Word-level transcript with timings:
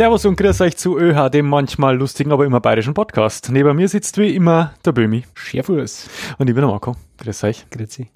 Servus 0.00 0.24
und 0.24 0.36
grüß 0.36 0.62
euch 0.62 0.78
zu 0.78 0.96
ÖH, 0.98 1.28
dem 1.28 1.46
manchmal 1.46 1.94
lustigen, 1.94 2.32
aber 2.32 2.46
immer 2.46 2.58
bayerischen 2.58 2.94
Podcast. 2.94 3.50
Neben 3.52 3.76
mir 3.76 3.86
sitzt 3.86 4.16
wie 4.16 4.34
immer 4.34 4.72
der 4.82 4.92
Bömi. 4.92 5.24
Scherfuß. 5.34 6.08
Und 6.38 6.48
ich 6.48 6.54
bin 6.54 6.62
der 6.62 6.70
Marco. 6.70 6.96
Grüß 7.18 7.44
euch. 7.44 7.66
Grüezi. 7.68 8.08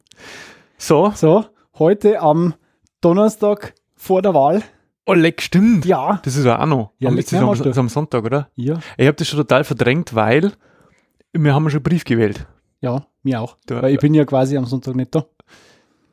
So. 0.79 1.13
So, 1.15 1.45
heute 1.79 2.23
am 2.23 2.55
Donnerstag 3.03 3.75
vor 3.97 4.23
der 4.23 4.33
Wahl. 4.33 4.63
Oh, 5.05 5.13
leck, 5.13 5.43
stimmt. 5.43 5.85
Ja. 5.85 6.23
Das 6.25 6.37
ist 6.37 6.47
ja 6.47 6.59
auch 6.59 6.65
noch. 6.65 6.93
Ja, 7.01 7.11
am, 7.11 7.17
leck, 7.17 7.27
ist 7.27 7.35
am, 7.35 7.53
ist 7.53 7.77
am 7.77 7.91
Sonntag, 7.91 8.25
oder? 8.25 8.49
Ja. 8.55 8.79
Ich 8.97 9.07
habe 9.07 9.17
das 9.19 9.29
schon 9.29 9.41
total 9.41 9.65
verdrängt, 9.65 10.15
weil 10.15 10.53
wir 11.35 11.53
haben 11.55 11.69
schon 11.69 11.83
Brief 11.83 12.05
gewählt. 12.07 12.47
Ja, 12.81 13.05
mir 13.23 13.43
auch. 13.43 13.59
Da- 13.67 13.83
Weil 13.83 13.93
ich 13.93 14.01
bin 14.01 14.15
ja 14.15 14.25
quasi 14.25 14.57
am 14.57 14.65
Sonntag 14.65 14.95
nicht 14.97 15.15
da. 15.15 15.27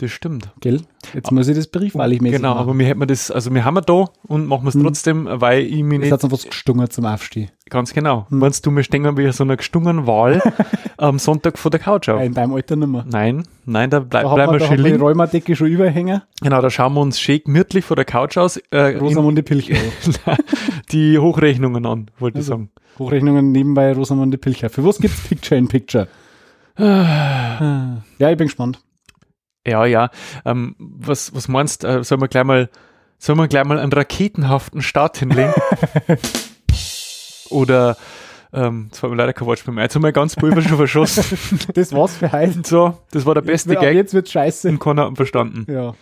Das 0.01 0.09
stimmt. 0.09 0.49
Gell? 0.61 0.81
Jetzt 1.13 1.31
muss 1.31 1.47
ich 1.47 1.55
das 1.55 1.67
briefwahrlich 1.67 2.21
mäßig 2.21 2.37
Genau, 2.37 2.55
machen. 2.55 2.61
aber 2.69 2.79
wir 2.79 2.87
hätten 2.87 3.05
das, 3.05 3.29
also 3.29 3.53
wir 3.53 3.63
haben 3.65 3.75
wir 3.75 3.81
da 3.81 4.05
und 4.23 4.47
machen 4.47 4.63
wir 4.63 4.69
es 4.69 4.73
Hm. 4.73 4.81
trotzdem, 4.83 5.27
weil 5.29 5.61
ich 5.61 5.79
Das 5.81 5.87
nicht, 5.99 6.11
hat 6.11 6.23
einfach 6.23 6.43
gestungen 6.43 6.89
zum 6.89 7.05
Aufstehen. 7.05 7.51
ganz 7.69 7.93
genau, 7.93 8.25
Hm. 8.29 8.39
meinst 8.39 8.65
du, 8.65 8.71
wir 8.71 8.81
stehen 8.81 9.15
wie 9.15 9.31
so 9.31 9.43
einer 9.43 9.57
gestungenen 9.57 10.07
Wahl 10.07 10.41
am 10.97 11.19
Sonntag 11.19 11.59
vor 11.59 11.69
der 11.69 11.79
Couch 11.81 12.09
auf? 12.09 12.19
In 12.19 12.33
deinem 12.33 12.53
Alter 12.55 12.75
nicht 12.77 12.87
mehr. 12.87 13.05
Nein, 13.07 13.43
nein, 13.65 13.91
da 13.91 13.99
bleib, 13.99 14.23
Da 14.23 14.33
bleiben 14.33 14.53
wir 14.53 14.57
da 14.59 14.65
schön 14.65 14.79
liegen. 14.79 14.99
Räumadecke 14.99 15.55
schon 15.55 15.67
überhängen. 15.67 16.23
Genau, 16.41 16.61
da 16.61 16.71
schauen 16.71 16.93
wir 16.95 17.01
uns 17.01 17.19
schön 17.19 17.41
gemütlich 17.45 17.85
vor 17.85 17.95
der 17.95 18.05
Couch 18.05 18.37
aus, 18.37 18.57
äh, 18.71 18.97
Rosamunde 18.97 19.43
Pilcher. 19.43 19.75
die 20.91 21.19
Hochrechnungen 21.19 21.85
an, 21.85 22.09
wollte 22.17 22.39
ich 22.39 22.45
Also. 22.45 22.53
sagen. 22.53 22.69
Hochrechnungen 22.97 23.51
nebenbei 23.51 23.93
Rosamunde 23.93 24.39
Pilcher. 24.39 24.71
Für 24.71 24.83
was 24.83 24.97
gibt's 24.97 25.21
Picture 25.27 25.59
in 25.59 25.67
Picture? 25.67 26.07
ja, 26.79 28.01
ich 28.17 28.37
bin 28.37 28.47
gespannt. 28.47 28.79
Ja, 29.65 29.85
ja. 29.85 30.09
Ähm, 30.45 30.75
was, 30.79 31.33
was 31.35 31.47
meinst 31.47 31.83
äh, 31.83 32.03
Sollen 32.03 32.21
wir 32.21 32.27
gleich 32.27 32.43
mal, 32.43 32.69
sollen 33.17 33.37
wir 33.37 33.47
gleich 33.47 33.63
mal 33.65 33.79
einen 33.79 33.91
raketenhaften 33.93 34.81
Start 34.81 35.17
hinlegen? 35.17 35.53
Oder, 37.49 37.97
ähm, 38.53 38.87
das 38.91 39.03
war 39.03 39.09
mir 39.09 39.15
leider 39.17 39.33
kein 39.33 39.45
Wortspiel 39.47 39.73
mehr. 39.73 39.83
Jetzt 39.83 39.95
haben 39.95 40.03
wir 40.03 40.11
ganz 40.11 40.35
Pulver 40.35 40.61
schon 40.61 40.77
verschossen. 40.77 41.37
Das 41.73 41.93
war's 41.93 42.15
für 42.17 42.31
heute. 42.31 42.61
So, 42.65 42.97
das 43.11 43.25
war 43.25 43.33
der 43.35 43.41
beste 43.41 43.73
Ja, 43.73 43.79
Gag. 43.81 43.95
Jetzt 43.95 44.13
wird's 44.13 44.31
scheiße. 44.31 44.69
Und 44.69 44.79
keiner 44.79 45.07
hat 45.07 45.15
verstanden. 45.15 45.65
Ja. 45.71 45.93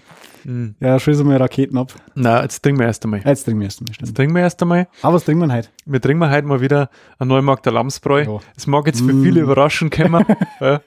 Hm. 0.44 0.76
Ja, 0.80 0.98
schießen 1.00 1.28
wir 1.30 1.38
Raketen 1.40 1.78
ab. 1.78 1.94
Na, 2.16 2.42
jetzt 2.44 2.62
trinken 2.62 2.80
wir 2.80 2.88
erst 2.88 3.04
einmal. 3.04 3.22
Jetzt 3.26 3.44
trinken 3.44 3.60
wir 3.60 3.66
erst 3.66 3.82
mal. 3.82 3.88
Jetzt 3.88 3.96
Stimmt. 3.96 4.16
trinken 4.16 4.36
wir 4.36 4.42
erst 4.42 4.62
einmal. 4.62 4.88
Aber 5.02 5.16
was 5.16 5.26
trinken 5.26 5.46
wir 5.46 5.54
heute? 5.54 5.68
Wir 5.86 6.00
trinken 6.00 6.30
heute 6.32 6.48
mal 6.48 6.62
wieder 6.62 6.90
ein 7.18 7.28
Neumarkter 7.28 7.72
Lamsbräu. 7.72 8.24
Ja. 8.24 8.40
Es 8.56 8.66
mag 8.68 8.86
jetzt 8.88 9.02
für 9.02 9.12
Mm. 9.14 9.24
viele 9.24 9.42
überraschen 9.42 9.90
kommen. 9.90 10.24
ja. 10.62 10.80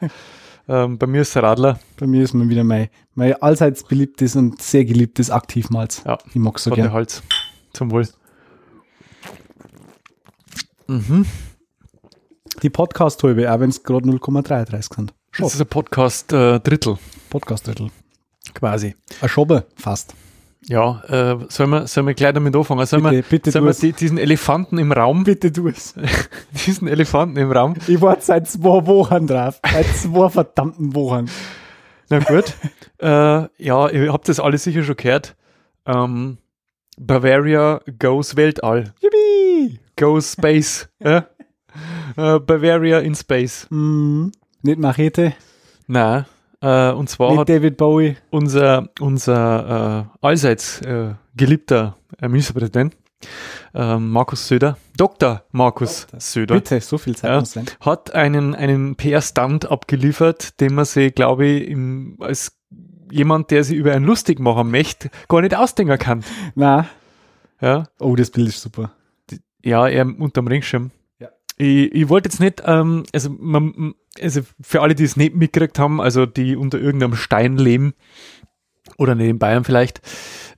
Ähm, 0.69 0.99
bei 0.99 1.07
mir 1.07 1.23
ist 1.23 1.35
der 1.35 1.43
Radler. 1.43 1.79
Bei 1.99 2.07
mir 2.07 2.23
ist 2.23 2.35
mal 2.35 2.49
wieder 2.49 2.65
mein, 2.65 2.89
mein 3.15 3.35
allseits 3.43 3.85
beliebtes 3.85 4.37
und 4.37 4.61
sehr 4.63 4.85
geliebtes 4.85 5.31
Aktivmalz. 5.31 6.03
Ja. 6.07 6.19
Ich 6.29 6.37
mag 6.37 6.59
so 6.59 6.71
Warte, 6.71 6.83
gern. 6.83 6.93
Hals. 6.93 7.23
Zum 7.73 7.91
Wohl. 7.91 8.09
Mhm. 10.87 11.27
Die 12.63 12.71
Podcast-Halbe, 12.71 13.51
auch 13.53 13.61
wenn 13.61 13.71
es 13.71 13.83
gerade 13.83 14.09
0,33 14.09 14.95
sind. 14.95 15.15
Schau, 15.31 15.45
Das 15.45 15.55
ist 15.55 15.61
ein 15.61 15.67
Podcast 15.67 16.33
äh, 16.33 16.61
Drittel 16.61 16.99
Podcast-Drittel. 17.31 17.91
quasi. 18.55 18.95
Ein 19.21 19.29
Schobbe, 19.29 19.67
fast. 19.77 20.15
Ja, 20.69 21.03
äh, 21.09 21.39
sollen 21.49 21.71
wir, 21.71 21.87
sollen 21.89 22.07
wir 22.07 22.15
gleich 22.15 22.35
damit 22.35 22.55
anfangen? 22.55 22.87
Sollen 22.87 23.03
wir, 23.03 23.11
Bitte, 23.11 23.29
bitte 23.29 23.51
sollen 23.51 23.65
wir 23.65 23.75
die, 23.75 23.93
diesen 23.93 24.17
Elefanten 24.17 24.79
im 24.79 24.93
Raum, 24.93 25.25
Bitte 25.25 25.51
du 25.51 25.69
es. 25.69 25.95
diesen 26.67 26.87
Elefanten 26.87 27.37
im 27.37 27.51
Raum? 27.51 27.75
Ich 27.89 28.01
war 28.01 28.21
seit 28.21 28.49
zwei 28.49 28.87
Wochen 28.87 29.27
drauf. 29.27 29.61
Seit 29.71 29.87
zwei 29.87 30.29
verdammten 30.29 30.95
Wochen. 30.95 31.29
Na 32.09 32.21
gut. 32.21 32.55
äh, 32.99 33.65
ja, 33.65 33.89
ihr 33.89 34.13
habt 34.13 34.29
das 34.29 34.39
alle 34.39 34.59
sicher 34.59 34.85
schon 34.85 34.97
gehört. 34.97 35.35
Ähm, 35.85 36.39
Bavaria 36.97 37.81
goes 37.99 38.37
Weltall. 38.37 38.93
Yippie! 39.01 39.81
Goes 39.97 40.33
Space. 40.33 40.89
äh, 41.01 41.23
Bavaria 42.15 43.01
in 43.01 43.15
Space. 43.17 43.67
Mm, 43.71 44.29
nicht 44.63 44.79
Machete, 44.79 45.35
Na, 45.89 46.27
äh, 46.63 46.93
und 46.93 47.09
zwar 47.11 47.37
hat 47.37 47.49
David 47.49 47.77
Bowie. 47.77 48.17
unser, 48.31 48.89
unser 49.01 50.09
äh, 50.23 50.27
allseits 50.27 50.81
äh, 50.83 51.15
geliebter 51.37 51.97
äh, 52.21 52.29
Ministerpräsident, 52.29 52.97
äh, 53.75 53.97
Markus 53.99 54.49
Söder, 54.49 54.77
Dr. 54.97 55.43
Markus 55.53 56.07
Söder, 56.19 56.55
Bitte, 56.55 56.81
so 56.81 56.99
viel 56.99 57.15
Zeit 57.17 57.31
Ja. 57.31 57.41
muss 57.41 57.53
sein. 57.53 57.67
hat 57.81 58.15
einen, 58.15 58.55
einen 58.55 58.97
PR-Stunt 58.97 59.71
abgeliefert, 59.71 60.61
den 60.61 60.75
man 60.75 60.85
sich, 60.85 61.15
glaube 61.15 61.47
ich, 61.47 61.69
im, 61.69 62.17
als 62.21 62.59
jemand, 63.11 63.51
der 63.51 63.63
sich 63.65 63.77
über 63.77 63.93
einen 63.93 64.05
lustig 64.07 64.41
machen 64.41 64.71
möchte, 64.71 65.11
gar 65.29 65.43
nicht 65.43 65.55
ausdenken 65.55 65.99
kann. 65.99 66.25
Na, 66.55 66.87
Ja, 67.61 67.85
oh, 68.01 68.17
das 68.17 68.31
Bild 68.31 68.49
ist 68.49 68.63
super. 68.63 68.91
ja 69.63 69.87
er 69.87 70.05
unterm 70.07 70.47
Ringschirm. 70.49 70.91
Ich, 71.57 71.93
ich 71.93 72.09
wollte 72.09 72.29
jetzt 72.29 72.41
nicht, 72.41 72.63
ähm, 72.67 73.05
also, 73.13 73.31
man, 73.31 73.95
also 74.21 74.41
für 74.61 74.83
alle, 74.83 74.95
die 74.95 75.05
es 75.05 75.17
nicht 75.17 75.35
mitgekriegt 75.35 75.79
haben, 75.79 76.01
also 76.01 76.27
die 76.27 76.57
unter 76.57 76.79
irgendeinem 76.79 77.15
Stein 77.15 77.57
leben 77.57 77.95
oder 78.99 79.13
in 79.13 79.39
Bayern 79.39 79.65
vielleicht, 79.65 80.01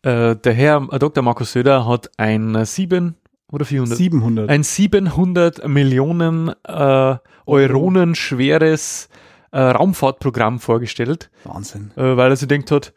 äh, 0.03 0.37
der 0.37 0.53
Herr 0.53 0.88
äh, 0.91 0.99
Dr. 0.99 1.22
Markus 1.22 1.53
Söder 1.53 1.87
hat 1.87 2.10
ein 2.16 2.65
7 2.65 3.16
oder 3.53 3.65
400? 3.65 3.97
700. 3.97 4.50
ein 4.50 4.62
700 4.62 5.69
Millionen 5.69 6.53
äh, 6.65 7.16
Euronen 7.47 8.15
schweres 8.15 9.09
äh, 9.53 9.61
Raumfahrtprogramm 9.61 10.59
vorgestellt, 10.59 11.31
Wahnsinn. 11.44 11.93
äh, 11.97 12.16
weil 12.16 12.31
er 12.31 12.37
sich 12.37 12.49
denkt 12.49 12.71
hat, 12.71 12.93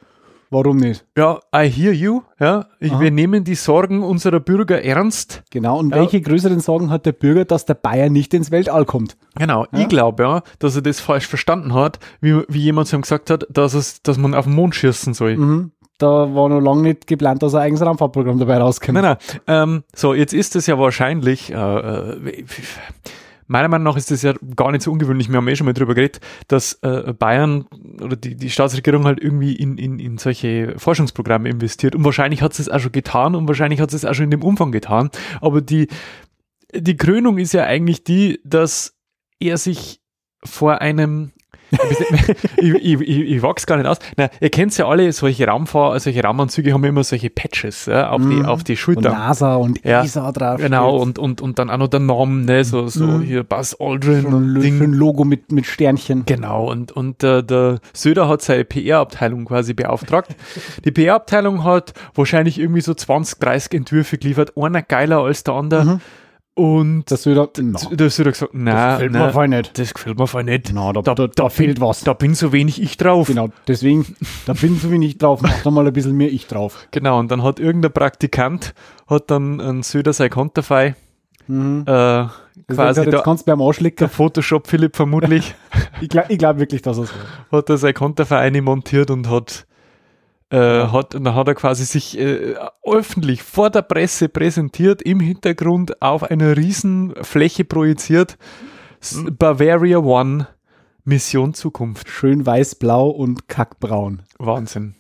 Warum 0.50 0.78
nicht? 0.78 1.06
ja, 1.18 1.40
I 1.56 1.70
hear 1.70 1.92
you, 1.92 2.22
ja, 2.40 2.68
ich, 2.80 2.98
wir 3.00 3.12
nehmen 3.12 3.44
die 3.44 3.56
Sorgen 3.56 4.02
unserer 4.04 4.40
Bürger 4.40 4.82
ernst. 4.84 5.44
Genau, 5.52 5.78
und 5.80 5.90
Ja. 5.92 5.98
welche 5.98 6.22
größeren 6.22 6.60
Sorgen 6.62 6.90
hat 6.90 7.06
der 7.06 7.12
Bürger, 7.12 7.44
dass 7.46 7.66
der 7.66 7.74
Bayer 7.74 8.10
nicht 8.10 8.34
ins 8.34 8.50
Weltall 8.52 8.86
kommt? 8.86 9.18
Genau, 9.38 9.66
Ja. 9.72 9.80
ich 9.80 9.90
glaube 9.90 10.24
ja, 10.24 10.42
dass 10.60 10.76
er 10.76 10.82
das 10.82 11.00
falsch 11.00 11.28
verstanden 11.28 11.74
hat, 11.74 12.00
wie, 12.22 12.42
wie 12.48 12.60
jemand 12.62 12.88
zu 12.88 12.96
ihm 12.96 13.02
gesagt 13.02 13.30
hat, 13.30 13.46
dass, 13.50 13.74
es, 13.74 14.02
dass 14.04 14.18
man 14.18 14.34
auf 14.34 14.46
den 14.46 14.56
Mond 14.56 14.76
schießen 14.76 15.14
soll. 15.14 15.36
Mhm. 15.38 15.72
Da 16.00 16.34
war 16.36 16.48
noch 16.48 16.60
lange 16.62 16.84
nicht 16.84 17.08
geplant, 17.08 17.42
dass 17.42 17.56
ein 17.56 17.62
eigenes 17.64 17.82
Raumfahrtprogramm 17.84 18.38
dabei 18.38 18.60
rauskommt. 18.60 18.94
Nein, 19.02 19.04
nein. 19.04 19.40
Ähm, 19.48 19.84
so, 19.96 20.14
jetzt 20.14 20.32
ist 20.34 20.56
es 20.56 20.68
ja 20.68 20.78
wahrscheinlich, 20.78 21.52
äh, 21.52 21.56
äh, 21.56 22.46
meiner 23.48 23.68
Meinung 23.68 23.86
nach 23.86 23.98
ist 23.98 24.12
das 24.12 24.22
ja 24.22 24.34
gar 24.56 24.72
nicht 24.72 24.84
so 24.84 24.92
ungewöhnlich, 24.92 25.30
wir 25.30 25.38
haben 25.38 25.48
eh 25.48 25.56
schon 25.56 25.66
mal 25.66 25.74
drüber 25.74 25.96
geredet, 25.96 26.20
dass 26.48 26.74
äh, 26.82 27.14
Bayern 27.14 27.66
oder 28.02 28.16
die, 28.16 28.36
die 28.36 28.50
Staatsregierung 28.50 29.06
halt 29.06 29.22
irgendwie 29.22 29.54
in, 29.54 29.78
in, 29.78 30.00
in 30.00 30.18
solche 30.18 30.78
Forschungsprogramme 30.78 31.50
investiert. 31.50 31.96
Und 31.96 32.04
wahrscheinlich 32.04 32.42
hat 32.42 32.58
es 32.60 32.70
auch 32.70 32.80
schon 32.80 32.92
getan 32.92 33.36
und 33.36 33.48
wahrscheinlich 33.48 33.80
hat 33.80 33.94
es 33.94 34.06
auch 34.06 34.14
schon 34.14 34.26
in 34.26 34.32
dem 34.32 34.44
Umfang 34.44 34.72
getan. 34.72 35.10
Aber 35.42 35.62
die, 35.62 35.88
die 36.74 36.98
Krönung 36.98 37.38
ist 37.38 37.54
ja 37.54 37.64
eigentlich 37.64 38.04
die, 38.04 38.40
dass 38.44 38.96
er 39.40 39.58
sich 39.58 40.02
vor 40.44 40.82
einem 40.82 41.32
ich, 42.58 42.74
ich, 42.74 43.02
ich, 43.02 43.20
ich 43.32 43.42
wachs 43.42 43.66
gar 43.66 43.78
nicht 43.78 43.88
aus. 43.88 43.98
Na, 44.16 44.30
ihr 44.40 44.50
kennt 44.50 44.78
ja 44.78 44.88
alle, 44.88 45.12
solche 45.12 45.48
Raumfahr, 45.48 46.00
solche 46.00 46.24
Raumanzüge 46.24 46.74
haben 46.74 46.84
immer 46.84 47.04
solche 47.04 47.30
Patches 47.30 47.86
ja, 47.88 48.10
auf, 48.10 48.22
die, 48.22 48.28
Mhm. 48.28 48.46
auf 48.46 48.64
die 48.64 48.74
Und 48.74 48.78
Schulter. 48.78 49.10
NASA 49.10 49.56
und 49.56 49.84
Ja. 49.84 50.04
ESA 50.04 50.32
drauf. 50.32 50.58
Genau, 50.62 50.96
und, 50.98 51.20
und, 51.20 51.42
und 51.42 51.60
dann 51.60 51.70
auch 51.70 51.78
noch 51.78 51.88
der 51.88 52.00
Name, 52.00 52.44
ne, 52.46 52.64
so, 52.64 52.88
so 52.88 53.06
Mhm. 53.06 53.22
hier 53.22 53.44
Buzz 53.44 53.76
Aldrin 53.80 54.24
schon 54.24 54.34
und 54.34 54.54
ein 54.58 54.62
Ding. 54.62 54.78
schön 54.78 54.94
Logo 54.94 55.24
mit, 55.24 55.52
mit 55.52 55.66
Sternchen. 55.66 56.24
Genau, 56.26 56.70
und, 56.72 56.92
und 56.92 57.24
äh, 57.24 57.44
der 57.44 57.80
Söder 57.94 58.28
hat 58.30 58.42
seine 58.42 58.64
PR-Abteilung 58.66 59.46
quasi 59.46 59.74
beauftragt. 59.74 60.36
Die 60.86 60.92
PR-Abteilung 60.92 61.64
hat 61.64 61.94
wahrscheinlich 62.16 62.60
irgendwie 62.60 62.82
so 62.82 62.94
20, 62.94 63.40
30 63.40 63.74
Entwürfe 63.74 64.18
geliefert, 64.18 64.54
einer 64.58 64.82
geiler 64.82 65.20
als 65.24 65.44
der 65.44 65.54
andere. 65.56 65.86
Mhm. 65.86 66.02
Und 66.58 67.04
Das 67.12 67.22
Söder, 67.22 67.50
na, 67.62 67.80
der 67.92 68.10
Söder 68.10 68.32
gesagt, 68.32 68.54
na, 68.56 68.94
gefällt 68.94 69.12
mir 69.12 69.20
na, 69.20 69.30
voll 69.32 69.48
nicht. 69.48 69.78
das 69.78 69.94
gefällt 69.94 70.18
mir 70.18 70.26
voll 70.26 70.44
nicht. 70.44 70.72
Na, 70.74 70.92
da, 70.92 71.02
Da- 71.04 71.14
da, 71.14 71.28
da, 71.28 71.34
da 71.36 71.50
fehlt 71.50 71.80
was. 71.80 72.02
Da 72.04 72.14
bin 72.14 72.34
so 72.34 72.52
wenig 72.52 72.82
ich 72.82 72.98
drauf. 72.98 73.28
Genau, 73.28 73.50
deswegen, 73.68 74.08
da 74.48 74.54
bin 74.54 74.76
so 74.80 74.90
wenig 74.90 75.20
drauf, 75.20 75.42
mach 75.44 75.62
da 75.62 75.70
mal 75.70 75.86
ein 75.86 75.94
bisschen 75.94 76.18
mehr 76.18 76.32
ich 76.34 76.48
drauf. 76.48 76.88
Genau, 76.90 77.20
und 77.20 77.30
dann 77.30 77.44
hat 77.44 77.60
irgendein 77.60 77.92
Praktikant, 77.94 78.74
hat 79.08 79.30
dann 79.30 79.62
ein 79.62 79.84
Söder 79.84 80.14
sein 80.14 80.32
Konterfei, 80.32 80.96
Mhm. 81.50 81.82
äh, 81.86 81.92
Das 81.92 82.34
quasi 82.76 83.02
jetzt 83.02 83.14
da, 83.14 83.22
kannst 83.22 83.46
du 83.48 83.52
beim 83.52 83.60
der 83.60 83.68
Anschlicken. 83.68 84.10
Photoshop 84.10 84.68
Philipp 84.68 84.96
vermutlich, 84.96 85.54
Ich 86.02 86.10
glaube 86.10 86.34
ich 86.34 86.40
glaub 86.40 86.58
wirklich, 86.58 86.82
dass 86.82 86.98
es 86.98 87.12
war. 87.52 87.60
hat 87.60 87.70
er 87.70 87.78
sein 87.78 87.94
Konterverein 87.94 88.62
montiert 88.64 89.12
und 89.12 89.30
hat, 89.30 89.68
äh, 90.50 90.58
hat, 90.88 91.16
und 91.16 91.24
dann 91.24 91.36
hat 91.36 91.48
er 91.48 91.56
quasi 91.56 91.86
sich 91.86 92.18
äh, 92.18 92.56
öffentlich 92.84 93.44
vor 93.44 93.70
der 93.70 93.82
Presse 93.82 94.30
präsentiert, 94.30 95.02
im 95.02 95.20
Hintergrund 95.20 96.02
auf 96.02 96.24
einer 96.24 96.56
riesen 96.56 97.14
Fläche 97.22 97.66
projiziert, 97.66 98.38
S- 99.02 99.24
Bavaria 99.38 100.00
One, 100.00 100.48
Mission 101.04 101.54
Zukunft. 101.54 102.10
Schön 102.10 102.46
weiß-blau 102.46 103.10
und 103.10 103.48
kackbraun. 103.48 104.24
Wahnsinn. 104.40 104.96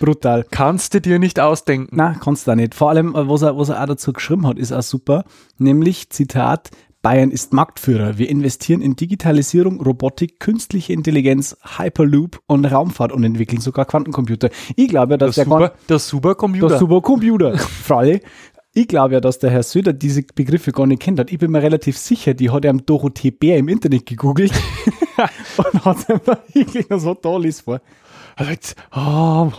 Brutal. 0.00 0.44
Kannst 0.50 0.94
du 0.94 1.00
dir 1.00 1.18
nicht 1.18 1.38
ausdenken. 1.38 1.94
Na, 1.94 2.14
kannst 2.14 2.46
du 2.46 2.50
auch 2.52 2.56
nicht. 2.56 2.74
Vor 2.74 2.90
allem, 2.90 3.14
äh, 3.14 3.28
was 3.28 3.42
er, 3.42 3.56
was 3.56 3.68
er 3.68 3.80
auch 3.82 3.86
dazu 3.86 4.12
geschrieben 4.12 4.46
hat, 4.46 4.58
ist 4.58 4.72
auch 4.72 4.82
super. 4.82 5.24
Nämlich, 5.58 6.10
Zitat, 6.10 6.70
Bayern 7.02 7.32
ist 7.32 7.52
Marktführer. 7.52 8.16
Wir 8.16 8.30
investieren 8.30 8.80
in 8.80 8.94
Digitalisierung, 8.94 9.80
Robotik, 9.80 10.38
künstliche 10.38 10.92
Intelligenz, 10.92 11.56
Hyperloop 11.76 12.40
und 12.46 12.64
Raumfahrt 12.64 13.10
und 13.10 13.24
entwickeln 13.24 13.60
sogar 13.60 13.84
Quantencomputer. 13.86 14.50
Ich 14.76 14.88
glaube, 14.88 15.18
dass 15.18 15.34
der 15.34 15.44
der, 15.44 15.52
super, 15.52 15.72
der 15.88 15.98
Supercomputer. 15.98 16.68
der 16.68 16.78
Supercomputer, 16.78 17.58
Fralle, 17.84 18.20
Ich 18.72 18.86
glaube 18.86 19.14
ja, 19.14 19.20
dass 19.20 19.40
der 19.40 19.50
Herr 19.50 19.64
Söder 19.64 19.92
diese 19.92 20.22
Begriffe 20.22 20.70
gar 20.70 20.86
nicht 20.86 21.02
kennt 21.02 21.18
hat. 21.18 21.32
Ich 21.32 21.38
bin 21.38 21.50
mir 21.50 21.62
relativ 21.62 21.98
sicher, 21.98 22.34
die 22.34 22.50
hat 22.50 22.64
er 22.64 22.70
am 22.70 22.86
Dorothee 22.86 23.32
Bär 23.32 23.58
im 23.58 23.68
Internet 23.68 24.06
gegoogelt 24.06 24.52
und 25.58 25.84
hat 25.84 26.08
einfach 26.08 26.38
wirklich 26.52 26.86
so 26.88 27.14
toll 27.14 27.46
ist 27.46 27.62
vor. 27.62 27.80
Also 28.36 28.50
jetzt, 28.50 28.76
oh, 28.94 29.50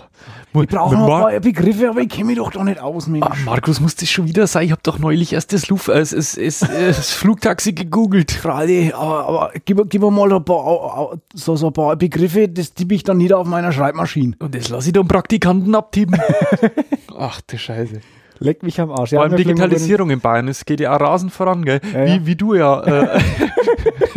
Ich 0.62 0.68
brauche 0.68 0.96
noch 0.96 1.04
ein 1.04 1.22
paar 1.22 1.40
Begriffe, 1.40 1.90
aber 1.90 2.02
ich 2.02 2.10
kenne 2.10 2.25
mich 2.25 2.38
doch 2.38 2.52
da 2.52 2.64
nicht 2.64 2.80
aus, 2.80 3.08
Mensch. 3.08 3.25
Ah, 3.25 3.36
Markus, 3.46 3.80
muss 3.80 3.96
das 3.96 4.10
schon 4.10 4.28
wieder 4.28 4.48
sein? 4.48 4.66
Ich 4.66 4.72
habe 4.72 4.81
doch 4.84 5.00
neulich 5.00 5.34
erst 5.34 5.54
das, 5.54 5.68
Luft, 5.70 5.90
äh, 5.90 6.00
das, 6.00 6.12
das, 6.12 6.36
das, 6.36 6.60
das 6.60 7.12
Flugtaxi 7.12 7.74
gegoogelt. 7.74 8.31
Frage, 8.31 8.94
aber, 8.96 9.28
aber 9.28 9.52
gib, 9.66 9.90
gib 9.90 10.02
mir 10.02 10.12
mal 10.12 10.31
ein 10.34 10.44
paar, 10.44 11.18
so, 11.34 11.56
so 11.56 11.68
ein 11.68 11.74
paar 11.74 11.96
Begriffe, 11.96 12.48
das 12.50 12.74
tippe 12.74 12.96
ich 12.96 13.04
dann 13.04 13.18
nieder 13.18 13.38
auf 13.40 13.48
meiner 13.48 13.72
Schreibmaschine. 13.72 14.36
Und 14.40 14.56
das 14.56 14.70
lasse 14.70 14.90
ich 14.90 14.94
dann 14.94 15.08
Praktikanten 15.08 15.74
abtippen. 15.75 16.20
Ach 17.18 17.42
du 17.42 17.58
Scheiße. 17.58 18.02
Leck 18.44 18.62
mich 18.62 18.80
am 18.81 18.92
Arsch. 18.92 19.12
Vor 19.12 19.22
allem 19.22 19.36
Digitalisierung 19.38 20.10
in 20.10 20.19
Bayern, 20.19 20.50
es 20.50 20.66
geht 20.66 20.81
ja 20.81 20.95
auch 20.95 21.00
rasend 21.00 21.31
voran, 21.31 21.63
gell? 21.63 21.80
Ja. 21.94 22.06
Wie, 22.06 22.25
wie 22.25 22.36
du 22.36 22.54
ja, 22.56 22.81
äh, 22.81 23.19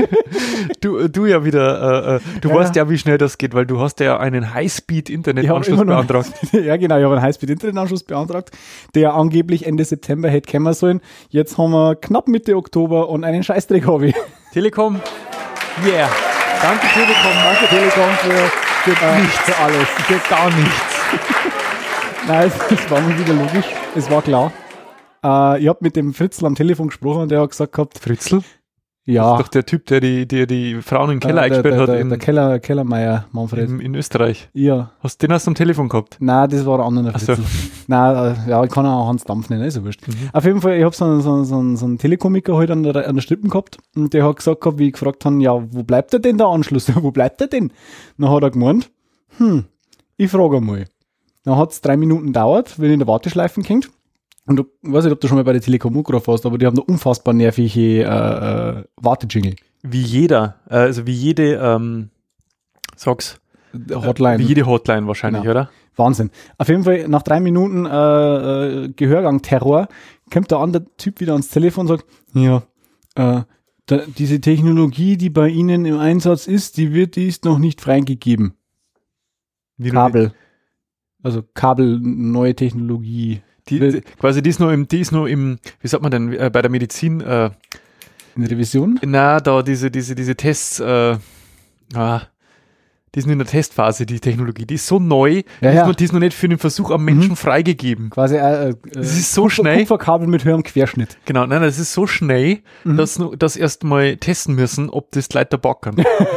du, 0.80 1.08
du 1.08 1.26
ja 1.26 1.44
wieder, 1.44 2.14
äh, 2.14 2.16
äh, 2.16 2.20
du 2.40 2.48
Ja, 2.48 2.54
weißt 2.56 2.74
ja. 2.74 2.90
wie 2.90 2.98
schnell 2.98 3.18
das 3.18 3.38
geht, 3.38 3.54
weil 3.54 3.66
du 3.66 3.80
hast 3.80 4.00
ja 4.00 4.18
einen 4.18 4.52
Highspeed-Internetanschluss 4.52 5.84
beantragt. 5.84 6.32
ja, 6.52 6.76
genau, 6.76 6.98
ich 6.98 7.04
habe 7.04 7.14
einen 7.14 7.22
Highspeed-Internetanschluss 7.22 8.02
beantragt, 8.02 8.50
der 8.96 9.14
angeblich 9.14 9.64
Ende 9.64 9.84
September 9.84 10.28
hätte 10.28 10.50
kommen 10.50 10.74
sollen. 10.74 11.00
Jetzt 11.28 11.56
haben 11.56 11.70
wir 11.70 11.94
knapp 11.94 12.26
Mitte 12.26 12.56
Oktober 12.56 13.08
und 13.08 13.22
einen 13.22 13.44
Scheißdreck 13.44 13.86
habe 13.86 14.08
ich. 14.08 14.14
Telekom, 14.52 15.00
yeah. 15.86 16.08
Danke 16.62 16.86
Telekom, 16.88 17.32
Danke 17.44 17.66
Telekom 17.68 18.10
für, 18.18 18.90
für, 18.90 19.06
äh, 19.06 19.20
für 19.22 19.58
alles. 19.62 19.88
für 19.88 20.28
gar 20.28 20.46
nichts. 20.46 20.95
Nein, 22.28 22.50
es, 22.70 22.90
war 22.90 23.00
mir 23.00 23.18
wieder 23.18 23.34
logisch. 23.34 23.66
Es 23.94 24.10
war 24.10 24.22
klar. 24.22 24.52
Äh, 25.24 25.60
ich 25.62 25.68
habe 25.68 25.78
mit 25.80 25.96
dem 25.96 26.12
Fritzl 26.12 26.46
am 26.46 26.54
Telefon 26.54 26.88
gesprochen 26.88 27.22
und 27.22 27.30
der 27.30 27.40
hat 27.40 27.50
gesagt 27.50 27.72
gehabt, 27.72 27.98
Fritzl? 27.98 28.40
ja, 29.04 29.36
Doch 29.38 29.46
der 29.48 29.64
Typ, 29.64 29.86
der 29.86 30.00
die, 30.00 30.26
der 30.26 30.46
die 30.46 30.82
Frauen 30.82 31.10
in 31.12 31.20
den 31.20 31.20
Keller 31.20 31.42
der, 31.42 31.48
der, 31.48 31.56
eingesperrt 31.58 31.74
der, 31.74 31.80
hat 31.82 31.88
der, 31.88 32.00
in, 32.00 32.08
der 32.08 32.18
Keller, 32.18 32.58
Kellermeier, 32.58 33.26
Manfred. 33.30 33.68
in, 33.70 33.80
in 33.80 33.94
Österreich. 33.94 34.48
ja, 34.52 34.90
Hast, 35.00 35.22
den 35.22 35.32
hast 35.32 35.46
du 35.46 35.50
am 35.50 35.54
Telefon 35.54 35.88
gehabt? 35.88 36.16
nein, 36.20 36.48
das 36.50 36.66
war 36.66 36.78
der 36.78 36.86
andere 36.86 37.12
Ach 37.14 37.20
so. 37.20 37.36
Fritzl. 37.36 37.42
Nein, 37.86 38.16
äh, 38.46 38.50
ja, 38.50 38.64
ich 38.64 38.70
kann 38.70 38.84
auch 38.86 39.06
Hans 39.06 39.22
Dampf 39.24 39.48
nennen, 39.48 39.62
ist 39.62 39.76
ja 39.76 39.84
wurscht. 39.84 40.06
Mhm. 40.08 40.14
Auf 40.32 40.44
jeden 40.44 40.60
Fall, 40.60 40.76
ich 40.76 40.82
habe 40.84 40.94
so, 40.96 41.04
einen- 41.04 41.20
so, 41.20 41.44
so, 41.44 41.76
so 41.76 41.84
einen 41.86 41.98
Telekomiker 41.98 42.56
halt 42.56 42.72
an 42.72 42.82
der, 42.82 43.08
an 43.08 43.14
der 43.14 43.22
Strippen 43.22 43.48
gehabt 43.50 43.78
und 43.94 44.12
der 44.12 44.24
hat 44.26 44.36
gesagt 44.36 44.60
gehabt, 44.60 44.78
wie 44.80 44.88
ich 44.88 44.92
gefragt 44.94 45.24
habe, 45.24 45.40
ja, 45.40 45.52
wo 45.54 45.84
bleibt 45.84 46.12
der 46.12 46.18
denn 46.20 46.38
der 46.38 46.48
Anschluss? 46.48 46.90
wo 47.00 47.12
bleibt 47.12 47.40
der 47.40 47.46
denn? 47.46 47.72
Dann 48.18 48.30
hat 48.30 48.42
er 48.42 48.50
gemeint, 48.50 48.90
hm, 49.38 49.66
ich 50.16 50.30
frage 50.30 50.60
mal. 50.60 50.86
Dann 51.46 51.56
hat 51.56 51.70
es 51.70 51.80
drei 51.80 51.96
Minuten 51.96 52.26
gedauert, 52.26 52.78
wenn 52.78 52.88
ich 52.88 52.94
in 52.94 52.98
der 52.98 53.06
Warteschleife 53.08 53.62
hängt. 53.62 53.88
Und 54.46 54.56
du, 54.56 54.64
ich 54.82 54.92
weiß 54.92 55.04
nicht, 55.04 55.12
ob 55.12 55.20
du 55.20 55.28
schon 55.28 55.36
mal 55.36 55.44
bei 55.44 55.52
der 55.52 55.62
Telekom 55.62 55.96
angerufen 55.96 56.32
hast, 56.32 56.44
aber 56.44 56.58
die 56.58 56.66
haben 56.66 56.74
da 56.76 56.82
unfassbar 56.82 57.34
nervige 57.34 58.02
äh, 58.02 58.78
äh, 58.80 58.84
Wartejingle. 58.96 59.54
Wie 59.82 60.00
jeder, 60.02 60.56
äh, 60.68 60.74
also 60.74 61.06
wie 61.06 61.12
jede, 61.14 61.54
ähm, 61.54 62.10
sag's, 62.96 63.40
Hotline. 63.92 64.38
wie 64.40 64.44
jede 64.44 64.66
Hotline 64.66 65.06
wahrscheinlich, 65.06 65.42
Genau. 65.42 65.52
oder? 65.52 65.70
Wahnsinn. 65.94 66.30
Auf 66.58 66.68
jeden 66.68 66.82
Fall, 66.82 67.06
nach 67.08 67.22
drei 67.22 67.38
Minuten 67.40 67.86
äh, 67.86 68.84
äh, 68.84 68.88
Gehörgang-Terror, 68.88 69.88
kommt 70.32 70.50
der 70.50 70.58
andere 70.58 70.84
Typ 70.96 71.20
wieder 71.20 71.32
ans 71.32 71.48
Telefon 71.48 71.82
und 71.82 71.88
sagt, 71.88 72.04
ja, 72.34 72.62
äh, 73.14 73.42
da, 73.86 73.98
diese 74.18 74.40
Technologie, 74.40 75.16
die 75.16 75.30
bei 75.30 75.48
Ihnen 75.48 75.84
im 75.84 75.98
Einsatz 75.98 76.48
ist, 76.48 76.76
die 76.76 76.92
wird, 76.92 77.14
die 77.16 77.28
ist 77.28 77.44
noch 77.44 77.58
nicht 77.58 77.80
freigegeben. 77.80 78.54
Wie 79.76 79.88
du- 79.90 79.94
Kabel. 79.94 80.32
Also 81.22 81.42
Kabel, 81.54 81.98
neue 82.00 82.54
Technologie. 82.54 83.40
Die, 83.68 83.80
die, 83.80 84.00
quasi 84.20 84.42
die 84.42 84.50
ist 84.50 84.60
nur 84.60 84.72
im, 84.72 84.86
die 84.86 85.00
ist 85.00 85.10
nur 85.12 85.28
im, 85.28 85.58
wie 85.80 85.88
sagt 85.88 86.02
man 86.02 86.10
denn, 86.12 86.32
äh, 86.32 86.50
bei 86.52 86.62
der 86.62 86.70
Medizin, 86.70 87.20
äh, 87.20 87.50
In 88.36 88.44
Revision? 88.46 89.00
na, 89.04 89.40
da 89.40 89.62
diese, 89.62 89.90
diese, 89.90 90.14
diese 90.14 90.36
Tests, 90.36 90.78
äh, 90.78 91.16
ah, 91.94 92.20
die 93.14 93.20
sind 93.22 93.30
in 93.32 93.38
der 93.38 93.46
Testphase, 93.48 94.04
die 94.06 94.20
Technologie. 94.20 94.66
Die 94.66 94.74
ist 94.74 94.86
so 94.86 94.98
neu, 95.00 95.42
Ja, 95.62 95.70
die, 95.70 95.76
ja. 95.76 95.80
Ist 95.82 95.86
noch, 95.88 95.94
die 95.94 96.04
ist 96.04 96.12
noch 96.12 96.20
nicht 96.20 96.34
für 96.36 96.48
den 96.48 96.58
Versuch 96.58 96.90
am 96.90 97.04
Menschen 97.04 97.34
freigegeben. 97.34 98.10
Quasi 98.10 98.36
äh, 98.36 98.68
äh, 98.68 98.74
Das 98.92 99.16
ist 99.16 99.32
so 99.32 99.44
Kupfer- 99.44 99.54
schnell. 99.62 99.78
Kupferkabel 99.80 100.28
mit 100.28 100.44
höherem 100.44 100.62
Querschnitt. 100.62 101.16
Genau, 101.24 101.46
nein, 101.46 101.62
das 101.62 101.78
ist 101.78 101.92
so 101.94 102.06
schnell, 102.06 102.58
Mhm. 102.84 102.96
dass 102.98 103.18
nur 103.18 103.36
das 103.36 103.56
erst 103.56 103.82
mal 103.84 104.16
testen 104.18 104.54
müssen, 104.54 104.90
ob 104.90 105.10
das 105.12 105.28
die 105.28 105.38
Leute 105.38 105.56
backen. 105.58 105.96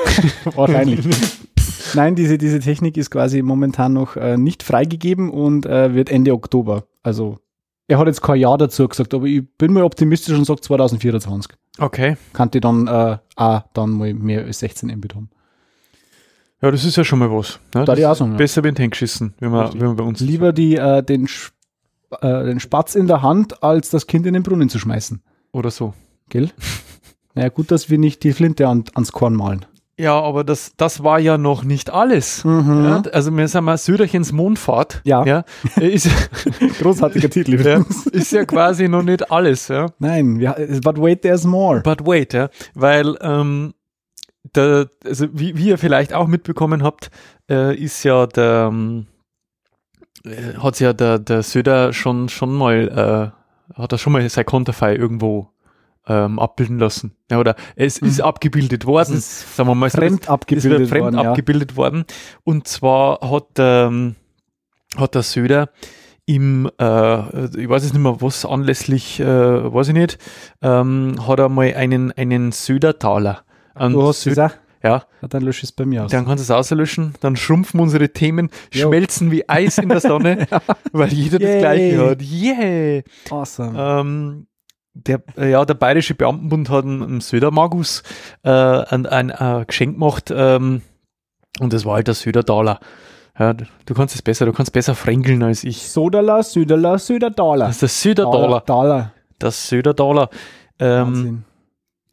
Wahrscheinlich. 0.55 1.05
Nein, 1.95 2.15
diese, 2.15 2.37
diese 2.37 2.59
Technik 2.59 2.97
ist 2.97 3.11
quasi 3.11 3.41
momentan 3.41 3.93
noch 3.93 4.15
äh, 4.15 4.37
nicht 4.37 4.63
freigegeben 4.63 5.29
und 5.29 5.65
äh, 5.65 5.93
wird 5.93 6.09
Ende 6.09 6.33
Oktober. 6.33 6.85
Also, 7.03 7.39
er 7.87 7.97
hat 7.97 8.07
jetzt 8.07 8.21
kein 8.21 8.39
Jahr 8.39 8.57
dazu 8.57 8.87
gesagt, 8.87 9.13
aber 9.13 9.25
ich 9.25 9.43
bin 9.57 9.73
mal 9.73 9.83
optimistisch 9.83 10.37
und 10.37 10.45
sage 10.45 10.61
2024. 10.61 11.53
Okay. 11.79 12.17
Kann 12.33 12.51
die 12.51 12.59
dann 12.59 12.87
äh, 12.87 13.17
auch 13.35 13.63
dann 13.73 13.91
mal 13.91 14.13
mehr 14.13 14.45
als 14.45 14.59
16 14.59 14.89
Mbit 14.89 15.15
haben. 15.15 15.29
Ja, 16.61 16.71
das 16.71 16.83
ist 16.83 16.97
ja 16.97 17.03
schon 17.03 17.19
mal 17.19 17.31
was. 17.31 17.59
Ne? 17.73 17.85
Da 17.85 17.95
die 17.95 18.05
auch 18.05 18.15
sagen, 18.15 18.31
ja. 18.31 18.37
Besser 18.37 18.63
wie 18.63 18.67
ein 18.67 18.75
Tank 18.75 18.91
geschissen, 18.91 19.33
wenn 19.39 19.51
man, 19.51 19.61
Richtig. 19.61 19.81
wenn 19.81 19.87
man 19.87 19.95
bei 19.95 20.03
uns. 20.03 20.19
Lieber 20.19 20.51
die, 20.51 20.75
äh, 20.75 21.01
den, 21.01 21.25
Sp 21.25 21.55
äh, 22.21 22.43
den 22.45 22.59
Spatz 22.59 22.95
in 22.95 23.07
der 23.07 23.21
Hand, 23.21 23.63
als 23.63 23.89
das 23.89 24.07
Kind 24.07 24.25
in 24.25 24.33
den 24.33 24.43
Brunnen 24.43 24.69
zu 24.69 24.77
schmeißen. 24.77 25.21
Oder 25.51 25.71
so. 25.71 25.93
Gell? 26.27 26.51
naja, 27.33 27.49
gut, 27.49 27.71
dass 27.71 27.89
wir 27.89 27.97
nicht 27.97 28.23
die 28.23 28.33
Flinte 28.33 28.67
an, 28.67 28.83
ans 28.93 29.11
Korn 29.11 29.35
malen. 29.35 29.65
Ja, 29.99 30.17
aber 30.17 30.45
das, 30.45 30.71
das 30.77 31.03
war 31.03 31.19
ja 31.19 31.37
noch 31.37 31.65
nicht 31.65 31.89
alles. 31.89 32.45
Mhm. 32.45 32.85
Ja, 32.85 33.01
also 33.11 33.35
wir 33.35 33.47
sind 33.49 33.65
mal 33.65 33.77
Söderchens 33.77 34.31
Mondfahrt. 34.31 35.01
Ja. 35.03 35.25
ja 35.25 35.43
ist, 35.75 36.09
Großartiger 36.79 37.29
Titel 37.29 37.59
ja, 37.59 37.83
ist 38.13 38.31
ja 38.31 38.45
quasi 38.45 38.87
noch 38.87 39.03
nicht 39.03 39.29
alles. 39.29 39.67
Ja. 39.67 39.87
Nein, 39.99 40.39
but 40.81 41.01
wait, 41.01 41.23
there's 41.23 41.43
more. 41.43 41.81
But 41.81 42.07
wait, 42.07 42.33
ja, 42.33 42.47
weil 42.75 43.17
ähm, 43.19 43.73
der, 44.55 44.87
also 45.03 45.27
wie, 45.33 45.57
wie 45.57 45.67
ihr 45.67 45.77
vielleicht 45.77 46.13
auch 46.13 46.27
mitbekommen 46.27 46.81
habt, 46.81 47.11
äh, 47.51 47.75
ist 47.75 48.01
ja 48.05 48.25
der 48.25 48.69
ähm, 48.71 49.07
äh, 50.23 50.57
hat 50.63 50.79
ja 50.79 50.93
der, 50.93 51.19
der 51.19 51.43
Söder 51.43 51.91
schon 51.91 52.29
schon 52.29 52.55
mal 52.55 53.33
äh, 53.75 53.77
hat 53.77 53.91
er 53.91 53.97
schon 53.97 54.13
mal 54.13 54.29
sein 54.29 54.45
Konterfei 54.45 54.95
irgendwo 54.95 55.49
ähm, 56.09 56.39
abbilden 56.39 56.79
lassen. 56.79 57.13
Ja, 57.31 57.39
oder 57.39 57.55
es 57.77 57.99
ist 57.99 58.19
abgebildet 58.21 58.85
worden, 58.85 59.13
Es 59.13 59.19
ist 59.41 59.55
sagen 59.55 59.69
wir 59.69 59.75
mal 59.75 59.89
fremd 59.89 60.23
es 60.23 60.27
abgebildet 60.29 60.79
wird 60.79 60.89
fremd 60.89 61.03
worden, 61.05 61.19
ja. 61.19 61.29
abgebildet 61.29 61.77
worden. 61.77 62.05
Und 62.43 62.67
zwar 62.67 63.19
hat, 63.21 63.45
ähm, 63.57 64.15
hat 64.97 65.15
der 65.15 65.23
Söder 65.23 65.69
im, 66.25 66.69
äh, 66.79 67.45
ich 67.59 67.69
weiß 67.69 67.83
jetzt 67.83 67.93
nicht 67.93 68.03
mehr, 68.03 68.21
was 68.21 68.45
anlässlich, 68.45 69.19
äh, 69.19 69.25
weiß 69.73 69.87
ich 69.89 69.93
nicht, 69.95 70.17
ähm, 70.61 71.15
hat 71.27 71.39
er 71.39 71.49
mal 71.49 71.73
einen, 71.73 72.11
einen 72.11 72.51
Söder-Taler. 72.51 73.43
an 73.75 73.93
Du 73.93 74.03
hast 74.07 74.21
Sö- 74.23 74.29
gesagt, 74.29 74.59
Ja, 74.83 75.03
ja, 75.21 75.27
dann 75.27 75.41
lösche 75.43 75.59
ich 75.59 75.63
es 75.65 75.71
bei 75.73 75.85
mir 75.85 76.05
aus. 76.05 76.11
dann 76.11 76.25
kannst 76.25 76.47
du 76.47 76.53
es 76.53 76.57
auslöschen, 76.57 77.13
dann 77.19 77.35
schrumpfen 77.35 77.79
unsere 77.79 78.09
Themen, 78.13 78.49
Jo. 78.73 78.87
schmelzen 78.87 79.31
wie 79.31 79.47
Eis 79.49 79.77
in 79.79 79.89
der 79.89 79.99
Sonne, 80.01 80.47
weil 80.91 81.11
jeder 81.11 81.39
Yay. 81.41 81.51
das 81.51 81.61
Gleiche 81.61 82.09
hat. 82.09 82.21
Yeah! 82.21 83.01
Awesome. 83.31 83.73
Ähm, 84.01 84.47
der, 85.07 85.21
äh, 85.37 85.51
ja, 85.51 85.65
der 85.65 85.73
Bayerische 85.73 86.15
Beamtenbund 86.15 86.69
hat 86.69 86.85
einem 86.85 87.03
einem 87.03 87.21
Söder-Magus 87.21 88.03
äh, 88.43 88.49
ein, 88.49 89.05
ein 89.05 89.29
äh, 89.29 89.65
Geschenk 89.65 89.95
gemacht 89.95 90.31
ähm, 90.35 90.81
und 91.59 91.73
das 91.73 91.85
war 91.85 91.95
halt 91.95 92.07
der 92.07 92.15
Söder-Taler. 92.15 92.79
Ja, 93.37 93.53
du 93.53 93.65
du 93.85 93.93
kannst 93.93 94.15
es 94.15 94.21
besser, 94.21 94.45
du 94.45 94.53
kannst 94.53 94.73
besser 94.73 94.95
fränkeln 94.95 95.41
als 95.43 95.63
ich. 95.63 95.89
Sodala, 95.89 96.43
Süderla, 96.43 96.97
Süderdaler. 96.97 97.67
Das 97.67 97.81
ist 97.81 97.81
der 97.81 97.89
Söder-Taler. 97.89 98.63
Daler. 98.65 99.13
Das 99.39 99.69
Söder-Taler. 99.69 100.29
Ähm, 100.79 101.07
Wahnsinn. 101.07 101.43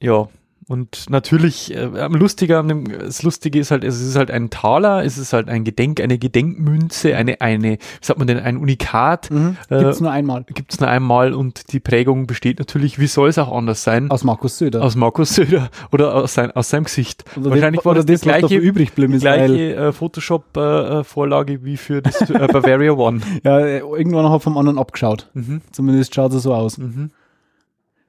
ja, 0.00 0.28
und 0.68 1.08
natürlich, 1.10 1.72
äh, 1.72 1.84
am 2.00 2.14
lustiger, 2.14 2.60
das 2.64 3.22
Lustige 3.22 3.60
ist 3.60 3.70
halt, 3.70 3.84
es 3.84 4.00
ist 4.00 4.16
halt 4.16 4.32
ein 4.32 4.50
Taler, 4.50 5.04
es 5.04 5.16
ist 5.16 5.32
halt 5.32 5.48
ein 5.48 5.62
Gedenk, 5.62 6.00
eine 6.00 6.18
Gedenkmünze, 6.18 7.14
eine, 7.14 7.40
eine, 7.40 7.74
wie 7.74 7.78
sagt 8.00 8.18
man 8.18 8.26
denn, 8.26 8.40
ein 8.40 8.56
Unikat. 8.56 9.30
Mhm. 9.30 9.56
äh, 9.70 9.78
Gibt's 9.78 10.00
nur 10.00 10.10
einmal. 10.10 10.42
Gibt 10.42 10.72
es 10.72 10.80
nur 10.80 10.88
einmal 10.88 11.34
und 11.34 11.72
die 11.72 11.78
Prägung 11.78 12.26
besteht 12.26 12.58
natürlich, 12.58 12.98
wie 12.98 13.06
soll 13.06 13.28
es 13.28 13.38
auch 13.38 13.56
anders 13.56 13.84
sein? 13.84 14.10
Aus 14.10 14.24
Markus 14.24 14.58
Söder. 14.58 14.82
aus 14.82 14.96
Markus 14.96 15.36
Söder 15.36 15.70
oder 15.92 16.12
aus, 16.16 16.34
sein, 16.34 16.50
aus 16.50 16.68
seinem 16.68 16.84
Gesicht. 16.84 17.24
Oder 17.36 17.50
Wahrscheinlich 17.50 17.78
das, 17.78 17.84
war 17.84 17.92
oder 17.92 18.04
das 18.04 18.20
die 18.20 18.28
gleiche, 18.28 18.56
übrig 18.56 18.92
die 18.96 19.06
gleiche 19.06 19.76
äh, 19.76 19.92
Photoshop-Vorlage 19.92 21.64
wie 21.64 21.76
für 21.76 22.02
das 22.02 22.28
äh, 22.28 22.46
Bavaria 22.48 22.90
One. 22.90 23.20
ja, 23.44 23.60
irgendwann 23.60 24.28
hat 24.30 24.42
vom 24.42 24.58
anderen 24.58 24.78
abgeschaut. 24.78 25.30
Mhm. 25.34 25.60
Zumindest 25.70 26.12
schaut 26.12 26.32
er 26.32 26.40
so 26.40 26.52
aus. 26.52 26.76
Mhm. 26.78 27.12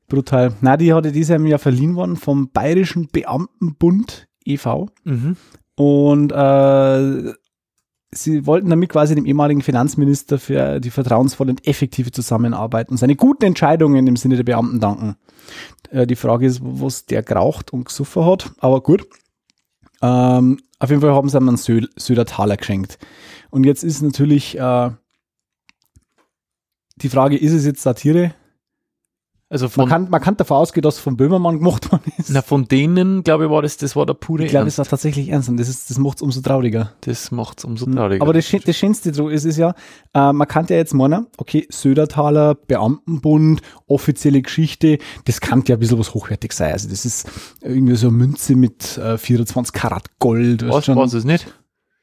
Brutal. 0.08 0.54
Na, 0.62 0.78
die 0.78 0.94
hatte 0.94 1.12
dieses 1.12 1.30
Jahr 1.30 1.60
verliehen 1.60 1.96
worden 1.96 2.16
vom 2.16 2.50
Bayerischen 2.52 3.08
Beamtenbund 3.08 4.28
e.V. 4.46 4.88
Mhm. 5.04 5.36
Und 5.76 6.32
äh, 6.32 7.34
sie 8.12 8.46
wollten 8.46 8.70
damit 8.70 8.90
quasi 8.90 9.16
dem 9.16 9.26
ehemaligen 9.26 9.62
Finanzminister 9.62 10.40
für 10.40 10.80
die 10.80 10.90
vertrauensvolle 10.90 11.52
und 11.52 11.68
effektive 11.68 12.12
Zusammenarbeit 12.12 12.90
und 12.90 12.98
seine 12.98 13.16
guten 13.16 13.46
Entscheidungen 13.46 14.08
im 14.08 14.16
Sinne 14.16 14.38
der 14.38 14.44
Beamten 14.44 14.80
danken. 14.80 15.18
Äh, 15.92 16.08
die 16.08 16.16
Frage 16.16 16.46
ist, 16.46 16.62
was 16.64 17.06
der 17.06 17.22
geraucht 17.22 17.74
und 17.74 17.86
gesoffen 17.86 18.26
hat, 18.26 18.52
aber 18.60 18.82
gut. 18.82 19.06
Ähm, 20.02 20.60
auf 20.80 20.90
jeden 20.90 21.02
Fall 21.02 21.14
haben 21.14 21.28
sie 21.28 21.38
ihm 21.38 21.48
einen 21.48 21.58
Sö 21.58 21.82
Söder 21.96 22.26
Taler 22.26 22.56
geschenkt. 22.56 22.98
Und 23.50 23.66
jetzt 23.66 23.84
ist 23.84 24.02
natürlich 24.02 24.58
äh, 24.58 24.92
Die 27.00 27.10
Frage, 27.10 27.38
ist 27.38 27.54
es 27.54 27.66
jetzt 27.66 27.82
Satire? 27.84 28.34
Also 29.50 29.66
Man 29.68 29.72
von, 29.72 29.88
kann, 29.90 30.10
man 30.10 30.20
kann 30.22 30.36
davon 30.36 30.58
ausgehen, 30.58 30.82
dass 30.82 30.96
es 30.96 31.00
von 31.00 31.16
Böhmermann 31.16 31.60
gemacht 31.60 31.90
worden 31.92 32.12
ist. 32.18 32.30
na, 32.32 32.42
von 32.42 32.66
denen, 32.68 33.24
glaube 33.24 33.46
ich, 33.46 33.50
war 33.50 33.62
das, 33.62 33.78
das 33.78 33.96
war 33.96 34.06
der 34.06 34.14
pure 34.14 34.44
ich 34.44 34.50
glaube, 34.50 34.68
es 34.68 34.78
Ernst. 34.78 34.92
war 34.92 34.98
tatsächlich 34.98 35.30
ernst 35.30 35.48
und 35.48 35.56
das, 35.58 35.70
ist- 35.70 35.90
das 35.90 35.98
macht 35.98 36.18
es 36.18 36.22
umso 36.22 36.42
trauriger. 36.42 36.92
Das 37.02 37.32
macht's 37.32 37.64
umso 37.64 37.86
trauriger. 37.86 38.22
Aber 38.22 38.34
das, 38.34 38.50
das 38.66 38.76
Schönste 38.76 39.12
dran 39.14 39.30
ist, 39.30 39.46
ist 39.46 39.56
ja, 39.58 39.74
äh, 40.14 40.34
man 40.34 40.48
kann 40.50 40.66
ja 40.70 40.76
jetzt 40.76 40.94
meinen, 40.94 41.28
okay, 41.38 41.66
Södertaler, 41.70 42.56
Beamtenbund, 42.56 43.62
offizielle 43.88 44.42
Geschichte, 44.42 44.98
das 45.26 45.40
kann 45.40 45.64
ja 45.68 45.76
ein 45.76 45.80
bisschen 45.80 46.00
was 46.00 46.14
hochwertig 46.14 46.52
sein. 46.52 46.74
Also 46.74 46.90
das 46.90 47.06
ist 47.06 47.30
irgendwie 47.62 47.96
so 47.96 48.08
eine 48.10 48.18
Münze 48.18 48.56
mit 48.56 48.98
äh, 48.98 49.18
24 49.18 49.74
Karat 49.74 50.20
Gold. 50.20 50.68
was, 50.68 50.86
schon. 50.86 50.98
was 50.98 51.14
es 51.14 51.24
nicht? 51.24 51.48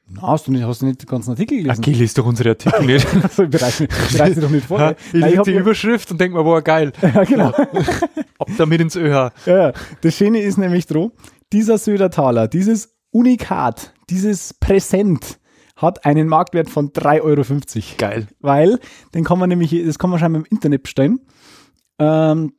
Na, 0.07 0.21
hast 0.23 0.47
du 0.47 0.51
nicht, 0.51 0.63
hast 0.63 0.81
du 0.81 0.85
nicht 0.85 1.01
den 1.01 1.07
ganzen 1.07 1.31
Artikel 1.31 1.57
gelesen? 1.57 1.79
Okay, 1.79 1.93
liest 1.93 2.17
doch 2.17 2.25
unsere 2.25 2.49
Artikel 2.49 2.85
nicht. 2.85 3.07
Also, 3.23 3.43
ich 3.43 3.49
bereite 3.49 3.87
bereite 3.87 4.41
doch 4.41 4.49
nicht 4.49 4.67
vor. 4.67 4.79
Ha, 4.79 4.95
ich 5.07 5.13
lese 5.13 5.41
die 5.43 5.53
Überschrift 5.53 6.11
und 6.11 6.21
denke 6.21 6.37
mir, 6.37 6.43
boah, 6.43 6.61
geil. 6.61 6.91
ja, 7.01 7.23
genau. 7.23 7.47
Ab 8.39 8.49
damit 8.57 8.81
ins 8.81 8.95
ÖH. 8.95 9.31
Ja, 9.45 9.73
das 10.01 10.15
Schöne 10.15 10.41
ist 10.41 10.57
nämlich 10.57 10.85
dran, 10.85 11.11
dieser 11.51 11.77
Södertaler, 11.77 12.47
dieses 12.47 12.95
Unikat, 13.11 13.93
dieses 14.09 14.53
Präsent 14.53 15.39
hat 15.75 16.05
einen 16.05 16.27
Marktwert 16.27 16.69
von 16.69 16.91
3,50 16.91 17.21
Euro. 17.21 17.43
Geil. 17.97 18.27
Weil, 18.39 18.79
den 19.13 19.23
kann 19.23 19.39
man 19.39 19.49
nämlich, 19.49 19.75
das 19.85 19.99
kann 19.99 20.09
man 20.09 20.19
scheinbar 20.19 20.41
im 20.41 20.47
Internet 20.49 20.83
bestellen. 20.83 21.19
Ähm, 21.99 22.53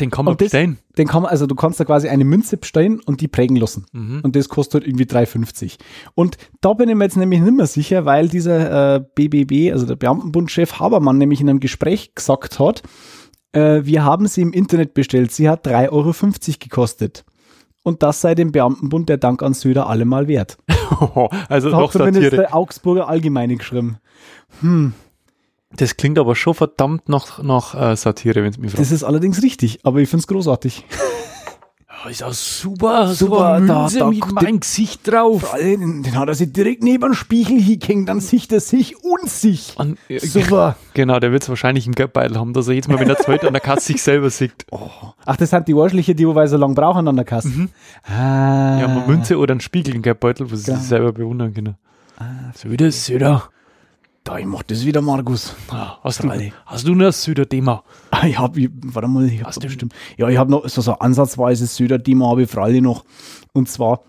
Den 0.00 0.10
kann 0.10 0.24
man 0.24 0.34
das- 0.36 0.46
bestellen. 0.46 0.78
den 0.96 1.08
kann 1.08 1.22
man, 1.22 1.30
also 1.30 1.46
du 1.46 1.54
kannst 1.54 1.80
da 1.80 1.84
quasi 1.84 2.08
eine 2.08 2.24
Münze 2.24 2.56
bestellen 2.56 3.00
und 3.04 3.20
die 3.20 3.28
prägen 3.28 3.56
lassen. 3.56 3.86
Mhm. 3.92 4.20
Und 4.22 4.36
das 4.36 4.48
kostet 4.48 4.86
irgendwie 4.86 5.04
3,50. 5.06 5.76
Und 6.14 6.36
da 6.60 6.72
bin 6.74 6.88
ich 6.88 6.94
mir 6.94 7.04
jetzt 7.04 7.16
nämlich 7.16 7.40
nicht 7.40 7.56
mehr 7.56 7.66
sicher, 7.66 8.04
weil 8.04 8.28
dieser 8.28 8.96
äh, 8.96 9.00
BBB, 9.14 9.72
also 9.72 9.86
der 9.86 9.96
Beamtenbundchef 9.96 10.78
Habermann, 10.78 11.18
nämlich 11.18 11.40
in 11.40 11.48
einem 11.50 11.60
Gespräch 11.60 12.14
gesagt 12.14 12.58
hat, 12.58 12.82
äh, 13.52 13.80
wir 13.84 14.04
haben 14.04 14.26
sie 14.28 14.42
im 14.42 14.52
Internet 14.52 14.94
bestellt, 14.94 15.32
sie 15.32 15.48
hat 15.48 15.66
3,50 15.66 15.90
Euro 15.90 16.12
gekostet. 16.60 17.24
Und 17.82 18.02
das 18.02 18.20
sei 18.20 18.34
dem 18.34 18.52
Beamtenbund 18.52 19.08
der 19.08 19.16
Dank 19.16 19.42
an 19.42 19.54
Söder 19.54 19.88
allemal 19.88 20.28
wert. 20.28 20.58
also 21.48 21.70
Da 21.70 21.76
hat 21.76 21.82
doch 21.84 21.92
zumindest 21.92 22.24
Satire. 22.24 22.42
der 22.42 22.54
Augsburger 22.54 23.08
Allgemeine 23.08 23.56
geschrieben. 23.56 23.96
Das 25.76 25.96
klingt 25.96 26.18
aber 26.18 26.34
schon 26.34 26.54
verdammt 26.54 27.08
nach, 27.08 27.42
nach 27.42 27.74
äh, 27.74 27.96
Satire, 27.96 28.42
wenn 28.42 28.50
es 28.50 28.58
mich 28.58 28.70
fragt. 28.70 28.80
Das 28.80 28.90
ist 28.92 29.04
allerdings 29.04 29.42
richtig, 29.42 29.80
aber 29.84 29.98
ich 30.00 30.08
finde 30.08 30.22
es 30.22 30.26
großartig. 30.26 30.84
Ja, 32.04 32.10
ist 32.10 32.22
auch 32.22 32.32
super, 32.32 33.08
Super, 33.12 33.58
super 33.58 33.66
da- 33.66 33.80
Münze 33.80 33.98
da- 33.98 34.06
mit 34.08 34.32
mein 34.32 34.60
Gesicht 34.60 35.00
drauf. 35.10 35.52
Den, 35.60 36.04
den 36.04 36.16
hat 36.16 36.28
er 36.28 36.34
sich 36.36 36.52
direkt 36.52 36.84
neben 36.84 37.02
den 37.02 37.14
Spiegel 37.14 37.60
hingehängt, 37.60 38.08
dann 38.08 38.20
sieht 38.20 38.52
er 38.52 38.60
sich 38.60 38.94
und 39.02 39.28
sich. 39.28 39.74
An, 39.78 39.98
Super. 40.20 40.76
Genau, 40.94 41.18
der 41.18 41.32
wird 41.32 41.42
es 41.42 41.48
wahrscheinlich 41.48 41.88
im 41.88 41.94
Geldbeutel 41.96 42.38
haben, 42.38 42.52
dass 42.52 42.68
er 42.68 42.74
jedes 42.74 42.86
Mal, 42.86 43.00
wenn 43.00 43.10
er 43.10 43.16
zahlt, 43.18 43.44
an 43.44 43.52
der 43.52 43.60
Kasse 43.60 43.86
sich 43.86 44.00
selber 44.00 44.30
sieht. 44.30 44.64
Ach, 45.26 45.36
das 45.36 45.50
sind 45.50 45.66
die 45.66 45.74
Arschliche, 45.74 46.14
die 46.14 46.28
wobei 46.28 46.46
so 46.46 46.56
lange 46.56 46.74
brauchen 46.74 47.08
an 47.08 47.16
der 47.16 47.24
Kasse. 47.24 47.68
Ah. 48.04 48.78
Ja, 48.80 48.86
mal 48.86 49.04
Münze 49.08 49.36
oder 49.36 49.50
einen 49.54 49.60
Spiegel 49.60 49.96
im 49.96 50.02
Geldbeutel, 50.02 50.48
wo 50.52 50.54
sie 50.54 50.66
Genau. 50.66 50.78
sich 50.78 50.86
selber 50.88 51.12
bewundern 51.12 51.52
können. 51.52 51.74
So 52.54 52.70
wie 52.70 52.76
das 52.76 53.06
Söder. 53.06 53.48
Da, 54.28 54.36
ich 54.38 54.44
mach 54.44 54.62
das 54.62 54.84
wieder, 54.84 55.00
Markus. 55.00 55.54
Ah, 55.70 55.96
Hast 56.02 56.22
du, 56.22 56.28
Freilich. 56.28 56.52
hast 56.66 56.86
du 56.86 56.94
noch 56.94 57.06
ein 57.06 57.12
Söder-Thema? 57.12 57.82
Ah, 58.10 58.26
ich 58.26 58.38
hab, 58.38 58.58
ich, 58.58 58.68
warte 58.84 59.08
mal, 59.08 59.24
ich 59.26 59.40
hab 59.40 59.46
Hast 59.48 59.56
da 59.56 59.60
du- 59.62 59.66
bestimmt. 59.68 59.94
Ja, 60.18 60.28
ich 60.28 60.36
habe 60.36 60.50
noch 60.50 60.68
so, 60.68 60.82
so 60.82 60.92
ansatzweise 60.92 61.66
Söder-Thema 61.66 62.28
habe 62.28 62.42
ich 62.42 62.54
alle 62.58 62.82
noch. 62.82 63.04
Und 63.54 63.70
zwar, 63.70 64.02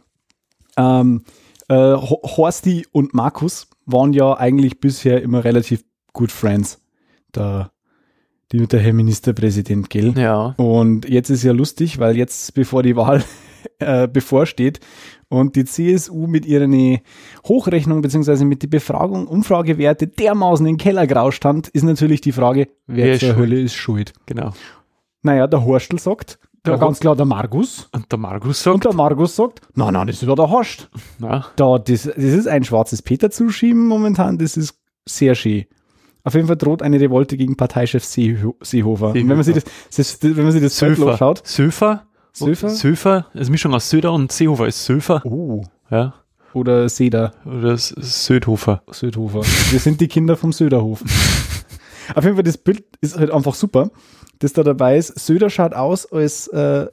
ähm, 0.76 1.24
äh, 1.70 1.74
Ho- 1.76 2.22
Horsti 2.24 2.86
und 2.92 3.14
Markus 3.14 3.68
waren 3.86 4.12
ja 4.12 4.38
eigentlich 4.38 4.82
bisher 4.82 5.22
immer 5.22 5.46
relativ 5.46 5.86
gut 6.12 6.34
Friends. 6.34 6.82
Der, 7.34 7.72
die 8.52 8.60
mit 8.60 8.74
der 8.74 8.82
Herr 8.82 8.92
Ministerpräsident, 8.94 9.90
gell? 9.90 10.14
Ja. 10.18 10.54
Und 10.58 11.08
jetzt 11.08 11.30
ist 11.30 11.44
ja 11.44 11.54
lustig, 11.54 11.98
weil 12.00 12.18
jetzt, 12.18 12.54
bevor 12.56 12.84
die 12.84 12.98
Wahl 12.98 13.24
äh, 13.80 14.06
bevorsteht 14.10 14.82
und 15.30 15.56
die 15.56 15.64
CSU 15.66 16.28
mit 16.28 16.46
ihren 16.46 17.00
Hochrechnungen 17.48 18.02
beziehungsweise 18.02 18.46
mit 18.46 18.62
die 18.62 18.68
Befragung, 18.68 19.28
Umfragewerte 19.28 20.08
dermaßen 20.08 20.66
in 20.66 20.74
den 20.74 20.78
Keller 20.78 21.08
gerauscht 21.08 21.46
hat, 21.46 21.68
ist 21.70 21.84
natürlich 21.84 22.22
die 22.22 22.32
Frage, 22.32 22.68
wer, 22.88 23.06
Wer 23.06 23.14
ist 23.14 23.20
zur 23.22 23.30
schuld? 23.30 23.40
Hölle 23.40 23.62
ist 23.62 23.76
schuld. 23.76 24.14
Genau. 24.26 24.52
Naja, 25.22 25.48
der 25.48 25.64
Horstl 25.66 26.00
sagt, 26.00 26.40
Der 26.66 26.74
ja, 26.74 26.80
ganz 26.80 27.00
klar 27.00 27.16
der 27.16 27.26
Margus. 27.26 27.90
Und 27.94 28.12
der 28.12 28.20
Markus 28.20 28.66
Und 28.66 28.74
sagt, 28.74 28.86
der 28.86 28.94
Margus 28.94 29.36
sagt, 29.36 29.62
nein, 29.76 29.94
nein, 29.94 30.08
das 30.08 30.22
ist 30.22 30.28
ja 30.28 30.36
der 30.36 30.50
Horst. 30.50 30.90
na, 31.20 31.46
Da, 31.56 31.78
das, 31.78 32.04
das 32.04 32.18
ist 32.18 32.48
ein 32.48 32.64
schwarzes 32.64 33.02
Peter 33.02 33.30
zuschieben 33.30 33.88
momentan, 33.88 34.38
das 34.38 34.58
ist 34.58 34.76
sehr 35.08 35.36
schön. 35.36 35.66
Auf 36.24 36.34
jeden 36.34 36.48
Fall 36.48 36.58
droht 36.58 36.82
eine 36.82 37.00
Revolte 37.00 37.38
gegen 37.38 37.56
Parteichef 37.56 38.04
Seeho 38.04 38.56
Seehofer. 38.62 39.08
Und 39.10 39.16
wenn 39.16 39.28
man 39.28 39.44
sich 39.44 39.56
das, 39.56 39.64
das, 39.96 40.18
wenn 40.22 40.44
man 40.44 40.52
sich 40.52 40.62
das 40.62 40.78
Söfer. 40.78 41.18
schaut, 41.18 41.48
Söfer? 41.48 42.04
Söfer? 42.34 42.70
Söfer? 42.70 43.28
Eine 43.34 43.50
Mischung 43.50 43.74
aus 43.74 43.90
Söder 43.90 44.14
und 44.14 44.32
Seehofer 44.32 44.68
ist 44.68 44.86
Söfer. 44.86 45.22
oh, 45.26 45.64
Ja. 45.90 46.14
oder 46.54 46.88
Seda, 46.90 47.34
Oder 47.46 47.78
Södhofer. 47.78 48.82
Södhofer. 48.92 49.42
Wir 49.72 49.80
sind 49.80 50.00
die 50.02 50.08
Kinder 50.08 50.36
vom 50.38 50.52
Söderhof. 50.52 51.02
Auf 52.16 52.24
jeden 52.24 52.36
Fall, 52.36 52.44
das 52.44 52.58
Bild 52.58 52.84
ist 53.02 53.18
halt 53.18 53.32
einfach 53.32 53.54
super, 53.54 53.92
das 54.40 54.54
da 54.54 54.64
dabei 54.64 54.98
ist. 54.98 55.20
Söder 55.20 55.50
schaut 55.50 55.74
aus 55.74 56.12
als 56.12 56.48
äh, 56.48 56.88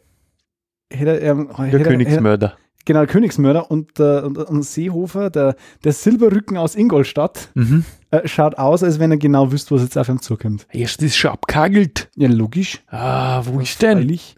hätte 0.93 1.21
er, 1.21 1.33
ähm, 1.33 1.49
Der 1.57 1.67
hätte 1.67 1.79
er- 1.79 1.85
Königsmörder. 1.85 2.57
Genau, 2.85 3.01
der 3.01 3.09
Königsmörder 3.09 3.69
und, 3.71 3.99
äh, 3.99 4.21
und, 4.21 4.39
und 4.39 4.63
Seehofer, 4.63 5.29
der, 5.31 5.57
der 5.83 5.93
Silberrücken 5.93 6.57
aus 6.57 6.77
Ingolstadt, 6.77 7.49
Mhm. 7.55 7.85
äh, 8.13 8.29
schaut 8.29 8.59
aus, 8.59 8.85
als 8.85 9.01
wenn 9.01 9.11
er 9.11 9.17
genau 9.17 9.51
wüsste, 9.51 9.75
was 9.75 9.83
jetzt 9.83 9.99
auf 9.99 10.09
ihm 10.09 10.21
zukommt. 10.23 10.69
Erst 10.71 11.03
ist 11.03 11.17
schon 11.17 11.33
abkagelt. 11.33 12.09
Ja, 12.15 12.29
logisch. 12.29 12.83
Ah, 12.89 13.43
wo 13.45 13.59
ist 13.59 13.83
denn? 13.83 13.99
Freilich. 13.99 14.37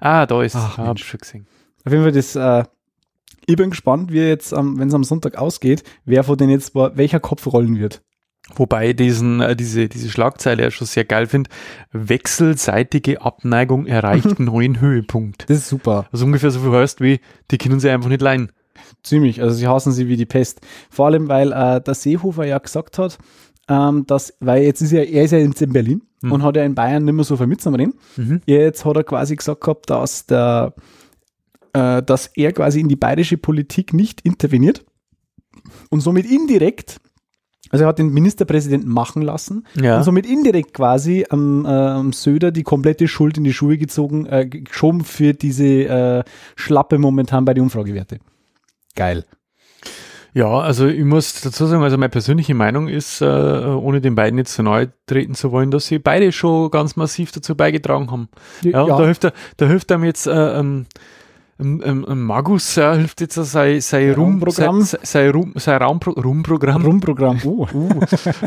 Ah, 0.00 0.26
da 0.26 0.42
ist 0.42 0.56
Ach, 0.56 0.78
ah, 0.78 0.86
hab 0.86 0.98
schon 0.98 1.20
gesehen. 1.20 1.46
Auf 1.84 1.92
jeden 1.92 2.04
Fall, 2.04 2.12
das, 2.12 2.34
äh, 2.34 2.64
ich 3.46 3.56
bin 3.56 3.70
gespannt, 3.70 4.12
wie 4.12 4.20
jetzt, 4.20 4.52
ähm, 4.52 4.78
wenn 4.78 4.88
es 4.88 4.94
am 4.94 5.04
Sonntag 5.04 5.36
ausgeht, 5.36 5.82
wer 6.04 6.24
von 6.24 6.36
denen 6.36 6.50
jetzt, 6.50 6.74
welcher 6.74 7.20
Kopf 7.20 7.46
rollen 7.46 7.78
wird. 7.78 8.02
Wobei 8.56 8.90
ich 8.90 8.96
diesen, 8.96 9.40
äh, 9.40 9.54
diese, 9.54 9.88
diese 9.88 10.10
Schlagzeile 10.10 10.62
ja 10.62 10.70
schon 10.70 10.86
sehr 10.86 11.04
geil 11.04 11.26
finde. 11.26 11.50
Wechselseitige 11.92 13.22
Abneigung 13.22 13.86
erreicht 13.86 14.38
neuen 14.40 14.80
Höhepunkt. 14.80 15.48
Das 15.48 15.58
ist 15.58 15.68
super. 15.68 16.06
Also 16.10 16.24
ungefähr 16.24 16.50
so 16.50 16.60
viel 16.60 16.72
heißt 16.72 17.00
wie, 17.00 17.20
die 17.50 17.58
können 17.58 17.80
sie 17.80 17.90
einfach 17.90 18.08
nicht 18.08 18.22
leihen. 18.22 18.50
Ziemlich. 19.02 19.42
Also 19.42 19.54
sie 19.54 19.68
hassen 19.68 19.92
sie 19.92 20.08
wie 20.08 20.16
die 20.16 20.26
Pest. 20.26 20.60
Vor 20.90 21.06
allem, 21.06 21.28
weil 21.28 21.52
äh, 21.52 21.80
der 21.80 21.94
Seehofer 21.94 22.44
ja 22.44 22.58
gesagt 22.58 22.98
hat, 22.98 23.18
ähm, 23.70 24.04
dass, 24.06 24.34
weil 24.40 24.64
jetzt 24.64 24.82
ist 24.82 24.92
ja, 24.92 25.00
er 25.00 25.24
ist 25.24 25.30
ja 25.30 25.38
jetzt 25.38 25.62
in 25.62 25.72
Berlin 25.72 26.02
Mhm. 26.22 26.32
und 26.32 26.42
hat 26.42 26.56
ja 26.56 26.64
in 26.64 26.74
Bayern 26.74 27.02
nicht 27.06 27.14
mehr 27.14 27.24
so 27.24 27.38
viel 27.38 27.46
mitzureden. 27.46 27.94
Mhm. 28.18 28.42
Jetzt 28.44 28.84
hat 28.84 28.94
er 28.94 29.04
quasi 29.04 29.36
gesagt 29.36 29.62
gehabt, 29.62 29.88
dass 29.88 30.26
der, 30.26 30.74
äh, 31.72 32.02
dass 32.02 32.26
er 32.34 32.52
quasi 32.52 32.80
in 32.80 32.88
die 32.88 32.96
bayerische 32.96 33.38
Politik 33.38 33.94
nicht 33.94 34.20
interveniert 34.20 34.84
und 35.88 36.00
somit 36.00 36.30
indirekt, 36.30 37.00
also 37.70 37.84
er 37.84 37.88
hat 37.88 37.98
den 37.98 38.12
Ministerpräsidenten 38.12 38.90
machen 38.90 39.22
lassen 39.22 39.64
Ja. 39.80 39.96
und 39.96 40.04
somit 40.04 40.26
indirekt 40.26 40.74
quasi 40.74 41.24
am 41.30 41.64
ähm, 41.66 42.12
Söder 42.12 42.50
die 42.50 42.64
komplette 42.64 43.08
Schuld 43.08 43.38
in 43.38 43.44
die 43.44 43.54
Schuhe 43.54 43.78
gezogen, 43.78 44.26
äh, 44.26 44.46
geschoben 44.46 45.04
für 45.04 45.32
diese 45.32 45.64
äh, 45.64 46.24
Schlappe 46.56 46.98
momentan 46.98 47.46
bei 47.46 47.54
den 47.54 47.62
Umfragewerte. 47.64 48.18
Geil. 48.94 49.24
Ja, 50.32 50.60
also 50.60 50.86
ich 50.86 51.04
muss 51.04 51.40
dazu 51.40 51.66
sagen, 51.66 51.82
also 51.82 51.98
meine 51.98 52.08
persönliche 52.08 52.54
Meinung 52.54 52.88
ist, 52.88 53.20
äh, 53.20 53.24
ohne 53.24 54.00
den 54.00 54.14
beiden 54.14 54.38
jetzt 54.38 54.54
zu 54.54 54.62
nahe 54.62 54.92
treten 55.06 55.34
zu 55.34 55.50
wollen, 55.50 55.70
dass 55.70 55.86
sie 55.86 55.98
beide 55.98 56.30
schon 56.32 56.70
ganz 56.70 56.96
massiv 56.96 57.32
dazu 57.32 57.56
beigetragen 57.56 58.10
haben. 58.10 58.28
Ja, 58.62 58.82
und 58.82 58.90
da 58.90 59.04
hilft 59.04 59.24
er, 59.24 59.32
da 59.56 59.66
hilft 59.66 59.90
einem 59.90 60.04
jetzt 60.04 60.26
äh, 60.26 60.58
ähm, 60.58 60.86
ähm, 61.60 61.82
ähm, 61.84 62.06
ähm, 62.08 62.22
Magus 62.22 62.78
äh, 62.78 62.96
hilft 62.96 63.20
jetzt 63.20 63.34
sein, 63.34 63.82
sein, 63.82 64.14
Rum, 64.14 64.42
Raumprogramm. 64.42 64.82
sein, 64.82 65.00
sein, 65.02 65.30
Rum, 65.30 65.52
sein 65.56 65.82
Raumpro 65.82 66.12
Rumprogramm, 66.12 66.84
Rumprogramm. 66.84 67.40
Oh. 67.44 67.66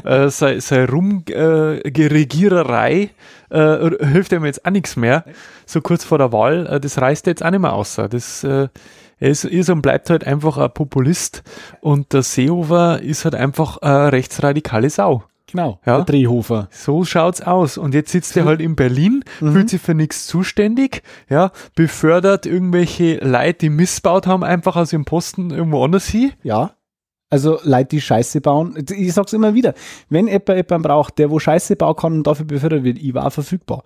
äh, 0.03 0.29
sein, 0.29 0.61
sein 0.61 0.89
Rumregiererei 0.89 3.11
äh, 3.49 4.05
hilft 4.05 4.31
ihm 4.31 4.45
jetzt 4.45 4.65
auch 4.65 4.71
nichts 4.71 4.95
mehr. 4.95 5.25
So 5.65 5.81
kurz 5.81 6.03
vor 6.03 6.17
der 6.17 6.31
Wahl, 6.31 6.65
äh, 6.65 6.79
das 6.79 6.99
reißt 6.99 7.27
jetzt 7.27 7.45
auch 7.45 7.51
nicht 7.51 7.59
mehr 7.59 7.73
aus. 7.73 7.93
Das, 7.95 8.43
äh, 8.43 8.69
er 9.23 9.29
ist, 9.29 9.45
ist 9.45 9.69
und 9.69 9.81
bleibt 9.81 10.09
halt 10.09 10.27
einfach 10.27 10.57
ein 10.57 10.73
Populist 10.73 11.43
und 11.79 12.11
der 12.11 12.23
Seehofer 12.23 13.01
ist 13.01 13.23
halt 13.23 13.35
einfach 13.35 13.77
eine 13.77 14.11
rechtsradikale 14.11 14.89
Sau. 14.89 15.23
Genau. 15.49 15.79
Ja. 15.85 15.97
Der 15.97 16.05
Drehhofer. 16.05 16.67
So 16.71 17.05
schaut's 17.05 17.39
aus. 17.39 17.77
Und 17.77 17.93
jetzt 17.93 18.11
sitzt 18.11 18.35
er 18.35 18.43
halt 18.43 18.59
in 18.59 18.75
Berlin, 18.75 19.23
fühlt 19.39 19.69
sich 19.69 19.81
für 19.81 19.93
nichts 19.93 20.27
zuständig, 20.27 21.03
ja, 21.29 21.51
befördert 21.73 22.45
irgendwelche 22.45 23.19
Leute, 23.23 23.59
die 23.59 23.69
missbaut 23.69 24.27
haben, 24.27 24.43
einfach 24.43 24.75
aus 24.75 24.91
ihrem 24.91 25.05
Posten 25.05 25.51
irgendwo 25.51 25.85
anders 25.85 26.07
hin. 26.07 26.33
Ja. 26.43 26.73
Also 27.29 27.59
Leute, 27.63 27.89
die 27.91 28.01
Scheiße 28.01 28.41
bauen. 28.41 28.75
Ich 28.89 29.13
sag's 29.13 29.31
immer 29.31 29.53
wieder. 29.53 29.73
Wenn 30.09 30.27
jemand 30.27 30.49
jemanden 30.49 30.81
braucht, 30.81 31.17
der 31.17 31.29
wo 31.29 31.39
Scheiße 31.39 31.77
bauen 31.77 31.95
kann 31.95 32.13
und 32.13 32.27
dafür 32.27 32.45
befördert 32.45 32.83
wird, 32.83 32.97
ich 32.97 33.13
war 33.13 33.31
verfügbar. 33.31 33.83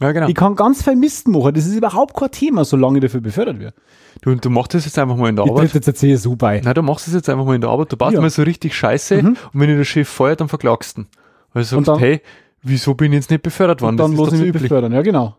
Ja, 0.00 0.12
genau. 0.12 0.28
Ich 0.28 0.34
kann 0.34 0.56
ganz 0.56 0.82
viel 0.82 0.96
Mist 0.96 1.28
machen. 1.28 1.52
Das 1.54 1.66
ist 1.66 1.74
überhaupt 1.76 2.14
kein 2.16 2.30
Thema, 2.30 2.64
solange 2.64 2.98
ich 2.98 3.02
dafür 3.02 3.20
befördert 3.20 3.58
wird. 3.60 3.74
Du, 4.22 4.34
du 4.34 4.50
machst 4.50 4.72
das 4.74 4.84
jetzt 4.86 4.98
einfach 4.98 5.16
mal 5.16 5.28
in 5.28 5.36
der 5.36 5.44
Ich 5.44 5.50
Arbeit. 5.50 5.64
tritt 5.70 5.86
jetzt 5.86 5.86
der 5.86 5.94
CSU 5.94 6.36
bei. 6.36 6.60
Nein, 6.64 6.74
du 6.74 6.82
machst 6.82 7.06
das 7.06 7.14
jetzt 7.14 7.28
einfach 7.28 7.44
mal 7.44 7.54
in 7.54 7.60
der 7.60 7.70
Arbeit. 7.70 7.92
Du 7.92 7.96
baust 7.96 8.14
Ja. 8.14 8.20
mal 8.20 8.30
so 8.30 8.42
richtig 8.42 8.74
Scheiße 8.74 9.22
Mhm. 9.22 9.28
und 9.28 9.60
wenn 9.60 9.68
dir 9.68 9.76
der 9.76 9.84
Chef 9.84 10.08
feuert, 10.08 10.40
dann 10.40 10.48
verklagst 10.48 10.96
du 10.96 11.02
ihn. 11.02 11.06
Weil 11.52 11.60
Und 11.62 11.66
sagt, 11.68 11.88
dann- 11.88 11.98
hey, 11.98 12.20
wieso 12.62 12.94
bin 12.94 13.12
ich 13.12 13.16
jetzt 13.16 13.30
nicht 13.30 13.42
befördert 13.42 13.82
worden? 13.82 13.96
Dann 13.98 14.16
das 14.16 14.28
ist 14.32 14.40
ich 14.40 14.46
üblich. 14.46 14.62
befördern. 14.64 14.92
Ja, 14.92 15.02
genau. 15.02 15.36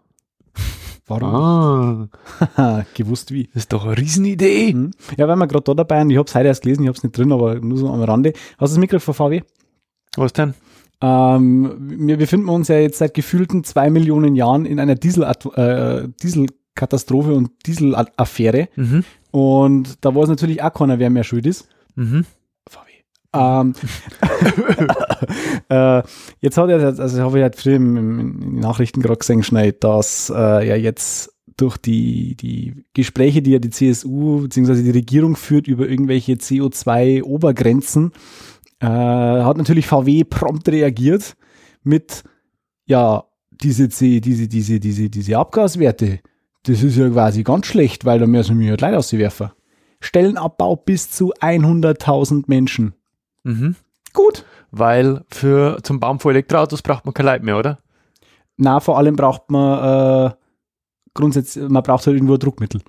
Warum? 1.08 2.10
Ah, 2.56 2.84
Gewusst 2.94 3.32
wie. 3.32 3.46
das 3.48 3.63
ist 3.63 3.74
doch 3.74 3.86
eine 3.86 3.98
Riesenidee. 3.98 4.74
Mhm. 4.74 4.91
Ja, 5.18 5.27
weil 5.27 5.36
wir 5.36 5.48
gerade 5.48 5.63
da 5.63 5.74
dabei 5.74 6.00
sind, 6.00 6.12
ich 6.12 6.18
habe 6.18 6.27
es 6.27 6.36
heute 6.36 6.48
erst 6.48 6.62
gelesen, 6.62 6.84
ich 6.84 6.88
habe 6.88 6.98
es 6.98 7.03
nicht 7.03 7.18
drin, 7.18 7.32
aber 7.32 7.56
nur 7.56 7.77
so 7.77 7.89
am 7.89 8.01
Rande. 8.03 8.34
Hast 8.58 8.72
du 8.72 8.75
das 8.75 8.77
Mikro 8.77 9.00
von 9.00 9.13
VW? 9.13 9.41
Was 10.15 10.34
denn? 10.34 10.53
Ähm, 11.01 11.75
wir 11.79 12.17
befinden 12.17 12.50
uns 12.50 12.67
ja 12.67 12.77
jetzt 12.77 13.00
seit 13.00 13.13
gefühlten 13.13 13.63
zwei 13.63 13.89
Millionen 13.89 14.36
Jahren 14.36 14.65
in 14.65 14.79
einer 14.79 14.96
Diesel 14.96 15.24
äh, 15.24 16.08
Dieselkatastrophe 16.22 17.34
und 17.34 17.51
Dieselaffäre. 17.65 18.70
Mhm. 18.75 19.03
Und 19.31 20.05
da 20.05 20.13
weiß 20.13 20.29
natürlich 20.29 20.62
auch 20.62 20.74
keiner, 20.74 21.00
wer 21.00 21.10
mehr 21.10 21.24
schuld 21.24 21.46
ist. 21.46 21.67
Mhm. 21.96 22.25
VW. 22.70 22.89
Ähm, 23.34 23.74
äh, 25.70 26.03
jetzt 26.41 26.58
hat 26.58 26.70
er, 26.70 27.00
also 27.00 27.22
habe 27.22 27.38
ich 27.39 27.43
halt 27.43 27.55
früher 27.55 27.75
im, 27.77 27.98
im, 27.98 28.20
in 28.20 28.39
den 28.39 28.60
Nachrichten 28.60 29.01
gerade 29.01 29.20
gesehen, 29.20 29.41
schnell, 29.41 29.72
dass 29.72 30.31
äh, 30.36 30.67
ja 30.67 30.75
jetzt 30.75 31.34
durch 31.58 31.77
die, 31.77 32.36
die 32.36 32.86
Gespräche, 32.93 33.41
die 33.41 33.51
ja 33.51 33.60
die 33.60 33.70
CSU 33.70 34.41
bzw. 34.41 34.81
die 34.81 34.91
Regierung 34.91 35.36
führt 35.36 35.67
über 35.67 35.88
irgendwelche 35.88 36.34
CO2-Obergrenzen, 36.34 38.12
äh, 38.82 38.86
hat 38.86 39.58
natürlich 39.58 39.88
VW 39.88 40.24
prompt 40.24 40.68
reagiert 40.68 41.36
mit, 41.84 42.24
ja, 42.86 43.24
diese, 43.52 43.88
diese, 43.88 44.48
diese, 44.48 44.80
diese, 44.80 45.10
diese 45.10 45.38
Abgaswerte, 45.38 46.20
das 46.64 46.84
ist 46.84 46.98
ja 46.98 47.10
quasi 47.10 47.44
ganz 47.44 47.68
schlecht, 47.68 48.06
weil 48.06 48.20
da 48.20 48.28
müssen 48.28 48.60
wir 48.60 48.72
halt 48.72 48.82
Leute 48.82 48.98
auswerfen. 48.98 49.52
Stellenabbau 50.00 50.76
bis 50.76 51.12
zu 51.12 51.34
100.000 51.34 52.46
Menschen. 52.48 52.94
Mhm. 53.44 53.76
Gut. 54.14 54.46
Weil 54.72 55.24
für 55.30 55.80
zum 55.84 56.00
Bauen 56.00 56.20
von 56.20 56.32
Elektroautos 56.32 56.82
braucht 56.82 57.06
man 57.06 57.14
kein 57.14 57.26
Leid 57.26 57.44
mehr, 57.44 57.58
oder? 57.58 57.80
Na, 58.58 58.80
vor 58.80 58.98
allem 58.98 59.16
braucht 59.16 59.52
man 59.52 60.32
äh, 60.32 60.34
grundsätzlich, 61.14 61.70
man 61.70 61.84
braucht 61.84 62.06
halt 62.06 62.16
irgendwo 62.16 62.38
Druckmittel. 62.38 62.82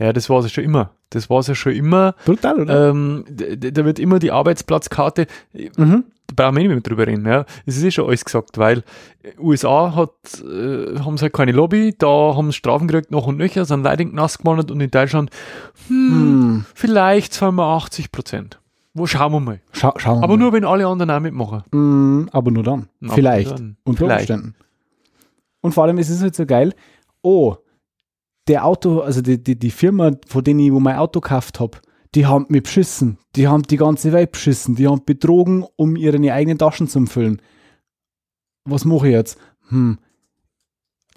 Ja, 0.00 0.12
das 0.14 0.30
war 0.30 0.38
es 0.38 0.46
ja 0.46 0.48
schon 0.50 0.64
immer. 0.64 0.90
Das 1.10 1.28
war 1.28 1.40
es 1.40 1.46
ja 1.48 1.54
schon 1.54 1.72
immer. 1.72 2.14
Brutal, 2.24 2.60
oder? 2.60 2.88
Ähm, 2.90 3.24
da 3.28 3.84
wird 3.84 3.98
immer 3.98 4.18
die 4.18 4.30
Arbeitsplatzkarte, 4.30 5.26
mhm. 5.52 6.04
da 6.26 6.34
brauchen 6.34 6.56
wir 6.56 6.62
nicht 6.62 6.68
mehr 6.70 6.80
drüber 6.80 7.06
reden. 7.06 7.26
Ja. 7.26 7.44
Es 7.66 7.76
ist 7.76 7.84
eh 7.84 7.90
schon 7.90 8.06
alles 8.06 8.24
gesagt, 8.24 8.56
weil 8.56 8.78
äh, 9.22 9.32
USA 9.38 9.94
hat, 9.94 10.10
äh, 10.42 10.98
haben 11.00 11.18
sie 11.18 11.22
halt 11.24 11.34
keine 11.34 11.52
Lobby, 11.52 11.94
da 11.98 12.06
haben 12.34 12.46
sie 12.50 12.56
Strafen 12.56 12.88
gekriegt 12.88 13.10
noch 13.10 13.26
und 13.26 13.36
nöcher, 13.36 13.64
sind 13.66 13.82
Leute 13.82 14.06
Knast 14.06 14.38
gewandert 14.38 14.70
und 14.70 14.80
in 14.80 14.90
Deutschland, 14.90 15.30
hm, 15.88 16.10
Hm. 16.10 16.64
vielleicht 16.74 17.34
zahlen 17.34 17.56
wir 17.56 17.64
80 17.66 18.10
Prozent. 18.10 18.58
Wo 18.94 19.06
schauen 19.06 19.32
wir 19.32 19.40
mal. 19.40 19.60
Schau, 19.72 19.92
schauen 19.98 20.18
wir 20.20 20.24
Aber 20.24 20.36
mal. 20.36 20.42
nur, 20.42 20.52
wenn 20.52 20.64
alle 20.64 20.86
anderen 20.86 21.10
auch 21.12 21.20
mitmachen. 21.20 21.62
Mm, 21.70 22.28
aber 22.32 22.50
nur 22.50 22.64
dann. 22.64 22.88
Aber 23.04 23.14
Vielleicht. 23.14 23.50
dann. 23.52 23.76
Unter 23.84 23.98
Vielleicht. 24.06 24.30
Umständen. 24.30 24.54
Und 25.60 25.72
vor 25.72 25.84
allem 25.84 25.98
ist 25.98 26.08
es 26.08 26.22
halt 26.22 26.34
so 26.34 26.44
geil, 26.46 26.74
oh, 27.22 27.54
der 28.50 28.66
Auto, 28.66 29.00
also 29.00 29.22
die, 29.22 29.42
die, 29.42 29.58
die 29.58 29.70
Firma, 29.70 30.10
von 30.26 30.44
denen 30.44 30.58
ich 30.58 30.72
wo 30.72 30.80
mein 30.80 30.96
Auto 30.96 31.20
gekauft 31.20 31.60
habe, 31.60 31.78
die 32.16 32.26
haben 32.26 32.46
mich 32.48 32.64
beschissen. 32.64 33.18
Die 33.36 33.46
haben 33.46 33.62
die 33.62 33.76
ganze 33.76 34.12
Welt 34.12 34.32
beschissen. 34.32 34.74
Die 34.74 34.88
haben 34.88 35.04
betrogen, 35.04 35.64
um 35.76 35.94
ihre 35.94 36.18
eigenen 36.32 36.58
Taschen 36.58 36.88
zu 36.88 37.06
füllen. 37.06 37.40
Was 38.64 38.84
mache 38.84 39.06
ich 39.06 39.14
jetzt? 39.14 39.38
Hm. 39.68 39.98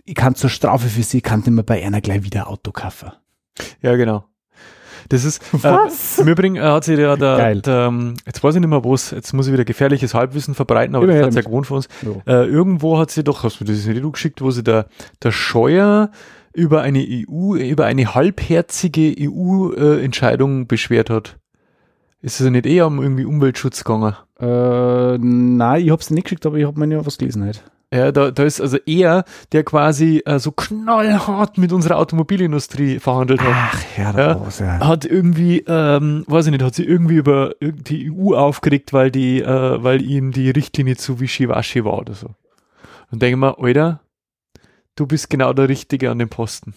Ich 0.05 0.15
kann 0.15 0.35
zur 0.35 0.51
Strafe 0.51 0.87
für 0.87 1.01
sie, 1.01 1.21
kann 1.21 1.41
ich 1.41 1.49
mir 1.49 1.63
bei 1.63 1.83
einer 1.83 2.01
gleich 2.01 2.23
wieder 2.23 2.47
Auto 2.47 2.71
kaufen. 2.71 3.11
Ja, 3.81 3.95
genau. 3.95 4.25
Das 5.09 5.25
ist, 5.25 5.41
Was? 5.51 6.19
Äh, 6.19 6.21
Im 6.21 6.27
Übrigen 6.27 6.55
äh, 6.55 6.61
hat 6.61 6.83
sich 6.83 6.97
ja 6.99 7.15
der, 7.15 7.55
der, 7.55 7.87
ähm, 7.87 8.13
jetzt 8.25 8.43
weiß 8.43 8.55
ich 8.55 8.61
nicht 8.61 8.69
mehr 8.69 8.85
was, 8.85 9.11
jetzt 9.11 9.33
muss 9.33 9.47
ich 9.47 9.53
wieder 9.53 9.65
gefährliches 9.65 10.13
Halbwissen 10.13 10.55
verbreiten, 10.55 10.95
aber 10.95 11.05
Immer 11.05 11.15
das 11.15 11.27
hat 11.27 11.35
ja 11.35 11.41
gewohnt 11.41 11.67
von 11.67 11.77
uns. 11.77 11.87
Ja. 12.01 12.41
Äh, 12.41 12.47
irgendwo 12.47 12.97
hat 12.97 13.11
sie 13.11 13.23
doch, 13.23 13.43
hast 13.43 13.59
du 13.59 13.65
das 13.65 13.85
nicht 13.85 14.03
du 14.03 14.11
geschickt, 14.11 14.41
wo 14.41 14.51
sie 14.51 14.63
der, 14.63 14.87
der 15.21 15.31
Scheuer 15.31 16.11
über 16.53 16.81
eine 16.81 16.99
EU, 16.99 17.55
über 17.55 17.85
eine 17.85 18.13
halbherzige 18.15 19.13
EU-Entscheidung 19.19 20.67
beschwert 20.67 21.09
hat. 21.09 21.37
Ist 22.21 22.39
es 22.39 22.49
nicht 22.49 22.65
eher 22.65 22.87
um 22.87 23.01
irgendwie 23.01 23.25
Umweltschutz 23.25 23.83
gegangen? 23.83 24.15
Äh, 24.39 25.17
nein, 25.17 25.83
ich 25.83 25.89
hab's 25.91 26.09
nicht 26.09 26.23
geschickt, 26.23 26.45
aber 26.45 26.57
ich 26.57 26.65
hab 26.65 26.77
mir 26.77 26.87
ja 26.87 27.05
was 27.05 27.17
gelesen 27.17 27.43
halt. 27.43 27.63
Ja, 27.93 28.11
da, 28.11 28.31
da 28.31 28.43
ist 28.43 28.59
also 28.59 28.77
er, 28.87 29.23
der 29.51 29.63
quasi 29.63 30.23
äh, 30.25 30.39
so 30.39 30.51
knallhart 30.51 31.59
mit 31.59 31.71
unserer 31.71 31.97
Automobilindustrie 31.97 32.97
verhandelt 32.97 33.41
hat. 33.41 33.53
Ach, 33.53 33.83
ja, 33.97 34.17
Ja. 34.17 34.31
raus, 34.31 34.59
ja. 34.59 34.79
hat 34.79 35.05
irgendwie, 35.05 35.63
ähm, 35.67 36.23
weiß 36.27 36.47
ich 36.47 36.51
nicht, 36.53 36.63
hat 36.63 36.73
sie 36.73 36.85
irgendwie 36.85 37.17
über 37.17 37.53
die 37.61 38.09
EU 38.11 38.33
aufgeregt, 38.35 38.93
weil 38.93 39.11
die, 39.11 39.41
äh, 39.41 39.83
weil 39.83 40.01
ihm 40.01 40.31
die 40.31 40.49
Richtlinie 40.49 40.95
zu 40.95 41.19
wischiwaschi 41.19 41.85
war 41.85 41.99
oder 41.99 42.13
so. 42.15 42.29
Und 43.11 43.21
denke 43.21 43.37
mal, 43.37 43.55
Alter, 43.59 43.99
du 44.95 45.07
bist 45.07 45.29
genau 45.29 45.53
der 45.53 45.69
Richtige 45.69 46.11
an 46.11 46.19
dem 46.19 46.29
Posten. 46.29 46.73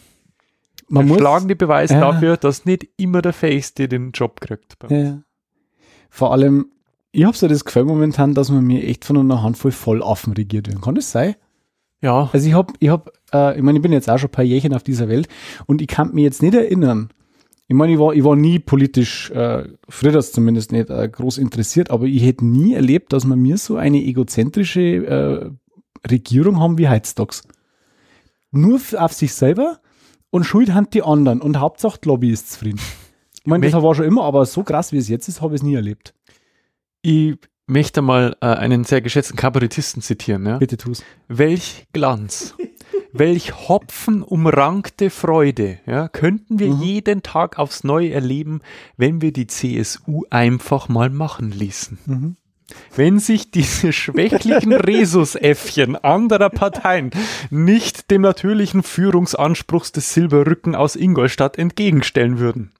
Man 0.89 1.09
muss, 1.09 1.19
schlagen 1.19 1.49
die 1.49 1.55
Beweise 1.55 1.95
Ja. 1.95 2.01
dafür, 2.13 2.37
dass 2.37 2.65
nicht 2.65 2.87
immer 2.97 3.21
der 3.23 3.33
Fähigste 3.33 3.89
den 3.89 4.13
Job 4.13 4.41
kriegt. 4.41 4.77
Ja. 4.89 5.21
Vor 6.11 6.33
allem, 6.33 6.67
ich 7.13 7.25
habe 7.25 7.37
so 7.37 7.49
das 7.49 7.65
Gefühl 7.65 7.85
momentan, 7.85 8.35
dass 8.35 8.51
man 8.51 8.65
mir 8.65 8.85
echt 8.85 9.05
von 9.05 9.17
einer 9.17 9.43
Handvoll 9.43 9.73
Vollaffen 9.73 10.33
regiert 10.35 10.69
werden. 10.69 10.81
Kann 10.81 10.95
das 10.95 11.11
sein? 11.11 11.35
Ja, 12.03 12.31
Also 12.33 12.47
ich 12.47 12.55
habe, 12.55 12.73
ich 12.79 12.89
hab, 12.89 13.11
äh, 13.33 13.57
ich 13.57 13.63
meine, 13.63 13.79
ich 13.79 13.83
bin 13.83 13.93
jetzt 13.93 14.09
auch 14.09 14.19
schon 14.19 14.29
ein 14.29 14.33
paar 14.33 14.45
Jährchen 14.45 14.75
auf 14.75 14.83
dieser 14.83 15.09
Welt 15.09 15.29
und 15.67 15.81
ich 15.81 15.89
kann 15.89 16.15
mich 16.15 16.25
jetzt 16.25 16.43
nicht 16.43 16.55
erinnern. 16.55 17.09
Ich 17.69 17.75
meine, 17.75 17.95
ich 17.95 17.99
war, 17.99 18.15
ich 18.15 18.23
war 18.23 18.37
nie 18.37 18.61
politisch, 18.61 19.31
äh, 19.31 19.65
früher 19.89 20.13
das 20.13 20.31
zumindest 20.31 20.71
nicht 20.71 20.89
äh, 20.89 21.09
groß 21.09 21.39
interessiert, 21.39 21.91
aber 21.91 22.05
ich 22.05 22.23
hätte 22.23 22.47
nie 22.47 22.75
erlebt, 22.75 23.13
dass 23.13 23.25
man 23.25 23.41
mir 23.41 23.57
so 23.57 23.77
eine 23.77 23.99
egozentrische 23.99 24.81
äh, 24.81 25.51
Regierung 26.09 26.61
haben 26.61 26.79
wie 26.79 26.89
heutzutage. 26.89 27.39
Nur 28.51 28.81
auf 28.99 29.13
sich 29.13 29.33
selber 29.35 29.81
und 30.31 30.45
schuld 30.45 30.73
haben 30.75 30.89
die 30.91 31.03
anderen 31.03 31.41
und 31.41 31.59
Hauptsache 31.59 31.99
die 32.03 32.09
Lobby 32.09 32.31
ist 32.31 32.53
zufrieden. 32.53 32.81
Ich 33.41 33.47
meine, 33.47 33.69
das 33.71 33.81
war 33.81 33.95
schon 33.95 34.05
immer, 34.07 34.25
aber 34.25 34.45
so 34.47 34.63
krass 34.65 34.93
wie 34.93 34.99
es 34.99 35.09
jetzt 35.09 35.29
ist, 35.29 35.41
habe 35.41 35.55
ich 35.55 35.61
es 35.61 35.65
nie 35.65 35.75
erlebt. 35.75 36.15
ich 37.03 37.37
möchte 37.69 38.01
mal 38.03 38.37
äh, 38.41 38.47
einen 38.47 38.85
sehr 38.85 39.01
geschätzten 39.01 39.37
Kabarettisten 39.37 40.01
zitieren. 40.03 40.47
Ja? 40.47 40.59
Bitte 40.59 40.77
tu's. 40.77 41.03
Welch 41.29 41.87
Glanz, 41.93 42.55
welch 43.13 43.69
hopfenumrankte 43.69 45.11
Freude 45.11 45.79
ja, 45.87 46.09
könnten 46.09 46.59
wir 46.61 46.69
Mhm. 46.73 46.83
jeden 46.83 47.23
Tag 47.23 47.59
aufs 47.59 47.83
Neue 47.85 48.11
erleben, 48.13 48.61
wenn 48.97 49.21
wir 49.21 49.33
die 49.33 49.47
CSU 49.49 50.23
einfach 50.31 50.89
mal 50.89 51.11
machen 51.11 51.51
ließen. 51.51 51.99
Mhm. 52.07 52.37
Wenn 52.97 53.19
sich 53.21 53.51
diese 53.51 53.93
schwächlichen 53.93 54.73
Rhesusäffchen 55.21 55.97
anderer 55.97 56.51
Parteien 56.51 57.11
nicht 57.51 58.11
dem 58.11 58.23
natürlichen 58.23 58.83
Führungsanspruchs 58.83 59.93
des 59.93 60.13
Silberrücken 60.13 60.75
aus 60.75 60.97
Ingolstadt 60.97 61.59
entgegenstellen 61.59 62.39
würden. 62.39 62.73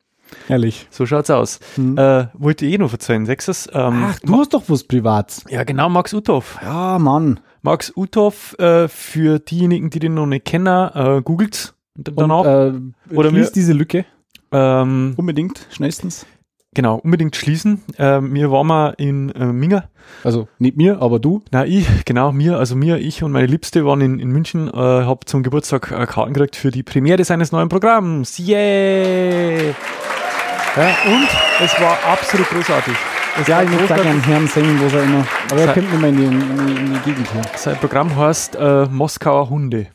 Ehrlich. 0.49 0.89
So 0.91 1.07
schaut's 1.07 1.31
aus. 1.31 1.61
Mhm. 1.77 1.97
Äh, 1.99 2.27
wollte 2.35 2.67
ich 2.67 2.73
eh 2.75 2.79
noch 2.79 2.89
verzeihen, 2.91 3.27
Sechstes. 3.27 3.69
Ähm, 3.73 4.07
Ach, 4.09 4.19
du 4.19 4.37
hast 4.39 4.55
doch 4.55 4.65
was 4.67 4.83
Privates. 4.83 5.45
ja, 5.49 5.63
genau, 5.63 5.89
Max 5.89 6.13
Uthoff. 6.13 6.59
Ja, 6.63 6.99
Mann. 6.99 7.39
Max 7.63 7.93
Uthoff, 7.97 8.59
äh, 8.59 8.89
für 8.89 9.39
diejenigen, 9.39 9.91
die 9.91 10.01
den 10.01 10.15
noch 10.15 10.27
nicht 10.27 10.45
kennen, 10.45 10.67
äh, 10.95 11.23
googelt's 11.23 11.75
danach. 11.95 12.45
Und, 12.45 12.95
äh, 13.11 13.15
Oder 13.15 13.31
schließ 13.31 13.47
mir- 13.47 13.53
diese 13.53 13.73
Lücke 13.73 14.05
ähm, 14.53 15.15
unbedingt, 15.17 15.67
schnellstens. 15.71 16.27
Genau, 16.77 16.97
unbedingt 17.03 17.35
schließen. 17.35 17.83
Äh, 17.99 18.21
mir 18.21 18.53
waren 18.53 18.69
wir 18.69 18.95
in 18.99 19.31
äh, 19.31 19.47
Minga. 19.47 19.85
Also 20.23 20.47
nicht 20.61 20.77
mir, 20.77 21.03
aber 21.03 21.19
du. 21.19 21.43
Na, 21.51 21.67
ich, 21.67 22.05
genau, 22.05 22.31
mir, 22.31 22.59
also 22.59 22.77
mir, 22.77 22.99
ich 22.99 23.25
und 23.25 23.33
meine 23.33 23.47
Liebste 23.47 23.85
waren 23.85 24.01
in, 24.01 24.21
in 24.21 24.29
München, 24.29 24.69
äh, 24.69 24.73
hab 24.77 25.29
zum 25.29 25.43
Geburtstag 25.43 25.91
äh, 25.91 26.07
Karten 26.07 26.33
gekriegt 26.35 26.55
für 26.55 26.71
die 26.71 26.85
Premiere 26.85 27.25
seines 27.25 27.51
neuen 27.51 27.69
Programms. 27.69 28.39
Yay! 28.39 29.75
Ja, 30.77 30.89
und 31.07 31.29
es 31.65 31.81
war 31.81 31.99
absolut 32.13 32.49
großartig. 32.51 32.95
Es 33.41 33.49
Ja, 33.49 33.63
ich 33.63 33.71
muss 33.71 33.81
großartig. 33.81 34.05
gerne 34.05 34.23
Herrn 34.23 34.47
singen, 34.47 34.79
wo 34.79 34.97
er 34.97 35.03
immer. 35.03 35.27
Aber 35.51 35.61
er 35.63 35.73
kommt 35.73 35.91
nicht 35.91 36.01
mehr 36.01 36.11
in 36.11 36.17
die, 36.17 36.25
in 36.25 36.67
die, 36.67 36.81
in 36.81 36.93
die 36.93 37.01
Gegend 37.01 37.33
hier. 37.33 37.43
Sein 37.57 37.77
Programm 37.79 38.15
heißt 38.15 38.57
äh, 38.57 38.85
Moskauer 38.87 39.49
Hunde. 39.49 39.89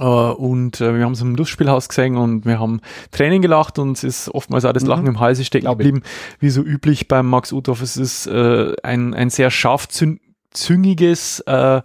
Äh, 0.00 0.04
und 0.04 0.80
äh, 0.80 0.94
wir 0.96 1.04
haben 1.04 1.12
es 1.12 1.20
im 1.20 1.34
Lustspielhaus 1.34 1.88
gesehen 1.88 2.16
und 2.16 2.44
wir 2.44 2.58
haben 2.58 2.80
Tränen 3.10 3.42
gelacht 3.42 3.78
und 3.78 3.96
es 3.96 4.04
ist 4.04 4.28
oftmals 4.28 4.64
auch 4.64 4.72
das 4.72 4.82
Mhm. 4.82 4.88
Lachen 4.88 5.06
im 5.06 5.20
Halse 5.20 5.44
stecken 5.44 5.66
geblieben, 5.68 6.02
wie 6.40 6.50
so 6.50 6.62
üblich 6.62 7.08
beim 7.08 7.26
Max 7.28 7.52
Uthoff. 7.52 7.80
Es 7.82 7.96
ist 7.96 8.26
äh, 8.26 8.74
ein, 8.82 9.14
ein 9.14 9.30
sehr 9.30 9.50
scharfzüngiges, 9.50 11.40
äh, 11.40 11.82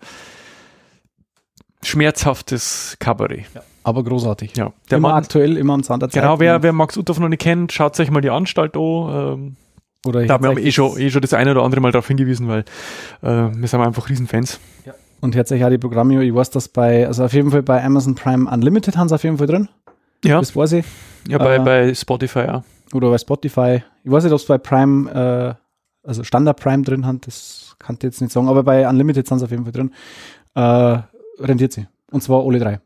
schmerzhaftes 1.83 2.97
Kabarett. 2.99 3.45
Aber 3.83 4.03
großartig. 4.03 4.55
Ja, 4.55 4.73
der 4.89 4.99
immer 4.99 5.09
Mann, 5.09 5.23
aktuell, 5.23 5.57
immer 5.57 5.73
am 5.73 5.81
Zahn 5.83 5.99
der 5.99 6.09
Zeit. 6.09 6.21
genau, 6.21 6.39
wer, 6.39 6.61
wer 6.61 6.73
Max 6.73 6.97
Uthoff 6.97 7.19
noch 7.19 7.29
nicht 7.29 7.41
kennt, 7.41 7.71
schaut 7.71 7.99
euch 7.99 8.11
mal 8.11 8.21
die 8.21 8.29
Anstalt 8.29 8.77
an. 8.77 8.81
Ähm, 8.83 9.55
Oder 10.05 10.25
da 10.25 10.35
haben 10.35 10.43
wir 10.43 10.63
eh 10.63 10.71
schon, 10.71 10.99
eh 10.99 11.09
schon 11.09 11.21
das 11.21 11.33
eine 11.33 11.51
oder 11.51 11.63
andere 11.63 11.81
Mal 11.81 11.91
darauf 11.91 12.07
hingewiesen, 12.07 12.47
weil 12.47 12.59
äh, 13.23 13.49
wir 13.55 13.67
sind 13.67 13.81
einfach 13.81 14.07
Riesenfans. 14.09 14.59
Und 15.21 15.33
tatsächlich 15.33 15.63
auch 15.65 15.69
die 15.69 15.77
Programme, 15.77 16.23
ich 16.23 16.33
weiß, 16.33 16.49
dass 16.49 16.67
bei, 16.67 17.05
also 17.07 17.23
auf 17.25 17.33
jeden 17.33 17.51
Fall 17.51 17.61
bei 17.63 17.83
Amazon 17.83 18.15
Prime 18.15 18.49
Unlimited 18.49 18.97
haben 18.97 19.07
sie 19.07 19.15
auf 19.15 19.23
jeden 19.23 19.37
Fall 19.37 19.47
drin. 19.47 19.69
Ja, 20.25 20.39
Das 20.39 20.55
weiß 20.55 20.73
ich. 20.73 20.85
ja 21.27 21.37
bei, 21.37 21.55
äh, 21.55 21.59
bei 21.59 21.93
Spotify, 21.93 22.39
ja. 22.39 22.63
Oder 22.93 23.09
bei 23.09 23.17
Spotify. 23.17 23.83
Ich 24.03 24.11
weiß 24.11 24.23
nicht, 24.23 24.33
ob 24.33 24.39
es 24.39 24.45
bei 24.45 24.57
Prime 24.57 25.09
äh, 25.11 26.07
also 26.07 26.23
Standard 26.23 26.59
Prime 26.59 26.83
drin 26.83 27.05
haben, 27.05 27.21
das 27.21 27.75
kann 27.79 27.95
ich 27.97 28.03
jetzt 28.03 28.21
nicht 28.21 28.33
sagen, 28.33 28.49
aber 28.49 28.63
bei 28.63 28.87
Unlimited 28.89 29.27
sind 29.27 29.39
sie 29.39 29.45
auf 29.45 29.51
jeden 29.51 29.63
Fall 29.63 29.71
drin, 29.71 29.91
äh, 30.55 30.97
rentiert 31.43 31.73
sie. 31.73 31.87
Und 32.11 32.21
zwar 32.23 32.43
alle 32.45 32.59
drei. 32.59 32.79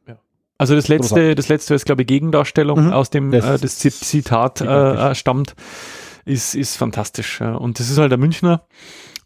Also 0.57 0.75
das 0.75 0.87
letzte, 0.87 1.35
das 1.35 1.47
letzte 1.49 1.73
ist, 1.73 1.85
glaube 1.85 2.01
ich, 2.03 2.07
Gegendarstellung 2.07 2.87
Mhm. 2.87 2.93
aus 2.93 3.09
dem 3.09 3.31
Das 3.31 3.45
äh, 3.45 3.57
das 3.59 3.77
Zit- 3.79 3.93
Zitat 3.93 4.61
äh, 4.61 4.65
äh, 5.11 5.15
stammt, 5.15 5.55
ist, 6.25 6.55
ist 6.55 6.75
fantastisch. 6.77 7.39
Ja. 7.41 7.55
Und 7.55 7.79
das 7.79 7.89
ist 7.89 7.97
halt 7.97 8.11
der 8.11 8.17
Münchner. 8.19 8.63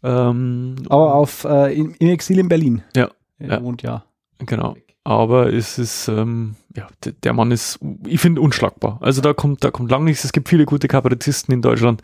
Ähm, 0.02 0.76
Aber 0.88 1.14
auf, 1.14 1.44
äh, 1.44 1.74
in, 1.74 1.94
in 1.94 2.08
Exil 2.08 2.38
in 2.38 2.48
Berlin. 2.48 2.82
Ja, 2.96 3.10
Er 3.38 3.48
ja. 3.48 3.62
wohnt 3.62 3.82
ja. 3.82 4.04
Genau. 4.38 4.74
Aber 5.02 5.52
es 5.52 5.78
ist, 5.78 6.08
ähm, 6.08 6.56
ja, 6.76 6.86
der 7.24 7.32
Mann 7.32 7.50
ist, 7.50 7.78
ich 8.06 8.20
finde, 8.20 8.42
unschlagbar. 8.42 8.98
Also 9.00 9.22
da 9.22 9.32
kommt, 9.32 9.64
da 9.64 9.70
kommt 9.70 9.90
lang 9.90 10.04
nichts. 10.04 10.24
Es 10.24 10.32
gibt 10.32 10.48
viele 10.48 10.66
gute 10.66 10.88
Kabarettisten 10.88 11.54
in 11.54 11.62
Deutschland, 11.62 12.02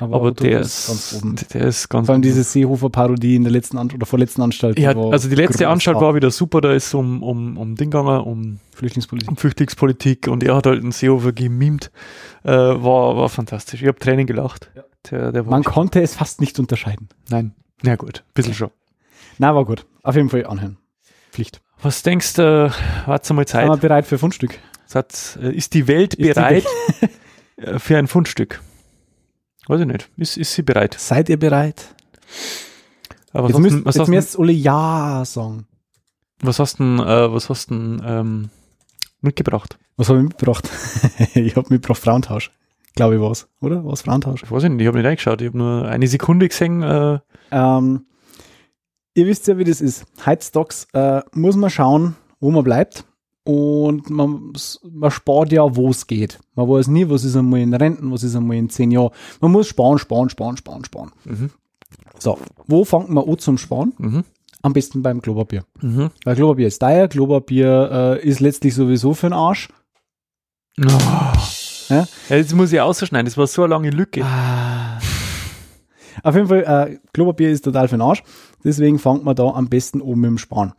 aber, 0.00 0.22
Otto 0.22 0.44
der 0.44 0.60
ist 0.60 0.86
ganz 0.88 1.14
oben. 1.22 1.36
der 1.52 1.60
ist 1.66 1.88
ganz 1.90 2.06
Vor 2.06 2.14
allem 2.14 2.22
diese 2.22 2.42
Seehofer-Parodie 2.42 3.36
in 3.36 3.44
der 3.44 3.52
letzten 3.52 3.76
An 3.76 3.90
oder 3.94 4.06
vorletzten 4.06 4.40
Anstalt. 4.40 4.78
ja, 4.78 4.90
also 4.96 5.28
die 5.28 5.34
letzte 5.34 5.58
großartig. 5.58 5.66
Anstalt 5.68 6.00
war 6.00 6.14
wieder 6.14 6.30
super, 6.30 6.62
da 6.62 6.72
ist 6.72 6.92
um, 6.94 7.22
um, 7.22 7.58
um 7.58 7.74
Ding 7.76 7.90
gegangen, 7.90 8.22
um, 8.22 8.58
Flüchtlingspolitik. 8.74 9.28
um 9.30 9.36
Flüchtlingspolitik 9.36 10.26
und 10.28 10.42
er 10.42 10.56
hat 10.56 10.66
halt 10.66 10.80
einen 10.80 10.92
Seehofer 10.92 11.32
gemimt. 11.32 11.90
Äh, 12.44 12.50
war, 12.50 13.16
war 13.16 13.28
fantastisch. 13.28 13.82
Ich 13.82 13.88
habe 13.88 13.98
Tränen 13.98 14.26
gelacht. 14.26 14.70
Ja. 14.74 14.84
Der, 15.10 15.32
der 15.32 15.46
war 15.46 15.52
Man 15.52 15.64
konnte 15.64 16.02
es 16.02 16.14
fast 16.14 16.40
nicht 16.40 16.58
unterscheiden. 16.58 17.08
Nein. 17.28 17.54
Na 17.82 17.96
gut, 17.96 18.24
ein 18.26 18.32
bisschen 18.34 18.54
schon. 18.54 18.70
Na, 19.38 19.54
war 19.54 19.64
gut. 19.64 19.86
Auf 20.02 20.16
jeden 20.16 20.28
Fall 20.28 20.46
anhören. 20.46 20.78
Pflicht. 21.30 21.60
Was 21.80 22.02
denkst 22.02 22.34
du, 22.34 22.72
warte 23.06 23.34
mal 23.34 23.46
Sind 23.46 23.60
wir 23.60 23.68
Zeit, 23.68 23.80
bereit 23.80 24.06
für 24.06 24.18
Fundstück? 24.18 24.58
Satz, 24.86 25.38
äh, 25.40 25.54
ist 25.54 25.74
die 25.74 25.86
Welt 25.86 26.14
Ist 26.14 26.28
die 26.28 26.32
bereit 26.34 26.64
äh, 27.56 27.78
für 27.78 27.96
ein 27.98 28.08
Fundstück? 28.08 28.60
Weiß 29.68 29.80
ich 29.80 29.86
nicht. 29.86 30.10
Ist, 30.16 30.36
ist 30.36 30.54
sie 30.54 30.62
bereit? 30.62 30.96
Seid 30.98 31.28
ihr 31.28 31.38
bereit? 31.38 31.94
Aber 33.32 33.44
was 33.44 33.50
Jetzt 33.50 33.54
hast, 33.54 33.62
müsst, 33.62 33.76
denn, 33.76 33.84
was, 33.84 33.96
jetzt 33.96 34.08
müsst 34.08 34.38
alle 34.38 34.52
Ja 34.52 35.22
sagen. 35.24 35.66
was 36.40 36.58
hast 36.58 36.78
denn, 36.78 36.98
äh, 36.98 37.32
was 37.32 37.48
hast 37.48 37.70
denn 37.70 38.02
ähm, 38.04 38.50
mitgebracht? 39.20 39.78
Was 39.96 40.08
habe 40.08 40.20
ich 40.20 40.24
mitgebracht? 40.24 40.68
ich 41.34 41.54
habe 41.54 41.68
mitgebracht 41.70 42.00
Frauentausch. 42.00 42.50
Glaube 42.98 43.14
ich 43.16 43.20
was, 43.20 43.48
oder? 43.60 43.84
Was 43.84 44.02
Frauentausch? 44.02 44.42
Ich 44.42 44.50
weiß 44.50 44.64
nicht, 44.64 44.80
ich 44.80 44.86
habe 44.86 44.98
nicht 44.98 45.06
reingeschaut. 45.06 45.40
Ich 45.40 45.48
habe 45.48 45.58
nur 45.58 45.86
eine 45.86 46.06
Sekunde 46.06 46.48
gesehen. 46.48 46.82
Äh, 46.82 47.18
Ähm, 47.50 48.06
ihr 49.14 49.26
wisst 49.26 49.46
ja, 49.46 49.56
wie 49.56 49.64
das 49.64 49.80
ist. 49.80 50.04
Heizstocks 50.26 50.86
äh, 50.92 51.22
muss 51.32 51.56
man 51.56 51.70
schauen, 51.70 52.16
wo 52.40 52.50
man 52.50 52.64
bleibt. 52.64 53.04
Und 53.44 54.10
man, 54.10 54.52
man 54.92 55.10
spart 55.10 55.52
ja, 55.52 55.74
wo 55.74 55.88
es 55.88 56.06
geht. 56.06 56.38
Man 56.54 56.68
weiß 56.68 56.88
nie, 56.88 57.08
was 57.08 57.24
ist 57.24 57.34
einmal 57.36 57.60
in 57.60 57.72
Renten, 57.72 58.12
was 58.12 58.22
ist 58.22 58.36
einmal 58.36 58.58
in 58.58 58.68
zehn 58.68 58.90
Jahren. 58.90 59.10
Man 59.40 59.52
muss 59.52 59.68
sparen, 59.68 59.98
sparen, 59.98 60.28
sparen, 60.28 60.56
sparen, 60.58 60.84
sparen. 60.84 61.12
Mhm. 61.24 61.50
So, 62.18 62.36
wo 62.66 62.84
fängt 62.84 63.08
man 63.08 63.26
an 63.26 63.38
zum 63.38 63.56
Sparen? 63.56 63.94
mhm. 63.96 64.24
Am 64.60 64.72
besten 64.72 65.02
beim 65.02 65.22
Klopapier. 65.22 65.64
Mhm. 65.80 66.10
Weil 66.24 66.34
Klopapier 66.34 66.66
ist 66.66 66.80
teuer, 66.80 67.06
Klopapier 67.08 68.18
äh, 68.20 68.28
ist 68.28 68.40
letztlich 68.40 68.74
sowieso 68.74 69.14
für 69.14 69.28
den 69.28 69.32
Arsch. 69.34 69.68
Oh. 70.80 70.88
Ja? 71.88 72.06
Ja, 72.28 72.36
jetzt 72.36 72.54
muss 72.54 72.72
ich 72.72 72.80
ausschneiden. 72.80 73.26
Das 73.26 73.36
war 73.36 73.46
so 73.46 73.62
eine 73.62 73.70
lange 73.70 73.90
Lücke. 73.90 74.24
Ah. 74.24 74.98
Auf 76.22 76.34
jeden 76.34 76.48
Fall, 76.48 76.64
äh, 76.64 76.98
Klopapier 77.12 77.50
ist 77.50 77.64
total 77.64 77.88
für 77.88 77.96
den 77.96 78.02
Arsch. 78.02 78.22
Deswegen 78.64 78.98
fängt 78.98 79.24
man 79.24 79.36
da 79.36 79.44
am 79.50 79.68
besten 79.68 80.00
oben 80.00 80.20
mit 80.22 80.28
dem 80.30 80.38
Sparen. 80.38 80.72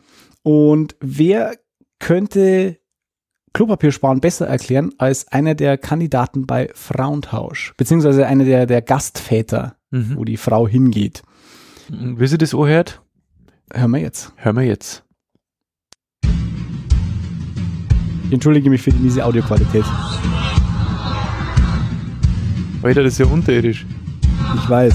Und 0.43 0.95
wer 1.00 1.54
könnte 2.00 2.78
Klopapier 3.54 3.91
sparen 3.91 4.19
besser 4.19 4.48
erklären 4.48 4.91
als 4.98 5.28
einer 5.30 5.56
der 5.56 5.78
Kandidaten 5.78 6.45
bei 6.45 6.69
Frauentausch? 6.76 7.74
Beziehungsweise 7.78 8.28
einer 8.28 8.43
der, 8.45 8.65
der 8.65 8.82
Gastväter, 8.82 9.76
Mhm. 9.91 10.17
wo 10.17 10.24
die 10.26 10.38
Frau 10.38 10.67
hingeht. 10.67 11.24
Wie 11.89 12.28
sie 12.28 12.38
das 12.38 12.54
anhört, 12.54 13.02
Hören 13.74 13.91
wir 13.91 14.00
jetzt. 14.00 14.32
hören 14.36 14.56
wir 14.58 14.63
jetzt. 14.63 15.04
Ich 18.26 18.34
entschuldige 18.34 18.69
mich 18.69 18.82
für 18.84 18.91
die 18.91 19.00
miese 19.00 19.26
Audioqualität. 19.26 19.86
Alter, 22.84 23.04
das 23.04 23.13
ist 23.13 23.20
ja 23.20 23.26
unterirdisch. 23.26 23.86
Ich 24.56 24.70
weiß. 24.70 24.94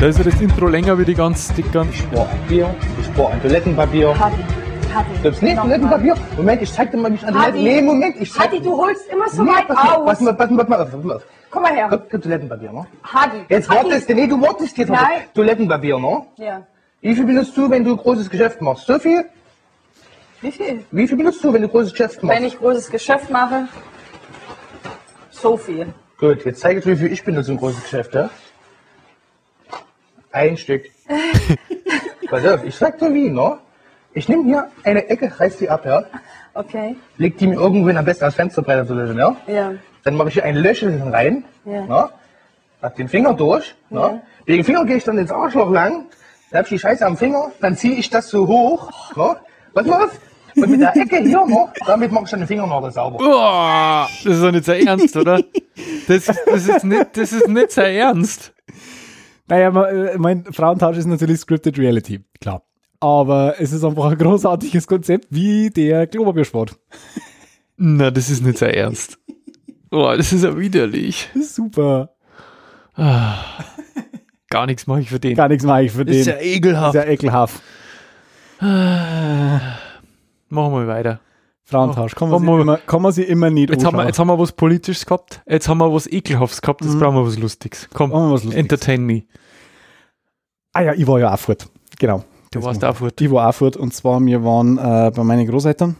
Da 0.00 0.06
ist 0.06 0.18
ja 0.18 0.24
das 0.24 0.40
Intro 0.40 0.68
länger 0.68 0.98
wie 0.98 1.04
die 1.04 1.14
ganze, 1.14 1.52
die 1.54 1.62
ganze 1.62 2.04
Papier, 2.08 2.72
ich 3.00 3.12
brauche 3.14 3.32
ein 3.32 3.42
Toilettenpapier. 3.42 4.08
Hadi, 4.18 4.36
Hadi. 4.94 5.08
Gibt's 5.22 5.42
nicht 5.42 5.56
Toilettenpapier? 5.56 6.14
Moment, 6.36 6.62
ich 6.62 6.72
zeig 6.72 6.90
dir 6.92 6.98
mal, 6.98 7.10
wie 7.10 7.16
ich 7.16 7.26
an 7.26 7.34
Hadi. 7.34 7.52
Toiletten... 7.58 7.64
Nee, 7.64 7.82
Moment, 7.82 8.16
ich 8.20 8.32
zeig 8.32 8.46
Hadi, 8.48 8.60
du 8.60 8.76
holst 8.76 9.08
immer 9.10 9.28
so 9.28 9.42
Nee, 9.42 9.50
weit 9.50 9.70
aus. 9.70 10.04
pass 10.06 10.20
mal, 10.20 10.34
pass 10.34 10.50
mal, 10.50 10.64
pass 10.64 10.68
mal, 10.78 10.84
pass 10.86 11.04
mal 11.04 11.16
auf. 11.16 11.22
Komm 11.50 11.62
mal 11.62 11.72
her. 11.74 12.00
Gib 12.10 12.22
Toilettenpapier, 12.22 12.72
ne? 12.72 12.86
Hadi. 13.02 13.36
Jetzt 13.48 13.68
Hadi. 13.68 13.84
wartest 13.84 14.08
du, 14.08 14.14
nee, 14.14 14.26
du 14.28 14.40
wartest 14.40 14.78
jetzt. 14.78 14.88
Nein. 14.90 15.00
Toilettenpapier, 15.34 15.98
ne? 15.98 16.22
Ja. 16.36 16.62
Wie 17.00 17.14
viel 17.14 17.24
benutzt 17.24 17.56
du, 17.56 17.68
wenn 17.70 17.84
du 17.84 17.96
großes 17.96 18.30
Geschäft 18.30 18.60
machst? 18.60 18.86
So 18.86 18.98
viel? 18.98 19.24
Wie 20.40 20.52
viel? 20.52 20.84
Wie 20.90 21.08
viel 21.08 21.16
benutzt 21.16 21.42
du, 21.42 21.52
wenn 21.52 21.62
du 21.62 21.68
großes 21.68 21.92
Geschäft 21.92 22.22
machst? 22.22 22.38
Wenn 22.38 22.46
ich 22.46 22.58
großes 22.58 22.90
Geschäft 22.90 23.30
mache, 23.30 23.68
so 25.30 25.56
viel. 25.56 25.86
Gut, 26.18 26.44
jetzt 26.44 26.60
zeige 26.60 26.78
ich 26.78 26.84
dir, 26.84 26.92
wie 26.92 26.96
viel 26.96 27.12
ich 27.12 27.24
benutze 27.24 27.52
im 27.52 27.58
großes 27.58 27.82
Geschäft, 27.82 28.14
ja? 28.14 28.30
Ein 30.30 30.56
Stück. 30.56 30.84
Pass 32.30 32.44
auf, 32.46 32.64
ich 32.64 32.74
sag 32.74 32.98
dir 32.98 33.12
wie, 33.12 33.30
ne? 33.30 33.58
Ich 34.12 34.28
nehme 34.28 34.44
hier 34.44 34.68
eine 34.84 35.08
Ecke, 35.08 35.32
reiß 35.38 35.58
die 35.58 35.68
ab, 35.68 35.84
ja? 35.84 36.04
Okay. 36.54 36.96
Leg 37.16 37.38
die 37.38 37.46
mir 37.46 37.54
irgendwo 37.54 37.88
am 37.90 38.04
besten 38.04 38.24
als 38.24 38.34
Fensterbrett 38.34 38.86
zu 38.86 38.94
lösen, 38.94 39.16
ja? 39.16 39.36
Ja. 39.46 39.74
Dann 40.04 40.16
mache 40.16 40.28
ich 40.28 40.34
hier 40.34 40.44
ein 40.44 40.56
Löchelchen 40.56 41.14
rein. 41.14 41.44
Ja. 41.64 41.84
Ne? 41.84 42.10
Hab 42.82 42.96
den 42.96 43.08
Finger 43.08 43.34
durch. 43.34 43.74
Ne? 43.90 44.22
Wegen 44.44 44.64
Finger 44.64 44.84
gehe 44.84 44.96
ich 44.96 45.04
dann 45.04 45.18
ins 45.18 45.30
Arschloch 45.30 45.70
lang. 45.70 46.06
Dann 46.50 46.58
hab 46.58 46.66
ich 46.66 46.70
die 46.70 46.78
Scheiße 46.78 47.04
am 47.04 47.16
Finger. 47.16 47.52
Dann 47.60 47.76
ziehe 47.76 47.94
ich 47.94 48.10
das 48.10 48.28
so 48.28 48.46
hoch. 48.46 49.14
Ne? 49.16 49.36
Pass 49.74 49.86
mal 49.86 50.04
auf. 50.04 50.18
Und 50.62 50.70
mit 50.70 50.80
der 50.80 50.96
Ecke 50.96 51.18
hier 51.22 51.46
noch, 51.46 51.72
damit 51.86 52.12
mache 52.12 52.24
ich 52.24 52.30
dann 52.30 52.40
den 52.40 52.46
Fingernagel 52.46 52.90
sauber. 52.90 53.18
Oh, 53.20 54.06
das 54.24 54.34
ist 54.34 54.42
doch 54.42 54.52
nicht 54.52 54.64
sehr 54.64 54.86
ernst, 54.86 55.16
oder? 55.16 55.42
Das, 56.06 56.24
das, 56.24 56.68
ist 56.68 56.84
nicht, 56.84 57.16
das 57.16 57.32
ist 57.32 57.48
nicht 57.48 57.70
sehr 57.70 57.92
ernst. 57.92 58.52
Naja, 59.46 59.68
äh, 59.84 60.18
mein 60.18 60.44
Frauentausch 60.44 60.96
ist 60.96 61.06
natürlich 61.06 61.40
Scripted 61.40 61.78
Reality, 61.78 62.20
klar. 62.40 62.62
Aber 63.00 63.54
es 63.58 63.72
ist 63.72 63.84
einfach 63.84 64.10
ein 64.10 64.18
großartiges 64.18 64.86
Konzept 64.86 65.26
wie 65.30 65.70
der 65.70 66.06
Klopapiersport. 66.06 66.76
Na, 67.76 68.10
das 68.10 68.28
ist 68.28 68.44
nicht 68.44 68.58
sehr 68.58 68.76
ernst. 68.76 69.18
Oh, 69.90 70.12
das 70.16 70.32
ist 70.32 70.44
ja 70.44 70.58
widerlich. 70.58 71.30
Das 71.32 71.44
ist 71.44 71.54
super. 71.54 72.10
Gar 72.96 74.66
nichts 74.66 74.86
mache 74.86 75.00
ich 75.00 75.10
für 75.10 75.20
den. 75.20 75.36
Gar 75.36 75.48
nichts 75.48 75.64
mache 75.64 75.84
ich 75.84 75.92
für 75.92 76.04
das 76.04 76.12
den. 76.12 76.20
ist 76.20 76.26
ja 76.26 76.40
ekelhaft. 76.40 76.92
Sehr 76.92 77.08
ekelhaft. 77.08 77.62
Machen 80.48 80.72
wir 80.74 80.86
weiter. 80.86 81.20
Frauentausch. 81.64 82.14
Kann 82.14 82.30
man, 82.30 82.42
mal. 82.44 82.60
immer, 82.62 82.76
kann 82.78 83.02
man 83.02 83.12
sie 83.12 83.24
immer 83.24 83.50
nicht 83.50 83.68
Jetzt 83.70 83.84
haben, 83.84 83.96
wir, 83.96 84.06
jetzt 84.06 84.18
haben 84.18 84.28
wir 84.28 84.38
was 84.38 84.52
Politisches 84.52 85.04
gehabt, 85.04 85.42
jetzt 85.46 85.68
haben 85.68 85.78
wir 85.78 85.92
was 85.92 86.06
Ekelhaftes 86.06 86.62
gehabt, 86.62 86.82
jetzt 86.82 86.98
brauchen 86.98 87.16
wir 87.16 87.26
was 87.26 87.38
Lustiges. 87.38 87.88
Komm, 87.92 88.10
was 88.10 88.30
Lustiges. 88.44 88.54
entertain 88.56 89.04
me. 89.04 89.24
Ah 90.72 90.80
ja, 90.82 90.94
ich 90.94 91.06
war 91.06 91.18
ja 91.20 91.34
auch 91.34 91.38
fort. 91.38 91.68
Genau. 91.98 92.24
Du 92.52 92.62
warst 92.62 92.80
war- 92.80 92.90
auch 92.90 92.96
fort. 92.96 93.20
Ich 93.20 93.30
war 93.30 93.48
auch 93.50 93.52
fort. 93.54 93.76
Und 93.76 93.92
zwar, 93.92 94.18
wir 94.24 94.42
waren 94.44 94.78
äh, 94.78 95.10
bei 95.14 95.22
meinen 95.24 95.46
Großeltern 95.46 95.96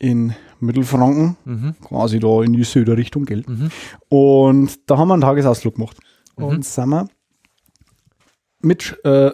in 0.00 0.34
Mittelfranken, 0.58 1.36
Mhm. 1.44 1.76
quasi 1.84 2.18
da 2.18 2.42
in 2.42 2.52
die 2.52 2.64
Söder-Richtung, 2.64 3.24
gell? 3.24 3.44
Mhm. 3.46 3.70
Und 4.08 4.90
da 4.90 4.98
haben 4.98 5.06
wir 5.08 5.14
einen 5.14 5.22
Tagesausflug 5.22 5.76
gemacht. 5.76 5.98
Mhm. 6.36 6.44
Und 6.44 6.64
sind 6.64 6.88
wir 6.88 7.06
mit 8.60 8.98
äh, 9.04 9.30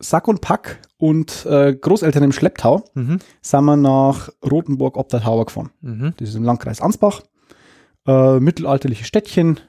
Sack 0.00 0.28
und 0.28 0.40
Pack 0.42 0.80
und 0.98 1.46
äh, 1.46 1.74
Großeltern 1.74 2.24
im 2.24 2.32
Schlepptau 2.32 2.84
Mhm. 2.94 3.18
sind 3.40 3.64
wir 3.64 3.76
nach 3.76 4.28
Rothenburg 4.48 4.96
ob 4.96 5.08
der 5.08 5.22
Tauer 5.22 5.46
gefahren. 5.46 5.70
Mhm. 5.80 6.14
Das 6.18 6.28
ist 6.28 6.34
im 6.34 6.44
Landkreis 6.44 6.80
Ansbach. 6.80 7.22
Äh, 8.06 8.40
mittelalterliches 8.40 9.06
Städtchen. 9.06 9.60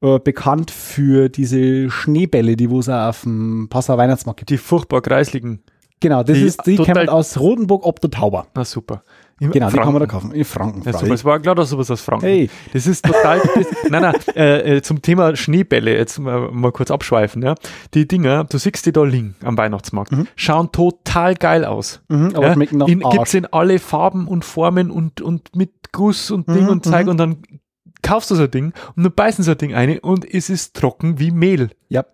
Äh, 0.00 0.20
bekannt 0.20 0.70
für 0.70 1.28
diese 1.28 1.90
Schneebälle, 1.90 2.56
die 2.56 2.70
wo 2.70 2.78
es 2.78 2.88
auf 2.88 3.22
dem 3.22 3.68
Passauer 3.68 3.98
Weihnachtsmarkt 3.98 4.38
gibt. 4.40 4.50
Die 4.50 4.58
furchtbar 4.58 5.02
kreisligen. 5.02 5.62
Genau, 6.00 6.22
das 6.22 6.36
die 6.38 6.44
ist, 6.44 6.66
die 6.66 6.76
kommen 6.76 7.08
aus 7.08 7.38
Rotenburg 7.40 7.84
ob 7.84 8.00
der 8.00 8.10
Tauber. 8.10 8.46
Na 8.54 8.64
super. 8.64 9.02
Im 9.40 9.52
Genau, 9.52 9.70
die 9.70 9.76
kann 9.76 9.92
man 9.92 10.00
da 10.02 10.08
Franken. 10.08 10.28
kaufen. 10.28 10.32
In 10.32 10.44
Franken. 10.44 10.82
Ja, 10.84 10.92
super. 10.98 11.14
Es 11.14 11.24
war 11.24 11.38
klar, 11.38 11.54
dass 11.54 11.70
sowas 11.70 11.90
aus 11.90 12.00
Franken. 12.00 12.26
Hey. 12.26 12.50
Das 12.72 12.86
ist 12.86 13.04
total. 13.04 13.40
das, 13.54 13.66
nein, 13.90 14.02
nein, 14.02 14.14
äh, 14.34 14.76
äh, 14.78 14.82
zum 14.82 15.00
Thema 15.02 15.36
Schneebälle, 15.36 15.96
jetzt 15.96 16.18
mal, 16.18 16.50
mal 16.50 16.72
kurz 16.72 16.90
abschweifen. 16.90 17.42
Ja. 17.42 17.54
Die 17.94 18.08
Dinger, 18.08 18.44
du 18.44 18.58
siehst 18.58 18.84
die 18.86 18.92
da 18.92 19.04
liegen 19.04 19.36
am 19.44 19.56
Weihnachtsmarkt, 19.56 20.12
schauen 20.36 20.72
total 20.72 21.34
geil 21.36 21.64
aus. 21.64 22.02
Mhm, 22.08 22.32
aber 22.34 22.48
ja. 22.48 22.52
schmecken 22.54 22.78
nach 22.78 22.88
in, 22.88 23.04
Arsch. 23.04 23.14
Gibt's 23.14 23.34
in 23.34 23.46
alle 23.46 23.78
Farben 23.78 24.26
und 24.26 24.44
Formen 24.44 24.90
und, 24.90 25.20
und 25.20 25.54
mit 25.54 25.92
Guss 25.92 26.30
und 26.30 26.48
Ding 26.48 26.64
Mhm, 26.64 26.68
und 26.68 26.84
Zeug 26.84 27.04
mhm. 27.04 27.10
und 27.10 27.16
dann 27.18 27.36
kaufst 28.02 28.30
du 28.30 28.34
so 28.34 28.42
ein 28.44 28.50
Ding 28.50 28.72
und 28.96 29.04
dann 29.04 29.12
beißen 29.14 29.42
so 29.44 29.52
ein 29.52 29.58
Ding 29.58 29.74
eine 29.74 30.00
und 30.00 30.24
es 30.32 30.50
ist 30.50 30.74
trocken 30.76 31.18
wie 31.18 31.30
Mehl. 31.30 31.70
Ja. 31.88 32.04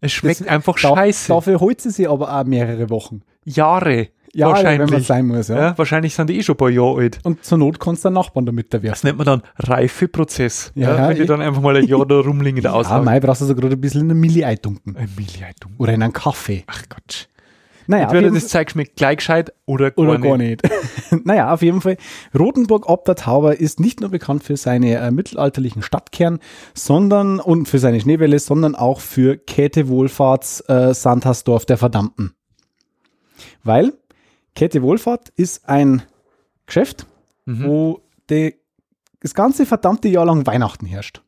Es 0.00 0.12
schmeckt 0.12 0.40
Das- 0.40 0.48
einfach 0.48 0.74
Da- 0.80 0.96
scheiße. 0.96 1.28
Dafür 1.28 1.60
holt 1.60 1.80
sie 1.80 1.90
sie 1.90 2.08
aber 2.08 2.34
auch 2.34 2.44
mehrere 2.44 2.88
Wochen. 2.90 3.20
Jahre. 3.44 4.08
Ja, 4.32 4.48
Wahrscheinlich. 4.48 4.86
wenn 4.88 4.94
man 4.94 5.02
sein 5.02 5.26
muss, 5.26 5.48
ja. 5.48 5.58
Ja, 5.58 5.78
wahrscheinlich 5.78 6.14
sind 6.14 6.30
die 6.30 6.38
eh 6.38 6.42
schon 6.44 6.54
ein 6.54 6.58
paar 6.58 6.70
Jahre 6.70 7.00
alt. 7.00 7.18
Und 7.24 7.44
zur 7.44 7.58
Not 7.58 7.80
kannst 7.80 8.04
du 8.04 8.08
einen 8.08 8.14
Nachbarn 8.14 8.46
damit 8.46 8.72
Das 8.72 8.78
erwerfen. 8.78 9.06
nennt 9.08 9.18
man 9.18 9.26
dann 9.26 9.42
Reifeprozess. 9.58 10.70
Ja, 10.76 10.96
Ja, 10.96 11.08
wenn 11.08 11.16
die 11.16 11.26
dann 11.26 11.40
einfach 11.40 11.60
mal 11.60 11.76
ein 11.76 11.84
Jahr 11.86 12.06
da 12.06 12.20
rumliegen 12.20 12.58
in 12.58 12.62
der 12.62 12.72
Ah. 12.74 13.02
Mai 13.02 13.18
brauchst 13.18 13.40
du 13.40 13.46
so 13.46 13.54
gerade 13.56 13.74
ein 13.74 13.80
bisschen 13.80 14.02
in 14.02 14.10
eine 14.10 14.14
Milli 14.14 14.44
eintunken. 14.44 14.96
Ein 14.96 15.08
Milliardum. 15.16 15.72
Oder 15.78 15.94
in 15.94 16.02
einen 16.02 16.12
Kaffee. 16.12 16.62
Ach 16.68 16.82
Gott. 16.88 17.28
Naja, 17.88 18.04
Entweder 18.04 18.30
das 18.30 18.46
Zeug 18.46 18.70
schmeckt 18.70 18.94
gleich 18.94 19.16
gescheit 19.16 19.52
oder 19.66 19.90
gar 19.90 20.04
Oder 20.04 20.18
nicht. 20.18 20.22
gar 20.28 20.36
nicht. 20.38 20.62
naja, 21.26 21.52
auf 21.52 21.60
jeden 21.62 21.80
Fall. 21.80 21.96
Rotenburg 22.38 22.88
ob 22.88 23.04
der 23.06 23.16
Tauber 23.16 23.58
ist 23.58 23.80
nicht 23.80 24.00
nur 24.00 24.10
bekannt 24.10 24.44
für 24.44 24.56
seine 24.56 24.94
äh, 24.98 25.10
mittelalterlichen 25.10 25.82
Stadtkern, 25.82 26.38
sondern 26.72 27.40
und 27.40 27.66
für 27.66 27.80
seine 27.80 28.00
Schneewelle, 28.00 28.38
sondern 28.38 28.76
auch 28.76 29.00
für 29.00 29.36
Käthe 29.38 29.88
Wohlfahrts 29.88 30.60
äh, 30.68 30.94
Sandhausdorf 30.94 31.66
der 31.66 31.78
Verdammten. 31.78 32.34
Weil 33.64 33.92
Käthe 34.60 34.82
Wohlfahrt 34.82 35.30
ist 35.36 35.66
ein 35.70 36.02
Geschäft, 36.66 37.06
Mhm. 37.46 37.64
wo 37.64 38.00
die, 38.28 38.56
das 39.20 39.32
ganze 39.32 39.64
verdammte 39.64 40.08
Jahr 40.08 40.26
lang 40.26 40.46
Weihnachten 40.46 40.84
herrscht. 40.84 41.22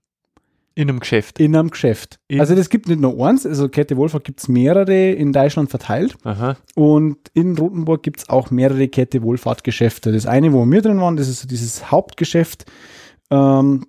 In 0.75 0.91
einem 0.91 1.01
Geschäft. 1.01 1.39
In 1.41 1.57
einem 1.57 1.71
Geschäft. 1.71 2.19
In- 2.29 2.41
also 2.41 2.55
das 2.55 2.69
gibt 2.69 2.89
nicht 2.89 3.01
nur 3.01 3.27
eins, 3.27 3.47
also 3.47 3.71
Käthe 3.71 3.97
Wohlfahrt 3.97 4.25
gibt 4.25 4.41
es 4.41 4.49
mehrere 4.49 5.13
in 5.13 5.33
Deutschland 5.33 5.71
verteilt. 5.71 6.15
Aha. 6.25 6.59
Und 6.75 7.17
in 7.33 7.57
Rothenburg 7.57 8.03
gibt 8.03 8.21
es 8.21 8.29
auch 8.29 8.51
mehrere 8.51 8.87
Kette 8.89 9.23
Wohlfahrtgeschäfte. 9.23 10.13
Das 10.13 10.27
eine, 10.27 10.53
wo 10.53 10.67
wir 10.67 10.83
drin 10.83 11.01
waren, 11.01 11.17
das 11.17 11.29
ist 11.29 11.41
so 11.41 11.49
dieses 11.49 11.91
Hauptgeschäft. 11.91 12.67
Ähm, 13.31 13.87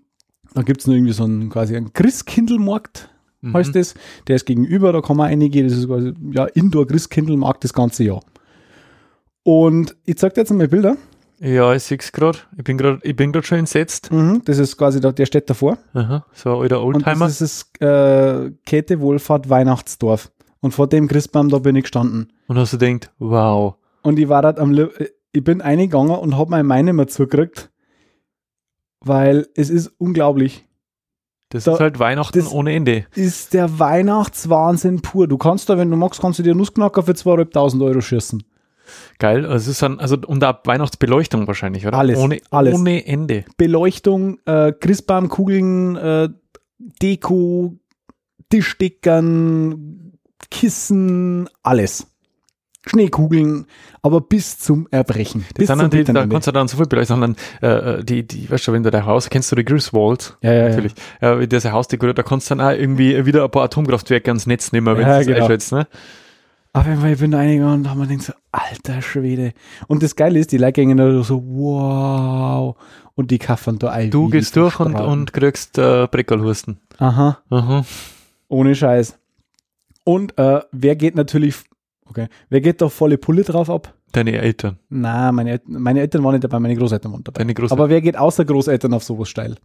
da 0.54 0.62
gibt 0.62 0.80
es 0.80 0.88
irgendwie 0.88 1.12
so 1.12 1.26
einen 1.26 1.50
quasi 1.50 1.76
einen 1.76 1.92
Christkindlmarkt, 1.92 3.10
Mhm. 3.42 3.54
heißt 3.56 3.76
das. 3.76 3.94
Der 4.28 4.38
ist 4.38 4.46
gegenüber, 4.46 4.94
da 4.94 5.02
kann 5.02 5.18
man 5.18 5.28
reingehen. 5.28 5.68
Das 5.68 5.78
ist 5.78 5.88
quasi 5.88 6.14
ja, 6.32 6.46
Indoor-Christkindlmarkt 6.46 7.66
das 7.66 7.74
ganze 7.74 8.06
Jahr. 8.06 8.22
Und 9.44 9.96
ich 10.06 10.18
zeig 10.18 10.34
dir 10.34 10.42
jetzt 10.42 10.52
mal 10.52 10.68
Bilder. 10.68 10.96
Ja, 11.40 11.74
ich 11.74 11.84
sehe 11.84 11.98
es 12.00 12.12
gerade. 12.14 12.38
Ich 12.58 12.64
bin 12.64 12.78
gerade 12.78 13.44
schon 13.46 13.58
entsetzt. 13.60 14.12
Mhm, 14.12 14.42
das 14.46 14.60
ist 14.60 14.78
quasi, 14.78 15.02
da, 15.02 15.12
der 15.12 15.26
steht 15.26 15.50
davor. 15.50 15.78
Aha. 15.94 16.26
So 16.34 16.56
ein 16.56 16.62
alter 16.62 16.82
Und 16.82 16.96
Oldtimer. 16.96 17.26
das 17.26 17.42
ist 17.42 17.74
das 17.80 18.52
äh, 18.72 19.00
Wohlfahrt 19.00 19.50
Weihnachtsdorf. 19.50 20.32
Und 20.62 20.72
vor 20.72 20.88
dem 20.88 21.10
Christbaum, 21.10 21.50
da 21.50 21.60
bin 21.60 21.76
ich 21.76 21.84
gestanden. 21.84 22.32
Und 22.48 22.58
hast 22.58 22.72
du 22.72 22.78
gedacht, 22.78 23.12
wow. 23.20 23.76
Und 24.04 24.18
ich 24.20 24.30
war 24.30 24.42
dort 24.42 24.60
am, 24.60 24.72
Li- 24.72 24.88
ich 25.34 25.44
bin 25.44 25.62
eingegangen 25.62 26.16
und 26.16 26.38
habe 26.38 26.52
mein 26.52 26.66
Meine 26.66 26.94
mehr 26.94 27.08
zugekriegt, 27.08 27.70
weil 29.02 29.48
es 29.56 29.70
ist 29.70 29.92
unglaublich. 29.98 30.66
Das 31.50 31.66
Da- 31.66 31.74
ist 31.74 31.80
halt 31.82 32.00
Weihnachten 32.00 32.48
ohne 32.48 32.74
Ende. 32.74 33.06
Ist 33.16 33.54
der 33.54 33.78
Weihnachtswahnsinn 33.80 35.02
pur. 35.02 35.28
Du 35.28 35.38
kannst 35.38 35.70
da, 35.70 35.78
wenn 35.78 35.92
du 35.92 35.98
magst, 35.98 36.22
kannst 36.22 36.40
du 36.40 36.44
dir 36.44 36.56
Nussknacker 36.56 37.04
für 37.04 37.12
2.500 37.12 37.84
Euro 37.86 38.00
schießen. 38.02 38.44
Geil. 39.20 39.46
Also, 39.46 39.56
es 39.56 39.68
ist 39.68 39.82
dann, 39.82 40.00
also 40.00 40.18
und 40.26 40.44
auch 40.44 40.60
Weihnachtsbeleuchtung 40.66 41.48
wahrscheinlich, 41.48 41.86
oder? 41.88 41.98
Alles, 41.98 42.18
Ohne, 42.20 42.40
alles. 42.52 42.76
ohne 42.76 43.06
Ende. 43.06 43.46
Beleuchtung, 43.58 44.40
äh, 44.46 44.72
Christbaumkugeln, 44.74 45.96
äh, 45.96 46.30
Deko, 47.02 47.76
Tischdeckern, 48.50 50.14
Kissen, 50.52 51.50
alles. 51.64 52.08
Schneekugeln, 52.86 53.66
aber 54.02 54.20
bis 54.20 54.60
zum 54.60 54.88
Erbrechen. 54.92 55.46
Das 55.56 55.68
bis 55.68 55.78
zum 55.78 55.90
die, 55.90 56.04
da 56.04 56.28
kannst 56.28 56.48
du 56.48 56.52
dann 56.52 56.68
so 56.68 56.76
viel 56.76 56.86
beleuchten, 56.86 57.18
sondern 57.18 57.36
äh, 57.62 58.04
die, 58.04 58.28
die, 58.28 58.50
weißt 58.50 58.68
du, 58.68 58.74
wenn 58.74 58.84
du 58.84 58.92
dein 58.92 59.06
Haus, 59.06 59.30
kennst 59.30 59.52
du 59.52 59.56
die 59.56 59.64
Griswolds? 59.64 60.38
Ja, 60.42 60.52
ja. 60.52 60.70
Natürlich. 60.70 60.94
Ja, 61.22 61.40
wie 61.40 61.48
diese 61.48 61.72
Hausdekor, 61.72 62.14
da 62.14 62.24
kannst 62.24 62.50
du 62.52 62.56
dann 62.56 62.68
auch 62.68 62.78
irgendwie 62.78 63.26
wieder 63.26 63.46
ein 63.46 63.52
paar 63.52 63.64
Atomkraftwerke 63.64 64.30
ans 64.30 64.48
Netz 64.48 64.74
nehmen, 64.74 64.98
wenn 64.98 65.02
Ja, 65.02 65.14
du 65.14 65.18
das 65.20 65.28
genau. 65.28 65.40
einschätzt, 65.46 65.72
ne? 65.72 65.88
Auf 66.76 66.88
jeden 66.88 67.00
Fall, 67.02 67.14
ich 67.14 67.20
bin 67.20 67.30
da 67.30 67.38
reingegangen 67.38 67.76
und 67.76 67.84
da 67.84 67.92
haben 67.92 68.00
wir 68.00 68.08
gedacht 68.08 68.26
so, 68.26 68.34
alter 68.52 69.02
Schwede. 69.04 69.54
Und 69.88 70.02
das 70.02 70.16
Geile 70.16 70.40
ist, 70.40 70.52
die 70.52 70.58
Leute 70.58 70.84
gehen 70.84 70.98
da 70.98 71.24
so, 71.24 71.44
wow. 71.46 72.76
Und 73.14 73.30
die 73.30 73.38
kaffern 73.38 73.78
da 73.78 73.92
ein. 73.92 74.10
Du 74.10 74.28
gehst 74.28 74.56
durch 74.56 74.80
und, 74.80 74.96
und 74.96 75.32
kriegst 75.34 75.78
äh, 75.78 76.08
Breckerlhusten. 76.10 76.80
Aha, 76.98 77.38
Aha. 77.52 77.86
ohne 78.48 78.74
Scheiß. 78.74 79.20
Und 80.04 80.36
äh, 80.40 80.62
wer 80.72 80.96
geht 80.96 81.16
natürlich, 81.16 81.58
okay, 82.08 82.28
wer 82.50 82.60
geht 82.60 82.82
da 82.82 82.90
volle 82.90 83.20
Pulle 83.20 83.44
drauf 83.44 83.70
ab? 83.70 83.94
Deine 84.12 84.34
Eltern, 84.40 84.78
Na, 84.90 85.32
meine, 85.32 85.62
meine 85.68 86.00
Eltern 86.02 86.24
waren 86.24 86.34
nicht 86.34 86.44
dabei, 86.44 86.60
meine 86.60 86.76
Großeltern 86.76 87.12
waren 87.12 87.24
dabei. 87.24 87.40
deine 87.40 87.54
Großeltern. 87.54 87.80
Aber 87.80 87.90
wer 87.90 88.02
geht 88.02 88.18
außer 88.18 88.46
Großeltern 88.46 88.94
auf 88.94 89.04
sowas 89.04 89.30
steil? 89.30 89.56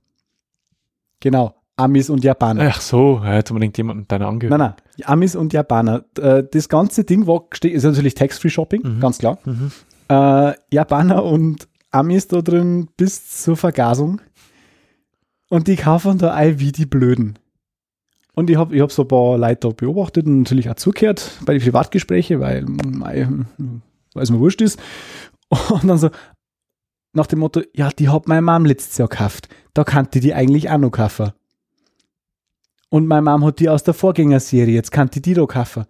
Genau, 1.21 1.55
Amis 1.79 2.11
und 2.11 2.25
Japaner. 2.25 2.69
Ach 2.73 2.81
so, 2.81 3.23
jetzt 3.25 3.51
unbedingt 3.51 3.77
jemanden 3.79 4.07
deiner 4.09 4.27
Angehörigen. 4.29 4.59
Nein, 4.59 4.75
nein, 4.99 5.07
Amis 5.09 5.37
und 5.37 5.53
Japaner. 5.53 6.05
Äh, 6.19 6.45
Das 6.51 6.69
ganze 6.69 7.05
Ding 7.05 7.27
war, 7.27 7.45
ist 7.63 7.85
natürlich 7.85 8.15
Tax-Free-Shopping, 8.15 8.83
Mhm. 8.97 9.01
ganz 9.01 9.19
klar. 9.19 9.39
Mhm. 9.45 9.71
Äh, 10.09 10.55
Japaner 10.73 11.25
und 11.25 11.69
Amis 11.91 12.27
da 12.29 12.43
drin 12.43 12.89
bis 12.97 13.43
zur 13.43 13.57
Vergasung. 13.57 14.21
Und 15.51 15.69
die 15.69 15.77
kaufen 15.77 16.19
da 16.19 16.35
ein 16.35 16.59
wie 16.61 16.73
die 16.73 16.85
Blöden. 16.87 17.39
Und 18.35 18.51
ich 18.51 18.57
habe 18.57 18.75
ich 18.77 18.83
hab 18.83 18.93
so 18.93 19.03
ein 19.03 19.09
paar 19.09 19.39
Leute 19.39 19.69
da 19.69 19.71
beobachtet 19.71 20.27
und 20.27 20.39
natürlich 20.41 20.69
auch 20.71 20.75
zugehört 20.75 21.31
bei 21.47 21.55
den 21.55 21.63
Privatgesprächen, 21.63 22.41
weil, 22.41 22.65
weil 22.67 23.47
es 24.15 24.31
mir 24.31 24.39
wurscht 24.39 24.61
ist. 24.61 24.79
Und 25.71 25.85
dann 25.89 25.99
so 25.99 26.11
nach 27.15 27.27
dem 27.27 27.39
Motto, 27.39 27.63
ja, 27.75 27.89
die 27.91 28.09
hat 28.11 28.29
meine 28.29 28.43
Mom 28.43 28.65
letztes 28.67 28.99
Jahr 28.99 29.09
gekauft. 29.09 29.49
Da 29.75 29.83
kannte 29.85 30.21
die 30.21 30.35
eigentlich 30.35 30.69
auch 30.71 30.79
noch 30.79 30.91
kaufen. 30.91 31.33
Und 32.91 33.07
meine 33.07 33.23
Mom 33.23 33.45
hat 33.45 33.61
die 33.61 33.69
aus 33.69 33.83
der 33.83 33.95
Vorgängerserie, 33.95 34.75
jetzt 34.75 34.93
kannte 34.93 35.21
die 35.21 35.35
da 35.35 35.45
kaufen. 35.45 35.85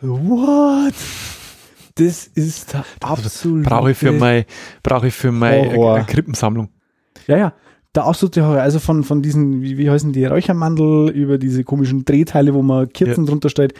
What? 0.00 0.94
Das 1.96 2.26
ist 2.26 2.72
der 2.72 2.84
absolute 3.00 3.68
Brauche 3.68 3.92
ich 3.92 3.98
für 3.98 4.12
meine, 4.12 4.46
brauche 4.82 5.08
ich 5.08 5.14
für 5.14 5.32
meine 5.32 5.74
Horror. 5.74 5.98
äh, 6.00 6.04
Krippensammlung. 6.04 6.68
Ja, 7.26 7.36
ja. 7.36 7.52
Der 7.94 8.04
absolute 8.04 8.44
Horror. 8.44 8.60
Also 8.60 8.80
von, 8.80 9.04
von 9.04 9.22
diesen, 9.22 9.62
wie, 9.62 9.78
wie 9.78 9.88
heißen 9.88 10.12
die, 10.12 10.24
Räuchermandel 10.24 11.10
über 11.10 11.38
diese 11.38 11.62
komischen 11.62 12.04
Drehteile, 12.04 12.52
wo 12.54 12.62
man 12.62 12.88
Kerzen 12.92 13.26
drunter 13.26 13.48
stellt. 13.48 13.74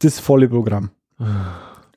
Das 0.00 0.20
volle 0.20 0.48
Programm. 0.48 0.90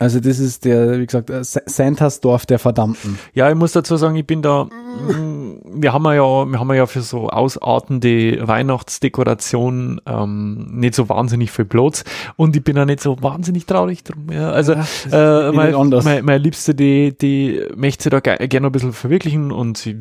Also 0.03 0.19
das 0.19 0.37
ist 0.37 0.65
der, 0.65 0.99
wie 0.99 1.05
gesagt, 1.05 1.29
äh, 1.29 1.45
Sa- 1.45 1.61
Santas 1.65 2.19
Dorf 2.19 2.45
der 2.45 2.59
Verdammten. 2.59 3.17
Ja, 3.33 3.49
ich 3.49 3.55
muss 3.55 3.71
dazu 3.71 3.95
sagen, 3.95 4.17
ich 4.17 4.27
bin 4.27 4.41
da, 4.41 4.65
mm, 4.65 5.61
wir 5.81 5.93
haben 5.93 6.03
ja, 6.07 6.45
wir 6.45 6.59
haben 6.59 6.73
ja 6.73 6.85
für 6.87 7.01
so 7.01 7.29
ausartende 7.29 8.45
Weihnachtsdekoration 8.45 10.01
ähm, 10.05 10.67
nicht 10.71 10.95
so 10.95 11.07
wahnsinnig 11.07 11.51
viel 11.51 11.63
Platz 11.63 12.03
und 12.35 12.53
ich 12.55 12.63
bin 12.65 12.75
ja 12.75 12.85
nicht 12.85 12.99
so 12.99 13.15
wahnsinnig 13.21 13.65
traurig 13.65 14.03
drum. 14.03 14.27
Ja. 14.29 14.51
Also 14.51 14.73
Ja, 14.73 15.47
äh, 15.47 15.51
geht 15.51 15.55
mein, 15.55 15.89
mein, 16.03 16.25
meine 16.25 16.37
Liebste, 16.37 16.75
die, 16.75 17.17
die 17.17 17.61
möchte 17.75 18.09
da 18.09 18.19
ge 18.19 18.45
gerne 18.47 18.67
ein 18.67 18.71
bisschen 18.73 18.91
verwirklichen 18.93 19.51
und 19.53 19.77
sie 19.77 19.99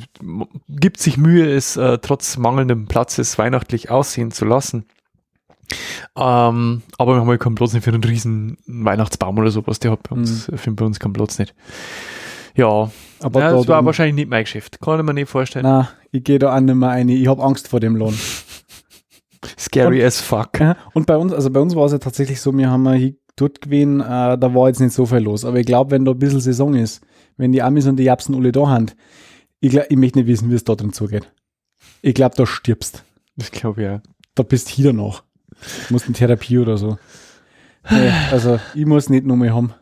gibt 0.69 0.99
sich 0.99 1.17
Mühe, 1.17 1.49
es 1.49 1.77
äh, 1.77 1.99
trotz 2.03 2.37
mangelndem 2.39 2.87
Platzes 2.87 3.39
weihnachtlich 3.39 3.89
aussehen 3.91 4.33
zu 4.33 4.45
lassen. 4.47 4.85
Ähm, 6.17 6.83
aber 6.99 7.15
wir 7.15 7.21
haben 7.21 7.29
halt 7.29 7.41
keinen 7.41 7.55
Platz 7.55 7.73
nicht 7.73 7.85
für 7.85 7.93
einen 7.93 8.05
riesen 8.05 8.59
Weihnachtsbaum 8.67 9.39
oder 9.39 9.51
sowas, 9.51 9.79
der 9.79 9.93
hat 9.93 10.03
bei 10.09 10.17
uns, 10.17 10.45
findet 10.55 10.77
bei 10.77 10.85
uns 10.85 10.99
keinen 11.01 11.13
Platz 11.13 11.39
nicht. 11.39 11.55
Ja, 12.55 12.87
Mhm. 12.87 12.91
Aber 13.27 13.41
ja, 13.41 13.51
da 13.51 13.57
das 13.57 13.69
war 13.69 13.85
wahrscheinlich 13.85 14.17
nicht 14.17 14.29
mein 14.31 14.43
Geschäft. 14.43 14.81
Kann 14.81 14.99
ich 14.99 15.07
mir 15.07 15.15
nicht 15.15 15.29
vorstellen. 15.31 15.65
Na, 15.65 15.91
ich 16.11 16.25
gehe 16.25 16.41
da 16.41 16.57
auch 16.57 16.61
nicht 16.61 16.75
mehr 16.75 16.89
rein. 16.89 17.09
Ich 17.09 17.29
habe 17.29 17.41
Angst 17.43 17.69
vor 17.69 17.79
dem 17.79 17.95
Lohn. 17.95 18.15
Scary 19.59 20.05
as 20.05 20.21
fuck. 20.21 20.59
Ja, 20.61 20.77
Und 20.95 21.07
bei 21.07 21.17
uns, 21.17 21.33
also 21.33 21.51
bei 21.51 21.61
uns 21.61 21.75
war 21.75 21.87
es 21.87 21.93
ja 21.93 21.99
tatsächlich 21.99 22.41
so, 22.41 22.57
wir 22.57 22.71
haben 22.71 22.91
hier 22.95 23.15
dort 23.37 23.61
gewesen, 23.61 24.01
äh, 24.01 24.37
da 24.39 24.55
war 24.55 24.69
jetzt 24.69 24.81
nicht 24.81 24.93
so 24.93 25.07
viel 25.07 25.19
los. 25.19 25.45
Aber 25.45 25.59
ich 25.59 25.67
glaube, 25.67 25.91
wenn 25.93 26.05
da 26.05 26.13
ein 26.13 26.19
bisschen 26.19 26.41
Saison 26.41 26.75
ist, 26.75 27.01
wenn 27.37 27.53
die 27.53 27.63
Amis 27.63 27.87
und 27.87 27.97
die 27.97 28.05
Japsen 28.05 28.35
alle 28.35 28.53
da 28.53 28.69
haben, 28.69 28.87
ich, 29.61 29.71
glaub, 29.71 29.87
ich 29.89 29.97
möchte 29.97 30.19
nicht 30.19 30.29
wissen, 30.29 30.51
wie 30.51 30.55
es 30.55 30.65
da 30.65 30.75
drin 30.75 30.93
zugeht. 30.93 31.33
Ich 32.03 32.15
glaube, 32.15 32.35
da 32.37 32.47
stirbst. 32.47 33.05
Das 33.37 33.51
glaube 33.51 33.81
ich 33.83 33.87
ja. 33.87 34.03
Da 34.35 34.43
bist 34.43 34.69
du 34.71 34.75
hier 34.75 34.93
noch. 34.93 35.23
Du 35.89 35.95
musst 35.95 36.09
in 36.09 36.15
Therapie 36.15 36.59
oder 36.59 36.77
so. 36.77 36.99
Nee, 37.91 38.13
also, 38.31 38.61
ich 38.75 38.87
muss 38.87 39.09
nicht 39.09 39.25
mehr 39.25 39.55
haben. 39.55 39.75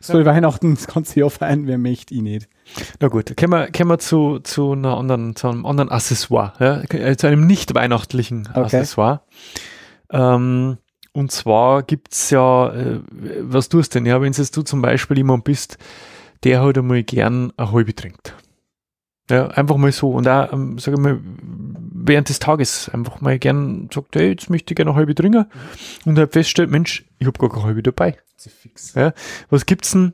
Soll 0.00 0.24
Weihnachten 0.24 0.74
das 0.74 0.86
ganze 0.86 1.20
Jahr 1.20 1.30
feiern, 1.30 1.66
wer 1.66 1.76
möchte 1.76 2.14
ich 2.14 2.22
nicht. 2.22 2.48
Na 3.00 3.08
gut, 3.08 3.36
kommen 3.36 3.52
wir, 3.52 3.72
kommen 3.72 3.90
wir 3.90 3.98
zu, 3.98 4.38
zu, 4.38 4.72
einer 4.72 4.96
anderen, 4.96 5.34
zu 5.34 5.48
einem 5.48 5.66
anderen 5.66 5.90
Accessoire, 5.90 6.52
ja? 6.60 6.82
äh, 6.94 7.16
zu 7.16 7.26
einem 7.26 7.46
nicht 7.46 7.74
weihnachtlichen 7.74 8.48
Okay. 8.50 8.60
Accessoire. 8.60 9.22
Ähm, 10.10 10.78
und 11.12 11.32
zwar 11.32 11.82
gibt's 11.82 12.30
ja, 12.30 12.72
äh, 12.72 13.00
was 13.40 13.68
tust 13.68 13.94
du 13.94 13.98
denn? 13.98 14.06
Ja, 14.06 14.20
wenn 14.20 14.32
jetzt 14.32 14.56
du 14.56 14.62
zum 14.62 14.82
Beispiel 14.82 15.16
jemand 15.18 15.44
bist, 15.44 15.78
der 16.44 16.62
halt 16.62 16.78
einmal 16.78 17.02
gern 17.02 17.52
eine 17.56 17.72
halbe 17.72 17.94
trinkt. 17.94 18.34
Ja, 19.30 19.48
einfach 19.48 19.76
mal 19.76 19.92
so. 19.92 20.10
Und 20.10 20.28
auch, 20.28 20.52
ähm, 20.52 20.78
sag 20.78 20.94
ich 20.94 21.00
mal, 21.00 21.18
während 22.04 22.28
des 22.28 22.38
Tages 22.38 22.88
einfach 22.88 23.20
mal 23.20 23.38
gern 23.38 23.88
sagt, 23.92 24.16
hey, 24.16 24.30
jetzt 24.30 24.50
möchte 24.50 24.72
ich 24.72 24.76
gerne 24.76 24.90
eine 24.90 24.98
halbe 24.98 25.14
trinken. 25.14 25.46
Und 26.04 26.18
halt 26.18 26.32
feststellt, 26.32 26.70
Mensch, 26.70 27.04
ich 27.18 27.26
habe 27.26 27.38
gar 27.38 27.50
keine 27.50 27.64
halbe 27.64 27.82
dabei. 27.82 28.18
Ja, 28.94 29.12
was 29.50 29.66
gibt's 29.66 29.92
denn 29.92 30.12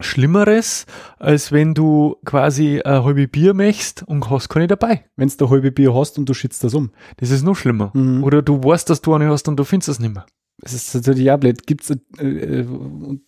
Schlimmeres, 0.00 0.86
als 1.18 1.50
wenn 1.50 1.74
du 1.74 2.16
quasi 2.24 2.80
ein 2.80 3.04
halbe 3.04 3.26
Bier 3.26 3.54
möchtest 3.54 4.04
und 4.04 4.30
hast 4.30 4.48
keine 4.48 4.66
dabei? 4.66 5.04
Wenn 5.16 5.28
du 5.28 5.50
halbe 5.50 5.72
Bier 5.72 5.94
hast 5.94 6.18
und 6.18 6.28
du 6.28 6.34
schützt 6.34 6.62
das 6.62 6.74
um. 6.74 6.90
Das 7.16 7.30
ist 7.30 7.42
noch 7.42 7.56
schlimmer. 7.56 7.90
Mhm. 7.94 8.22
Oder 8.22 8.42
du 8.42 8.62
weißt, 8.62 8.88
dass 8.90 9.00
du 9.00 9.14
eine 9.14 9.28
hast 9.28 9.48
und 9.48 9.56
du 9.56 9.64
findest 9.64 9.88
es 9.88 9.98
nicht 9.98 10.14
mehr. 10.14 10.26
Das 10.60 10.72
ist 10.72 10.92
natürlich 10.92 11.30
auch 11.30 11.38
blöd. 11.38 11.66
Gibt's, 11.66 11.88
äh, 11.90 12.24
äh, 12.24 12.66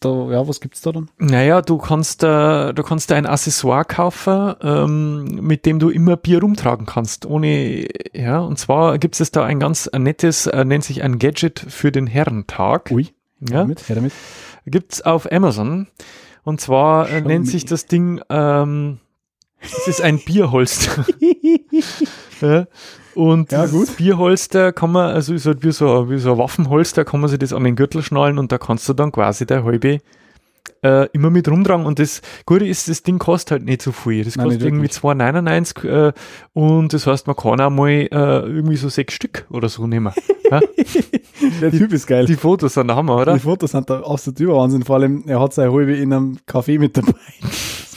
da, 0.01 0.31
ja, 0.31 0.49
was 0.49 0.61
gibt's 0.61 0.81
da 0.81 0.91
dann? 0.91 1.11
Naja, 1.19 1.63
du 1.63 1.79
kannst, 1.79 2.25
äh, 2.25 2.73
du 2.73 2.83
kannst 2.83 3.13
ein 3.13 3.25
Accessoire 3.25 3.85
kaufen, 3.85 4.55
ähm, 4.63 5.25
mit 5.41 5.65
dem 5.65 5.79
du 5.79 5.91
immer 5.91 6.17
Bier 6.17 6.41
rumtragen 6.41 6.87
kannst. 6.87 7.27
Ohne, 7.27 7.87
ja, 8.13 8.41
und 8.41 8.59
zwar 8.59 8.99
gibt 8.99 9.21
es 9.21 9.31
da 9.31 9.45
ein 9.45 9.61
ganz 9.61 9.89
nettes, 9.97 10.49
äh, 10.49 10.65
nennt 10.65 10.83
sich 10.83 11.03
ein 11.03 11.21
Gadget 11.21 11.61
für 11.61 11.93
den 11.93 12.09
Herrentag. 12.09 12.91
Ui. 12.91 13.09
Ja, 13.49 13.65
Mit, 13.65 13.89
her 13.89 13.97
damit. 13.97 14.13
gibt's 14.67 15.01
auf 15.01 15.31
Amazon. 15.31 15.87
Und 16.43 16.61
zwar 16.61 17.09
äh, 17.09 17.21
Schau 17.21 17.29
nennt 17.29 17.49
sich 17.49 17.65
das 17.65 17.87
Ding, 17.87 18.21
ähm, 18.29 18.99
es 19.61 19.87
ist 19.87 20.03
ein 20.03 20.19
Bierholster. 20.19 21.07
ja. 22.41 22.67
Und 23.15 23.53
Ja, 23.53 23.63
das 23.63 23.73
gut. 23.73 23.97
Bierholster 23.97 24.73
kann 24.73 24.93
man, 24.93 25.15
also 25.15 25.35
ist 25.35 25.47
halt 25.47 25.65
wie 25.65 25.73
so, 25.73 26.11
wie 26.11 26.19
so 26.19 26.33
ein 26.33 26.39
Waffenholster, 26.39 27.05
kann 27.05 27.21
man 27.21 27.29
sich 27.29 27.39
das 27.39 27.53
an 27.53 27.65
den 27.65 27.77
Gürtel 27.77 28.03
schnallen 28.03 28.39
und 28.39 28.53
da 28.53 28.59
kannst 28.59 28.89
du 28.89 28.93
dann 28.93 29.13
quasi 29.13 29.47
der 29.47 29.65
halbe 29.65 29.99
äh, 30.83 31.09
immer 31.13 31.31
mit 31.31 31.49
rumtragen. 31.49 31.85
Und 31.85 31.99
das 31.99 32.23
Gute 32.47 32.67
ist, 32.67 32.89
das 32.89 33.03
Ding 33.03 33.19
kostet 33.19 33.51
halt 33.53 33.65
nicht 33.65 33.83
so 33.83 33.93
viel. 33.93 34.25
Das 34.25 34.37
Nein, 34.37 34.47
kostet 34.47 34.63
irgendwie 34.65 34.85
wirklich. 34.85 35.03
2,99 35.03 36.09
äh, 36.09 36.13
und 36.53 36.93
das 36.93 37.07
heißt, 37.07 37.27
man 37.27 37.37
kann 37.37 37.61
auch 37.61 37.71
mal 37.71 37.91
äh, 37.91 38.07
irgendwie 38.11 38.77
so 38.77 38.89
sechs 38.89 39.15
Stück 39.15 39.47
oder 39.51 39.69
so 39.69 39.87
nehmen. 39.87 40.13
ja? 40.51 40.61
Der 41.61 41.71
Typ 41.71 41.93
ist 41.93 42.07
geil. 42.07 42.27
Die 42.27 42.37
Fotos 42.37 42.75
sind 42.75 42.89
der 42.89 42.97
Hammer, 42.97 43.17
oder? 43.17 43.33
Die 43.33 43.41
Fotos 43.41 43.71
sind 43.71 43.89
da 43.89 44.01
absolut 44.03 44.41
Überwahnsinn. 44.41 44.83
Vor 44.83 44.97
allem, 44.97 45.25
er 45.27 45.41
hat 45.41 45.55
seine 45.55 45.73
halbe 45.73 45.97
in 45.97 46.13
einem 46.13 46.39
Café 46.47 46.79
mit 46.79 46.97
dabei. 46.99 47.13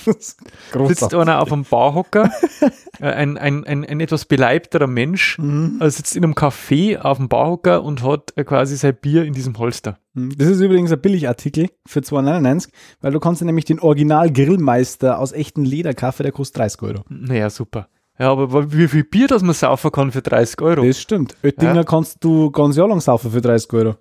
Sitzt 0.05 1.13
einer 1.13 1.41
auf 1.41 1.51
einem 1.51 1.63
Barhocker, 1.63 2.29
äh, 2.99 3.05
ein, 3.05 3.37
ein, 3.37 3.63
ein, 3.65 3.85
ein 3.85 3.99
etwas 3.99 4.25
beleibterer 4.25 4.87
Mensch, 4.87 5.37
Mhm. 5.37 5.79
äh, 5.81 5.89
sitzt 5.89 6.15
in 6.15 6.23
einem 6.23 6.33
Café 6.33 6.99
auf 6.99 7.17
dem 7.17 7.29
Barhocker 7.29 7.83
und 7.83 8.03
hat 8.03 8.33
äh, 8.35 8.43
quasi 8.43 8.75
sein 8.75 8.95
Bier 8.95 9.23
in 9.25 9.33
diesem 9.33 9.57
Holster. 9.57 9.97
Das 10.13 10.47
ist 10.47 10.59
übrigens 10.61 10.91
ein 10.91 11.01
Billigartikel 11.01 11.69
für 11.85 11.99
2,99, 12.01 12.69
weil 13.01 13.11
du 13.11 13.19
kannst 13.19 13.41
nämlich 13.41 13.65
den 13.65 13.79
Original 13.79 14.31
Grillmeister 14.31 15.17
aus 15.19 15.31
echten 15.31 15.65
Leder 15.65 15.93
kaufen, 15.93 16.23
der 16.23 16.31
kostet 16.31 16.59
30 16.59 16.81
Euro. 16.83 17.01
Naja, 17.09 17.49
super. 17.49 17.87
Ja, 18.19 18.31
aber 18.31 18.71
wie 18.71 18.87
viel 18.87 19.03
Bier, 19.03 19.27
das 19.27 19.41
man 19.41 19.55
saufen 19.55 19.91
kann 19.91 20.11
für 20.11 20.21
30 20.21 20.61
Euro? 20.61 20.85
Das 20.85 21.01
stimmt. 21.01 21.35
Oettinger 21.43 21.75
Ja. 21.77 21.83
kannst 21.83 22.23
du 22.23 22.51
ganz 22.51 22.75
Jahr 22.77 22.87
lang 22.87 23.01
saufen 23.01 23.31
für 23.31 23.41
30 23.41 23.73
Euro. 23.73 23.95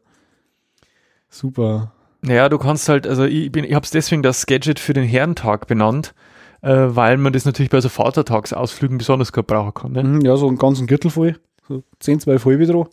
Super. 1.30 1.92
Naja, 2.22 2.48
du 2.48 2.58
kannst 2.58 2.88
halt, 2.88 3.06
also 3.06 3.24
ich, 3.24 3.50
bin, 3.50 3.64
ich 3.64 3.74
habe 3.74 3.84
es 3.84 3.90
deswegen 3.90 4.22
das 4.22 4.46
Gadget 4.46 4.78
für 4.78 4.92
den 4.92 5.04
Herrentag 5.04 5.66
benannt, 5.66 6.14
äh, 6.62 6.70
weil 6.70 7.16
man 7.16 7.32
das 7.32 7.44
natürlich 7.44 7.70
bei 7.70 7.80
so 7.80 7.88
Vatertagsausflügen 7.88 8.98
besonders 8.98 9.32
gut 9.32 9.46
brauchen 9.48 9.74
kann. 9.74 9.92
Ne? 9.92 10.04
Mhm, 10.04 10.20
Ja, 10.22 10.36
so 10.36 10.46
einen 10.46 10.58
ganzen 10.58 10.86
Gürtel 10.86 11.10
voll. 11.10 11.36
So 11.68 11.82
10, 12.00 12.20
12 12.20 12.44
halbe 12.44 12.66
drauf. 12.66 12.88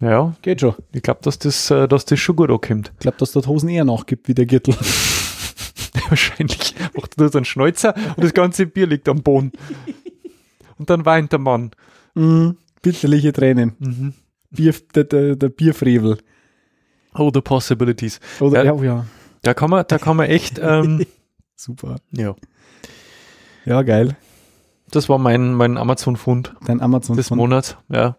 Ja, 0.00 0.34
Geht 0.42 0.62
schon. 0.62 0.74
ich 0.92 1.02
glaube, 1.02 1.20
dass 1.22 1.38
das, 1.38 1.70
äh, 1.70 1.86
dass 1.86 2.06
das 2.06 2.18
schon 2.18 2.34
gut 2.36 2.50
ankommt. 2.50 2.90
Ich 2.94 3.00
glaube, 3.00 3.18
dass 3.18 3.32
dort 3.32 3.46
Hosen 3.46 3.68
eher 3.68 3.84
nachgibt 3.84 4.26
wie 4.28 4.34
der 4.34 4.46
Gürtel. 4.46 4.74
Wahrscheinlich 6.08 6.74
macht 6.94 7.18
er 7.20 7.28
so 7.28 7.38
einen 7.38 7.44
Schnäuzer 7.44 7.94
und 8.16 8.24
das 8.24 8.34
ganze 8.34 8.66
Bier 8.66 8.86
liegt 8.86 9.08
am 9.08 9.22
Boden. 9.22 9.52
Und 10.78 10.90
dann 10.90 11.04
weint 11.04 11.32
der 11.32 11.38
Mann. 11.38 11.70
Mhm. 12.14 12.56
Bitterliche 12.82 13.32
Tränen. 13.32 13.74
Mhm. 13.78 14.14
Bier, 14.50 14.74
der, 14.94 15.04
der, 15.04 15.36
der 15.36 15.48
Bierfrevel. 15.48 16.18
Oh, 17.14 17.30
the 17.32 17.40
possibilities. 17.40 18.20
Oder, 18.40 18.64
Ja. 18.64 18.74
ja, 18.74 18.82
ja. 18.82 19.06
Da 19.42 19.54
kann 19.54 19.70
man, 19.70 19.84
da 19.88 19.98
kann 19.98 20.16
man 20.16 20.26
echt, 20.26 20.58
ähm, 20.62 21.04
Super. 21.56 21.96
ja. 22.12 22.34
Ja, 23.64 23.82
geil. 23.82 24.16
Das 24.90 25.08
war 25.08 25.18
mein, 25.18 25.54
mein 25.54 25.78
Amazon-Fund 25.78 26.54
Dein 26.66 26.80
Amazon. 26.80 27.16
des 27.16 27.30
Monats, 27.30 27.76
ja. 27.88 28.16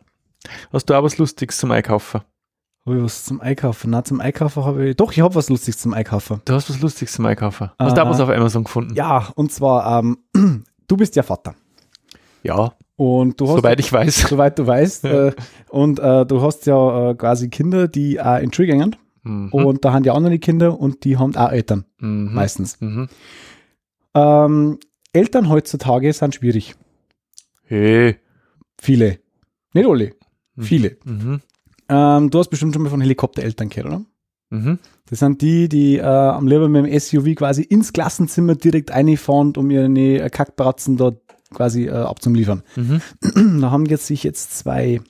Hast 0.71 0.89
du 0.89 0.93
auch 0.95 1.03
was 1.03 1.17
Lustiges 1.17 1.57
zum 1.57 1.71
Einkaufen? 1.71 2.21
Habe 2.85 2.97
ich 2.97 3.03
was 3.03 3.23
zum 3.23 3.39
Einkaufen? 3.39 3.91
Na, 3.91 4.03
zum 4.03 4.19
Einkaufen 4.19 4.65
habe 4.65 4.89
ich. 4.89 4.95
Doch, 4.97 5.11
ich 5.13 5.21
habe 5.21 5.35
was 5.35 5.49
Lustiges 5.49 5.79
zum 5.79 5.93
Einkaufen. 5.93 6.41
Du 6.45 6.53
hast 6.53 6.69
was 6.69 6.81
Lustiges 6.81 7.13
zum 7.13 7.25
Einkaufen. 7.25 7.71
Hast 7.79 7.95
du 7.95 8.01
Aha. 8.01 8.07
auch 8.07 8.13
was 8.13 8.19
auf 8.19 8.29
Amazon 8.29 8.65
gefunden? 8.65 8.93
Ja, 8.95 9.29
und 9.35 9.51
zwar, 9.53 9.99
ähm, 9.99 10.17
du 10.87 10.97
bist 10.97 11.15
ja 11.15 11.23
Vater. 11.23 11.55
Ja, 12.41 12.73
Und 12.95 13.39
du 13.41 13.47
hast. 13.47 13.55
soweit 13.57 13.79
ich 13.79 13.91
weiß. 13.91 14.27
soweit 14.29 14.59
du 14.59 14.67
weißt. 14.67 15.03
Ja. 15.05 15.27
Äh, 15.29 15.33
und 15.69 15.99
äh, 15.99 16.25
du 16.25 16.41
hast 16.41 16.65
ja 16.67 17.11
äh, 17.11 17.15
quasi 17.15 17.49
Kinder, 17.49 17.87
die 17.87 18.21
auch 18.21 18.37
in 18.39 18.49
die 18.51 18.55
Schule 18.55 18.67
gehen. 18.67 18.95
Mhm. 19.23 19.49
Und 19.51 19.83
da 19.85 19.93
haben 19.93 20.03
die 20.03 20.11
anderen 20.11 20.39
Kinder 20.39 20.79
und 20.79 21.03
die 21.05 21.17
haben 21.17 21.35
auch 21.35 21.51
Eltern, 21.51 21.85
Mhm. 21.99 22.33
meistens. 22.33 22.79
Mhm. 22.81 23.07
Ähm, 24.15 24.79
Eltern 25.11 25.49
heutzutage 25.49 26.11
sind 26.13 26.35
schwierig. 26.35 26.75
Hey. 27.63 28.17
Viele. 28.79 29.19
Nicht 29.73 29.87
alle. 29.87 30.13
Mhm. 30.55 30.61
Viele. 30.63 30.97
Mhm. 31.05 31.41
Ähm, 31.89 32.29
du 32.29 32.39
hast 32.39 32.49
bestimmt 32.49 32.73
schon 32.73 32.83
mal 32.83 32.89
von 32.89 33.01
Helikoptereltern 33.01 33.69
gehört, 33.69 33.87
oder? 33.87 34.05
Mhm. 34.49 34.79
Das 35.09 35.19
sind 35.19 35.41
die, 35.41 35.67
die 35.69 35.97
äh, 35.97 36.03
am 36.03 36.47
lieber 36.47 36.69
mit 36.69 36.85
dem 36.85 36.99
SUV 36.99 37.35
quasi 37.35 37.63
ins 37.63 37.91
Klassenzimmer 37.93 38.55
direkt 38.55 38.91
reinfahren, 38.91 39.53
um 39.57 39.71
ihre 39.71 39.85
äh, 39.87 40.29
Kackbratzen 40.29 40.97
dort 40.97 41.21
quasi 41.53 41.85
äh, 41.85 41.91
abzuliefern. 41.91 42.63
Mhm. 42.75 43.01
da 43.61 43.71
haben 43.71 43.85
jetzt 43.85 44.07
sich 44.07 44.23
jetzt 44.23 44.57
zwei 44.57 45.01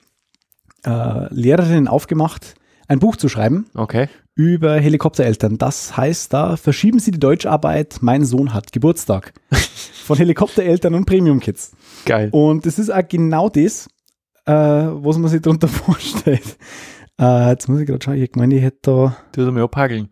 äh, 0.84 1.34
Lehrerinnen 1.34 1.88
aufgemacht, 1.88 2.54
ein 2.88 2.98
Buch 2.98 3.16
zu 3.16 3.28
schreiben 3.28 3.66
Okay. 3.74 4.08
über 4.34 4.74
Helikoptereltern. 4.78 5.58
Das 5.58 5.96
heißt, 5.96 6.32
da 6.32 6.56
verschieben 6.56 6.98
sie 6.98 7.10
die 7.12 7.20
Deutscharbeit, 7.20 7.98
mein 8.02 8.24
Sohn 8.24 8.52
hat 8.52 8.72
Geburtstag. 8.72 9.32
Von 10.04 10.18
Helikoptereltern 10.18 10.94
und 10.94 11.06
Premium-Kids. 11.06 11.72
Geil. 12.04 12.28
Und 12.30 12.66
das 12.66 12.78
ist 12.78 12.92
auch 12.92 13.08
genau 13.08 13.48
das, 13.48 13.88
äh, 14.44 14.52
was 14.52 15.16
man 15.16 15.30
sich 15.30 15.40
darunter 15.40 15.68
vorstellt. 15.68 16.58
Äh, 17.18 17.50
jetzt 17.50 17.68
muss 17.68 17.80
ich 17.80 17.86
gerade 17.86 18.04
schauen, 18.04 18.16
ich 18.16 18.32
meine, 18.34 18.54
ich 18.56 18.62
hätte 18.62 18.78
da, 18.82 19.16
Du 19.32 19.40
musst 19.40 19.54
mal 19.54 19.62
abhageln. 19.62 20.10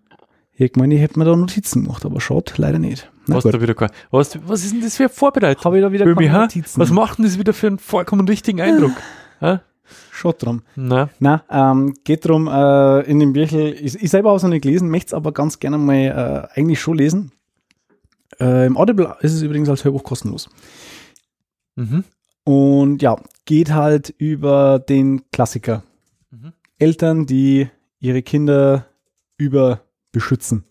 Ich 0.55 0.77
meine, 0.77 0.95
ich 0.95 1.01
hätte 1.01 1.19
mir 1.19 1.25
da 1.25 1.35
Notizen 1.35 1.85
gemacht, 1.85 2.05
aber 2.05 2.21
schaut, 2.21 2.59
leider 2.59 2.79
nicht. 2.79 3.11
Na 3.27 3.41
gut. 3.41 3.53
da 3.53 3.61
wieder 3.61 3.75
kein, 3.75 3.91
was, 4.11 4.39
was 4.47 4.65
ist 4.65 4.75
denn 4.75 4.83
das 4.83 4.97
für 4.97 5.05
eine 5.05 5.11
Vorbereitung? 5.11 5.65
Habe 5.65 5.79
ich 5.79 5.83
da 5.83 5.93
wieder 5.93 6.05
Böbi, 6.05 6.27
keine? 6.27 6.41
Notizen? 6.41 6.81
Was 6.81 6.91
macht 6.91 7.19
denn 7.19 7.25
das 7.25 7.39
wieder 7.39 7.53
für 7.53 7.69
einen 7.69 7.79
vollkommen 7.79 8.29
richtigen 8.29 8.61
Eindruck? 8.61 8.93
ha? 9.41 9.63
Schaut 10.11 10.43
drum. 10.43 10.63
Na, 10.77 11.11
Na, 11.19 11.43
ähm, 11.51 11.95
geht 12.05 12.27
drum 12.27 12.49
äh, 12.49 13.01
in 13.03 13.19
dem 13.19 13.33
Büchel, 13.33 13.75
ich, 13.75 14.01
ich 14.01 14.11
selber 14.11 14.29
habe 14.31 14.37
es 14.37 14.43
noch 14.43 14.51
nicht 14.51 14.63
gelesen, 14.63 14.89
möchte 14.91 15.09
es 15.09 15.15
aber 15.15 15.33
ganz 15.33 15.59
gerne 15.59 15.79
mal 15.79 16.49
äh, 16.55 16.59
eigentlich 16.59 16.81
schon 16.81 16.97
lesen. 16.97 17.33
Äh, 18.41 18.67
Im 18.67 18.77
Audible 18.77 19.17
ist 19.21 19.35
es 19.35 19.43
übrigens 19.43 19.69
als 19.69 19.85
Hörbuch 19.85 20.05
kostenlos. 20.05 20.49
mhm. 21.77 22.05
Und 22.45 23.03
ja, 23.03 23.17
geht 23.45 23.73
halt 23.73 24.13
über 24.19 24.81
den 24.81 25.31
Klassiker. 25.31 25.85
Mhm. 26.31 26.53
Eltern, 26.79 27.27
die 27.27 27.69
ihre 28.01 28.23
Kinder 28.23 28.87
überbeschützen. 30.13 30.65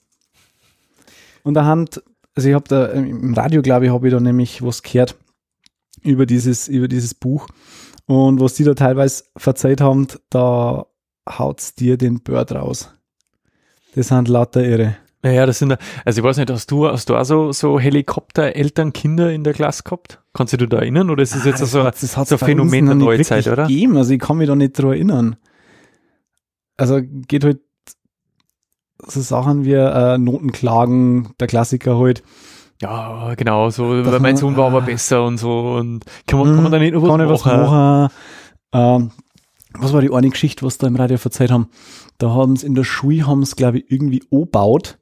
Und 1.44 1.56
da 1.56 1.66
haben, 1.66 1.86
also 2.36 2.50
ich 2.50 2.56
habe 2.56 2.68
da 2.68 2.88
im 2.88 3.34
Radio, 3.34 3.62
glaube 3.62 3.86
ich, 3.86 3.92
habe 3.92 4.08
ich 4.08 4.14
da 4.14 4.20
nämlich 4.20 4.62
was 4.64 4.84
gehört 4.84 5.16
über 6.04 6.26
dieses, 6.26 6.68
über 6.68 6.88
dieses 6.88 7.14
Buch. 7.14 7.48
Und 8.06 8.40
was 8.40 8.54
die 8.56 8.64
da 8.64 8.74
teilweise 8.74 9.24
verzeiht 9.38 9.82
haben, 9.82 10.08
da 10.30 10.86
haut's 11.28 11.76
dir 11.76 11.98
den 11.98 12.22
Bird 12.22 12.52
raus. 12.52 12.92
Das 13.96 14.10
sind 14.10 14.28
lauter 14.28 14.64
Irre. 14.64 14.98
Naja, 15.24 15.46
das 15.46 15.60
sind, 15.60 15.78
also 16.04 16.20
ich 16.20 16.24
weiß 16.24 16.38
nicht, 16.38 16.50
hast 16.50 16.72
du, 16.72 16.88
hast 16.88 17.08
du 17.10 17.16
auch 17.16 17.24
so, 17.24 17.52
so 17.52 17.80
Helikopter-Elternkinder 17.80 19.32
in 19.32 19.44
der 19.44 19.54
Klasse 19.54 19.84
gehabt? 19.84 20.20
Kannst 20.34 20.54
du 20.54 20.58
dich 20.58 20.70
da 20.70 20.78
erinnern? 20.78 21.12
Oder 21.12 21.22
ist 21.22 21.36
das 21.36 21.46
jetzt 21.46 21.62
Ah, 21.62 21.66
so, 21.68 21.84
hat's- 21.84 22.02
das 22.02 22.14
so 22.14 22.36
ein 22.36 22.40
Phänomen 22.40 22.88
der 22.88 22.96
Neuzeit, 22.96 23.48
oder? 23.48 23.68
Gegeben. 23.68 23.98
Also 23.98 24.14
ich 24.14 24.20
kann 24.20 24.38
mich 24.38 24.48
da 24.48 24.56
nicht 24.56 24.74
dran 24.74 24.92
erinnern. 24.94 25.36
Also 26.76 27.02
geht 27.04 27.44
halt 27.44 27.60
so 29.08 29.22
Sachen 29.22 29.66
wie 29.66 29.74
äh, 29.74 30.18
Notenklagen, 30.18 31.30
der 31.40 31.48
Klassiker 31.48 31.98
halt. 31.98 32.24
Ja, 32.82 33.36
genau, 33.36 33.70
so, 33.70 33.90
weil 33.90 34.20
mein 34.20 34.38
Sohn 34.38 34.58
war 34.58 34.68
aber 34.68 34.82
ah. 34.82 34.86
besser 34.86 35.24
und 35.24 35.38
so 35.38 35.76
und 35.76 36.04
kann 36.26 36.40
man, 36.40 36.54
kann 36.56 36.64
man 36.64 36.72
da 36.72 36.80
nicht 36.80 36.94
noch 36.94 37.04
Hm, 37.04 37.10
kann 37.10 37.30
was 37.30 37.46
machen? 37.46 37.62
machen. 37.62 38.12
Ähm, 38.74 39.12
was 39.78 39.94
war 39.94 40.02
die 40.02 40.12
eine 40.12 40.30
Geschichte, 40.30 40.66
was 40.66 40.78
da 40.80 40.88
im 40.88 40.96
Radio 40.96 41.18
verzeiht 41.18 41.52
haben? 41.52 41.70
Da 42.18 42.32
haben 42.32 42.56
sie 42.56 42.66
in 42.66 42.76
der 42.76 42.84
Schule, 42.84 43.28
haben 43.28 43.46
sie 43.46 43.56
glaube 43.56 43.80
ich 43.80 43.86
irgendwie 43.92 44.24
umbaut 44.30 44.98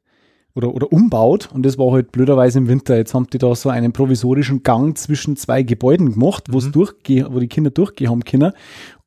oder, 0.55 0.73
oder 0.73 0.91
umbaut 0.91 1.49
und 1.53 1.63
das 1.65 1.77
war 1.77 1.91
halt 1.93 2.11
blöderweise 2.11 2.59
im 2.59 2.67
Winter. 2.67 2.97
Jetzt 2.97 3.13
haben 3.13 3.27
die 3.31 3.37
da 3.37 3.55
so 3.55 3.69
einen 3.69 3.93
provisorischen 3.93 4.61
Gang 4.63 4.97
zwischen 4.97 5.37
zwei 5.37 5.63
Gebäuden 5.63 6.11
gemacht, 6.13 6.45
wo 6.49 6.59
Mhm. 6.59 6.71
durchgehen, 6.73 7.27
wo 7.31 7.39
die 7.39 7.47
Kinder 7.47 7.69
durchgehen 7.71 8.09
haben 8.09 8.25
können. 8.25 8.51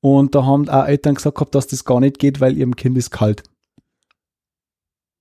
Und 0.01 0.35
da 0.35 0.45
haben 0.47 0.69
auch 0.71 0.87
Eltern 0.87 1.15
gesagt 1.15 1.37
gehabt, 1.37 1.55
dass 1.55 1.67
das 1.67 1.85
gar 1.85 2.01
nicht 2.01 2.19
geht, 2.19 2.41
weil 2.41 2.57
ihrem 2.57 2.75
Kind 2.75 2.97
ist 2.97 3.11
kalt. 3.11 3.43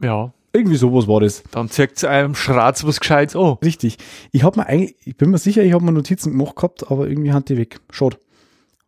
Ja, 0.01 0.33
Irgendwie 0.53 0.77
sowas 0.77 1.07
war 1.07 1.19
das. 1.21 1.43
dann 1.51 1.69
zeigt 1.69 2.03
einem 2.03 2.35
Schratz 2.35 2.83
was 2.83 2.99
Gescheites 2.99 3.35
an. 3.35 3.57
Richtig. 3.63 3.97
Ich 4.31 4.43
habe 4.43 4.59
mir 4.59 4.67
eigentlich, 4.67 4.95
ich 5.05 5.15
bin 5.15 5.29
mir 5.31 5.37
sicher, 5.37 5.63
ich 5.63 5.73
habe 5.73 5.83
mir 5.83 5.91
Notizen 5.91 6.31
gemacht 6.31 6.55
gehabt, 6.55 6.89
aber 6.91 7.07
irgendwie 7.07 7.31
hat 7.33 7.49
die 7.49 7.57
weg. 7.57 7.79
Schade. 7.91 8.17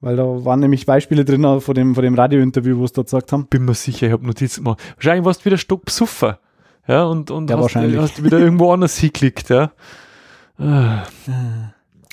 Weil 0.01 0.18
da 0.18 0.24
waren 0.43 0.59
nämlich 0.59 0.86
Beispiele 0.86 1.24
drin 1.24 1.61
von 1.61 1.76
dem, 1.76 1.95
von 1.95 2.03
dem 2.03 2.16
Radiointerview, 2.16 2.78
wo 2.78 2.88
sie 2.88 2.93
da 2.93 3.03
gesagt 3.03 3.32
haben. 3.32 3.45
Bin 3.47 3.64
mir 3.64 3.74
sicher, 3.74 4.07
ich 4.07 4.11
habe 4.14 4.26
Notizen 4.26 4.64
gemacht. 4.66 4.82
Wahrscheinlich 4.97 5.24
warst 5.26 5.41
du 5.41 5.45
wieder 5.45 5.57
Stock 5.57 5.86
besoffen. 5.86 6.34
Ja, 6.88 7.03
und, 7.05 7.32
und 7.32 7.49
Ja, 7.49 7.57
hast, 7.57 7.76
hast 7.76 8.24
wieder 8.24 8.39
irgendwo 8.39 8.74
anders 8.74 8.97
hingeklickt, 8.99 9.47
ja. 9.49 9.72
Ah. 10.57 11.03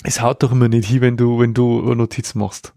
Es 0.03 0.21
haut 0.21 0.41
doch 0.41 0.53
immer 0.53 0.69
nicht 0.69 0.87
hin, 0.87 1.01
wenn 1.01 1.17
du, 1.17 1.39
wenn 1.39 1.53
du 1.53 1.93
Notizen 1.93 2.39
machst. 2.39 2.73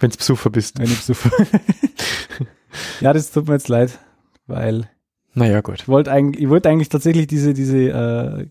Wenn 0.00 0.10
du 0.10 0.16
besoffen 0.16 0.50
bist. 0.50 0.78
Wenn 0.80 0.86
ich 0.86 1.00
so 1.04 1.14
Ja, 3.00 3.12
das 3.12 3.30
tut 3.30 3.46
mir 3.46 3.54
jetzt 3.54 3.68
leid, 3.68 3.98
weil 4.48 4.90
Naja, 5.34 5.60
gut. 5.60 5.80
ich 5.80 5.88
wollte 5.88 6.10
eigentlich, 6.12 6.42
ich 6.42 6.48
wollte 6.48 6.68
eigentlich 6.68 6.88
tatsächlich 6.88 7.26
diese, 7.26 7.54
diese, 7.54 7.76
äh, 7.78 8.46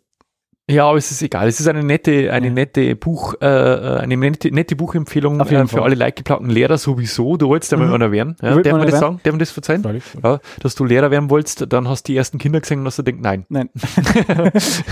Ja, 0.69 0.87
aber 0.87 0.97
es 0.97 1.11
ist 1.11 1.21
egal. 1.21 1.47
Es 1.47 1.59
ist 1.59 1.67
eine 1.67 1.83
nette, 1.83 2.31
eine 2.31 2.47
Ja. 2.47 2.53
nette 2.53 2.95
Buch, 2.95 3.35
äh, 3.41 3.45
äh, 3.45 3.99
eine 3.99 4.15
nette, 4.15 4.49
nette 4.49 4.75
Buchempfehlung 4.77 5.39
äh, 5.41 5.45
für 5.45 5.67
Fall. 5.67 5.81
alle 5.83 5.95
leidgeplaugten 5.95 6.49
Lehrer 6.49 6.77
sowieso. 6.77 7.35
Du 7.37 7.49
wolltest 7.49 7.71
ja 7.73 7.77
Mhm. 7.77 7.87
mal 7.87 7.95
einer 7.95 8.11
werden. 8.13 8.35
Ja, 8.41 8.55
darf 8.55 8.65
mal 8.65 8.71
man 8.79 8.81
das 8.87 8.93
einer 8.93 8.99
sagen? 8.99 9.19
Darf 9.23 9.33
man 9.33 9.39
das 9.39 9.51
verzeihen? 9.51 9.83
freilich. 9.83 10.03
Ja, 10.23 10.39
dass 10.61 10.75
du 10.75 10.85
Lehrer 10.85 11.11
werden 11.11 11.29
wolltest, 11.29 11.65
dann 11.71 11.87
hast 11.89 12.07
du 12.07 12.13
die 12.13 12.17
ersten 12.17 12.37
Kinder 12.37 12.61
gesehen 12.61 12.79
und 12.79 12.85
hast 12.85 12.97
du 12.99 13.03
gedacht, 13.03 13.21
nein. 13.21 13.45
nein, 13.49 13.69
hast 13.75 14.83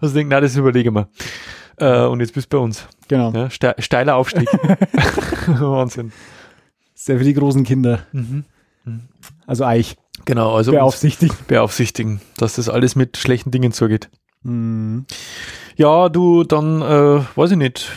du 0.00 0.08
gedacht, 0.08 0.26
nein, 0.28 0.42
das 0.42 0.56
überlege 0.56 0.90
mir. 0.90 1.08
Äh, 1.76 2.04
und 2.06 2.20
jetzt 2.20 2.34
bist 2.34 2.52
du 2.52 2.56
bei 2.58 2.62
uns. 2.62 2.86
genau. 3.08 3.32
Ja, 3.32 3.50
ste 3.50 3.74
steiler 3.80 4.14
Aufstieg. 4.16 4.48
Wahnsinn. 5.46 6.12
Sehr 6.94 7.18
für 7.18 7.24
die 7.24 7.34
großen 7.34 7.64
Kinder. 7.64 8.00
Mhm. 8.12 8.44
Also 9.46 9.64
Eich, 9.64 9.96
Genau, 10.24 10.54
also 10.56 10.72
beaufsichtigen. 10.72 11.36
beaufsichtigen, 11.46 12.20
dass 12.36 12.56
das 12.56 12.68
alles 12.68 12.96
mit 12.96 13.16
schlechten 13.16 13.50
Dingen 13.50 13.72
zugeht. 13.72 14.10
Mhm. 14.42 15.06
Ja, 15.76 16.08
du, 16.08 16.44
dann, 16.44 16.82
äh, 16.82 17.24
weiß 17.34 17.52
ich 17.52 17.56
nicht, 17.56 17.90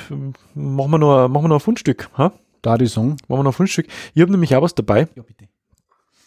machen 0.56 0.92
wir 0.92 0.98
noch, 0.98 1.28
machen 1.28 1.44
wir 1.44 1.50
noch 1.50 1.58
ein 1.58 1.62
Fundstück. 1.62 2.10
Ha? 2.18 2.32
Da 2.62 2.78
die 2.78 2.88
Song. 2.88 3.18
Machen 3.28 3.40
wir 3.40 3.44
noch 3.44 3.52
ein 3.52 3.54
Fundstück. 3.54 3.88
Ich 4.14 4.22
habe 4.22 4.32
nämlich 4.32 4.56
auch 4.56 4.62
was 4.62 4.74
dabei. 4.74 5.08
Ja, 5.16 5.24
bitte. 5.24 5.46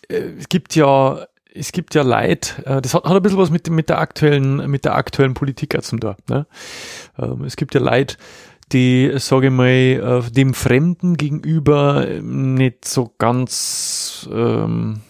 Äh, 0.09 0.39
es 0.39 0.49
gibt 0.49 0.77
ja, 0.77 1.27
es 1.53 1.73
gibt 1.73 1.95
ja 1.95 2.03
Leid, 2.03 2.63
äh, 2.65 2.81
das 2.81 2.95
hat, 2.95 3.05
hat 3.05 3.17
ein 3.17 3.23
bisschen 3.23 3.39
was 3.39 3.51
mit, 3.51 3.69
mit 3.71 3.89
der 3.89 3.99
aktuellen, 3.99 4.71
mit 4.71 4.85
der 4.85 4.95
aktuellen 4.95 5.35
Politik 5.35 5.77
zum 5.83 6.01
tun. 6.01 6.15
Ne? 6.29 6.47
Ähm, 7.19 7.45
es 7.45 7.57
gibt 7.57 7.75
ja 7.75 7.81
Leid, 7.81 8.19
die, 8.73 9.13
sage 9.17 9.49
ich 9.49 9.53
mal, 9.53 9.67
äh, 9.67 10.31
dem 10.31 10.55
Fremden 10.55 11.17
gegenüber 11.17 12.07
nicht 12.23 12.85
so 12.85 13.13
ganz, 13.19 14.29
ähm, 14.33 15.01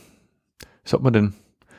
sagt 0.91 1.03
man 1.03 1.13
denn, 1.13 1.35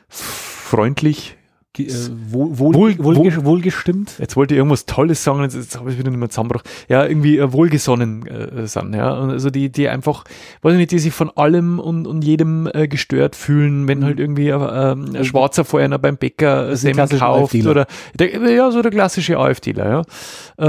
freundlich 0.08 1.36
Ge- 1.74 1.86
äh, 1.86 1.90
wohl, 2.30 2.58
wohl, 2.58 2.74
Wohl- 2.74 2.98
wohl, 2.98 3.16
wohl- 3.16 3.44
wohlgestimmt. 3.46 4.18
Jetzt 4.18 4.36
wollte 4.36 4.52
ich 4.52 4.58
irgendwas 4.58 4.84
Tolles 4.84 5.24
sagen, 5.24 5.40
jetzt, 5.42 5.54
jetzt 5.54 5.78
habe 5.78 5.90
ich 5.90 5.96
wieder 5.98 6.10
nicht 6.10 6.18
mehr 6.18 6.28
zusammengebracht. 6.28 6.68
Ja, 6.90 7.06
irgendwie 7.06 7.38
äh, 7.38 7.50
wohlgesonnen 7.50 8.26
äh, 8.26 8.66
sind, 8.66 8.94
ja. 8.94 9.14
Und 9.14 9.30
also 9.30 9.48
die, 9.48 9.72
die 9.72 9.88
einfach, 9.88 10.24
weiß 10.60 10.72
ich 10.74 10.78
nicht, 10.78 10.90
die 10.90 10.98
sich 10.98 11.14
von 11.14 11.30
allem 11.30 11.78
und, 11.78 12.06
und 12.06 12.24
jedem 12.24 12.68
äh, 12.74 12.88
gestört 12.88 13.36
fühlen, 13.36 13.88
wenn 13.88 14.04
halt 14.04 14.20
irgendwie 14.20 14.48
äh, 14.50 14.52
ähm, 14.52 15.14
ein 15.16 15.24
Schwarzer 15.24 15.64
vorher 15.64 15.88
noch 15.88 15.96
beim 15.96 16.18
Bäcker 16.18 16.76
sind 16.76 16.96
Semmeln 16.96 17.18
kauft 17.18 17.54
oder 17.54 17.86
der, 18.18 18.38
ja, 18.52 18.70
so 18.70 18.82
der 18.82 18.90
klassische 18.90 19.38
AfDler, 19.38 19.88
ja. 19.88 20.02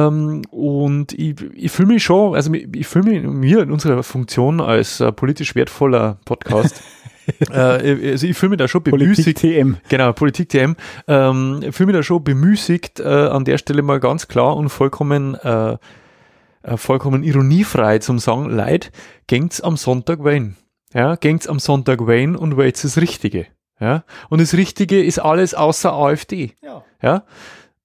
Ähm, 0.08 0.44
und 0.52 1.12
ich, 1.12 1.36
ich 1.54 1.70
fühle 1.74 1.90
mich 1.90 2.04
schon, 2.06 2.34
also 2.34 2.54
ich, 2.54 2.70
ich 2.78 2.88
fühle 2.88 3.10
mich 3.10 3.24
mir 3.24 3.62
in 3.64 3.72
unserer 3.74 4.04
Funktion 4.04 4.62
als 4.62 5.02
äh, 5.02 5.12
politisch 5.12 5.54
wertvoller 5.54 6.18
Podcast, 6.24 6.82
äh, 7.52 8.12
also 8.12 8.28
ich 8.28 8.38
fühle 8.38 8.52
mich 8.52 8.60
da 8.60 8.68
schon 8.68 8.84
bemüßigt, 8.84 9.40
Politik 9.40 9.64
TM. 9.64 9.78
Genau, 9.90 10.14
Politik-TM. 10.14 10.76
Ähm, 11.08 11.60
ich 11.64 11.76
fühle 11.76 11.88
mich 11.88 11.96
da 11.96 12.04
schon 12.04 12.24
bemüßigt, 12.24 13.00
äh, 13.00 13.04
an 13.04 13.46
der 13.46 13.58
Stelle 13.58 13.82
mal 13.82 14.00
ganz 14.00 14.28
klar 14.28 14.56
und 14.56 14.70
vollkommen, 14.70 15.36
äh, 15.36 15.78
äh, 16.64 16.78
vollkommen 16.78 17.24
ironiefrei 17.24 18.00
zum 18.00 18.20
sagen, 18.20 18.50
Leid, 18.50 18.92
gängt's 19.28 19.62
am 19.62 19.78
Sonntag 19.78 20.24
wählen. 20.24 20.56
Ja, 20.94 21.16
gängt's 21.16 21.48
am 21.48 21.60
Sonntag 21.60 22.06
wählen 22.08 22.36
und 22.36 22.58
wählt 22.58 22.82
das 22.84 22.98
Richtige. 22.98 23.48
Ja, 23.80 24.04
und 24.30 24.40
das 24.40 24.54
Richtige 24.54 25.04
ist 25.04 25.20
alles 25.20 25.54
außer 25.56 25.92
AfD. 25.92 26.54
Ja. 26.62 26.84
Ja, 27.02 27.24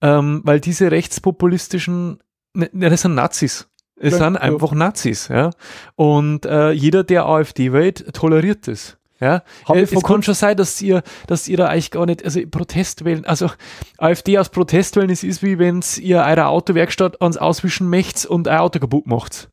ähm, 0.01 0.41
weil 0.45 0.59
diese 0.61 0.91
rechtspopulistischen, 0.91 2.19
ne, 2.53 2.69
ne, 2.71 2.89
das 2.89 3.01
sind 3.01 3.15
Nazis. 3.15 3.67
Es 4.01 4.13
Ja, 4.13 4.19
sind 4.19 4.35
ja. 4.35 4.41
einfach 4.41 4.71
Nazis, 4.71 5.27
ja. 5.27 5.49
Und 5.95 6.45
äh, 6.45 6.71
jeder, 6.71 7.03
der 7.03 7.25
AfD 7.25 7.73
wählt, 7.73 8.13
toleriert 8.13 8.67
das. 8.67 8.97
Ja, 9.19 9.43
Hab 9.65 9.75
äh, 9.75 9.83
ich 9.83 9.91
es 9.91 9.93
vor 9.93 10.03
kann 10.03 10.23
schon 10.23 10.33
sein, 10.33 10.55
dass 10.55 10.81
ihr, 10.81 11.03
dass 11.27 11.47
ihr 11.47 11.57
da 11.57 11.67
eigentlich 11.67 11.91
gar 11.91 12.05
nicht, 12.05 12.23
also 12.23 12.39
Protest 12.49 13.03
wählen, 13.03 13.25
also 13.25 13.51
AfD 13.97 14.37
aus 14.37 14.49
Protest 14.49 14.95
wählen, 14.95 15.09
es 15.09 15.23
ist 15.23 15.43
wie 15.43 15.59
wenn 15.59 15.83
ihr 15.99 16.19
eure 16.19 16.47
Autowerkstatt 16.47 17.21
ans 17.21 17.37
Auswischen 17.37 17.89
möchtet 17.89 18.27
und 18.27 18.47
ein 18.47 18.57
Auto 18.57 18.79
kaputt 18.79 19.07
macht. 19.07 19.49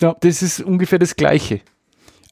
Ja. 0.00 0.16
Das 0.20 0.42
ist 0.42 0.60
ungefähr 0.60 0.98
das 0.98 1.16
Gleiche. 1.16 1.60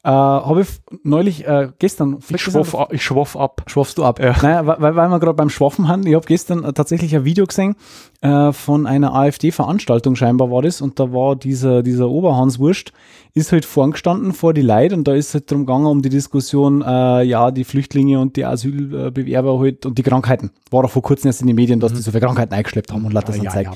Äh, 0.05 0.09
Habe 0.09 0.61
ich 0.61 0.67
neulich, 1.01 1.47
äh, 1.47 1.69
gestern, 1.79 2.19
Ich 2.29 2.39
schwaff, 2.39 2.75
a- 2.75 2.89
ich 2.91 3.01
schwaff 3.03 3.35
ab. 3.35 3.63
Schwaffst 3.65 3.97
du 3.97 4.03
ab? 4.03 4.19
Ja. 4.19 4.35
Naja, 4.39 4.67
weil, 4.67 4.95
weil 4.95 5.09
wir 5.09 5.19
gerade 5.19 5.33
beim 5.33 5.49
Schwaffen 5.49 5.87
haben. 5.87 6.05
Ich 6.05 6.13
habe 6.13 6.27
gestern 6.27 6.63
äh, 6.63 6.73
tatsächlich 6.73 7.15
ein 7.15 7.25
Video 7.25 7.43
gesehen 7.47 7.75
äh, 8.21 8.51
von 8.51 8.85
einer 8.85 9.15
AfD-Veranstaltung, 9.15 10.15
scheinbar 10.15 10.51
war 10.51 10.61
das, 10.61 10.79
und 10.79 10.99
da 10.99 11.11
war 11.11 11.35
dieser, 11.35 11.81
dieser 11.81 12.07
Oberhans 12.07 12.59
Wurst, 12.59 12.93
ist 13.33 13.51
halt 13.51 13.65
vorgestanden 13.65 14.33
vor 14.33 14.53
die 14.53 14.61
Leute 14.61 14.93
und 14.95 15.07
da 15.07 15.13
ist 15.15 15.33
halt 15.33 15.49
drum 15.49 15.65
gegangen 15.65 15.87
um 15.87 16.03
die 16.03 16.09
Diskussion, 16.09 16.83
äh, 16.83 17.23
ja, 17.23 17.49
die 17.49 17.63
Flüchtlinge 17.63 18.19
und 18.19 18.35
die 18.35 18.45
Asylbewerber 18.45 19.59
halt 19.59 19.87
und 19.87 19.97
die 19.97 20.03
Krankheiten. 20.03 20.51
War 20.69 20.83
doch 20.83 20.91
vor 20.91 21.01
kurzem 21.01 21.29
erst 21.29 21.41
in 21.41 21.47
den 21.47 21.55
Medien, 21.55 21.79
dass 21.79 21.93
die 21.93 22.01
so 22.01 22.11
viele 22.11 22.21
Krankheiten 22.23 22.53
eingeschleppt 22.53 22.93
haben 22.93 23.05
und 23.05 23.11
lauter 23.11 23.33
so 23.33 23.41
Zeug. 23.43 23.69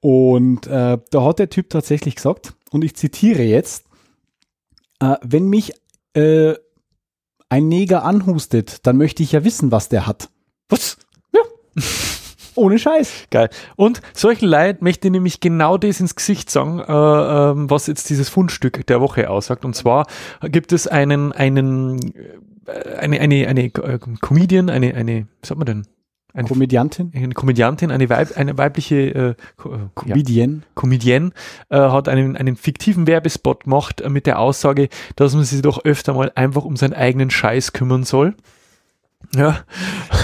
Und 0.00 0.66
äh, 0.66 0.98
da 1.10 1.24
hat 1.24 1.38
der 1.38 1.48
Typ 1.48 1.70
tatsächlich 1.70 2.16
gesagt, 2.16 2.52
und 2.72 2.84
ich 2.84 2.94
zitiere 2.94 3.42
jetzt, 3.42 3.85
äh, 5.00 5.16
wenn 5.22 5.48
mich 5.48 5.72
äh, 6.14 6.54
ein 7.48 7.68
Neger 7.68 8.04
anhustet, 8.04 8.86
dann 8.86 8.96
möchte 8.96 9.22
ich 9.22 9.32
ja 9.32 9.44
wissen, 9.44 9.70
was 9.72 9.88
der 9.88 10.06
hat. 10.06 10.28
Was? 10.68 10.98
Ohne 12.54 12.78
Scheiß. 12.78 13.26
Geil. 13.30 13.50
Und 13.76 14.00
solchen 14.14 14.48
Leuten 14.48 14.82
möchte 14.82 15.08
ich 15.08 15.12
nämlich 15.12 15.40
genau 15.40 15.76
das 15.76 16.00
ins 16.00 16.16
Gesicht 16.16 16.50
sagen, 16.50 16.80
äh, 16.80 16.92
ähm, 16.92 17.70
was 17.70 17.86
jetzt 17.86 18.08
dieses 18.08 18.28
Fundstück 18.28 18.86
der 18.86 19.00
Woche 19.00 19.28
aussagt. 19.30 19.64
Und 19.64 19.76
zwar 19.76 20.06
gibt 20.40 20.72
es 20.72 20.86
einen, 20.86 21.32
einen, 21.32 22.14
äh, 22.66 22.96
eine, 22.98 23.20
eine, 23.20 23.46
eine 23.46 23.64
äh, 23.66 23.98
Comedian, 24.20 24.70
eine, 24.70 24.94
eine, 24.94 25.26
wie 25.40 25.46
sagt 25.46 25.58
man 25.58 25.66
denn? 25.66 25.86
Eine, 26.36 26.48
Komödiantin? 26.48 27.12
eine 27.14 27.34
Komödiantin, 27.34 27.90
eine, 27.90 28.08
Weib, 28.10 28.36
eine 28.36 28.58
weibliche 28.58 28.96
äh, 28.96 29.34
Ko- 29.56 29.74
äh, 29.74 29.78
ja. 29.78 30.62
Comedienne 30.74 31.30
äh, 31.70 31.76
hat 31.78 32.08
einen, 32.08 32.36
einen 32.36 32.56
fiktiven 32.56 33.06
Werbespot 33.06 33.64
gemacht 33.64 34.00
äh, 34.00 34.08
mit 34.08 34.26
der 34.26 34.38
Aussage, 34.38 34.88
dass 35.16 35.34
man 35.34 35.44
sich 35.44 35.62
doch 35.62 35.84
öfter 35.84 36.14
mal 36.14 36.30
einfach 36.34 36.64
um 36.64 36.76
seinen 36.76 36.92
eigenen 36.94 37.30
Scheiß 37.30 37.72
kümmern 37.72 38.04
soll. 38.04 38.34
Ja. 39.34 39.58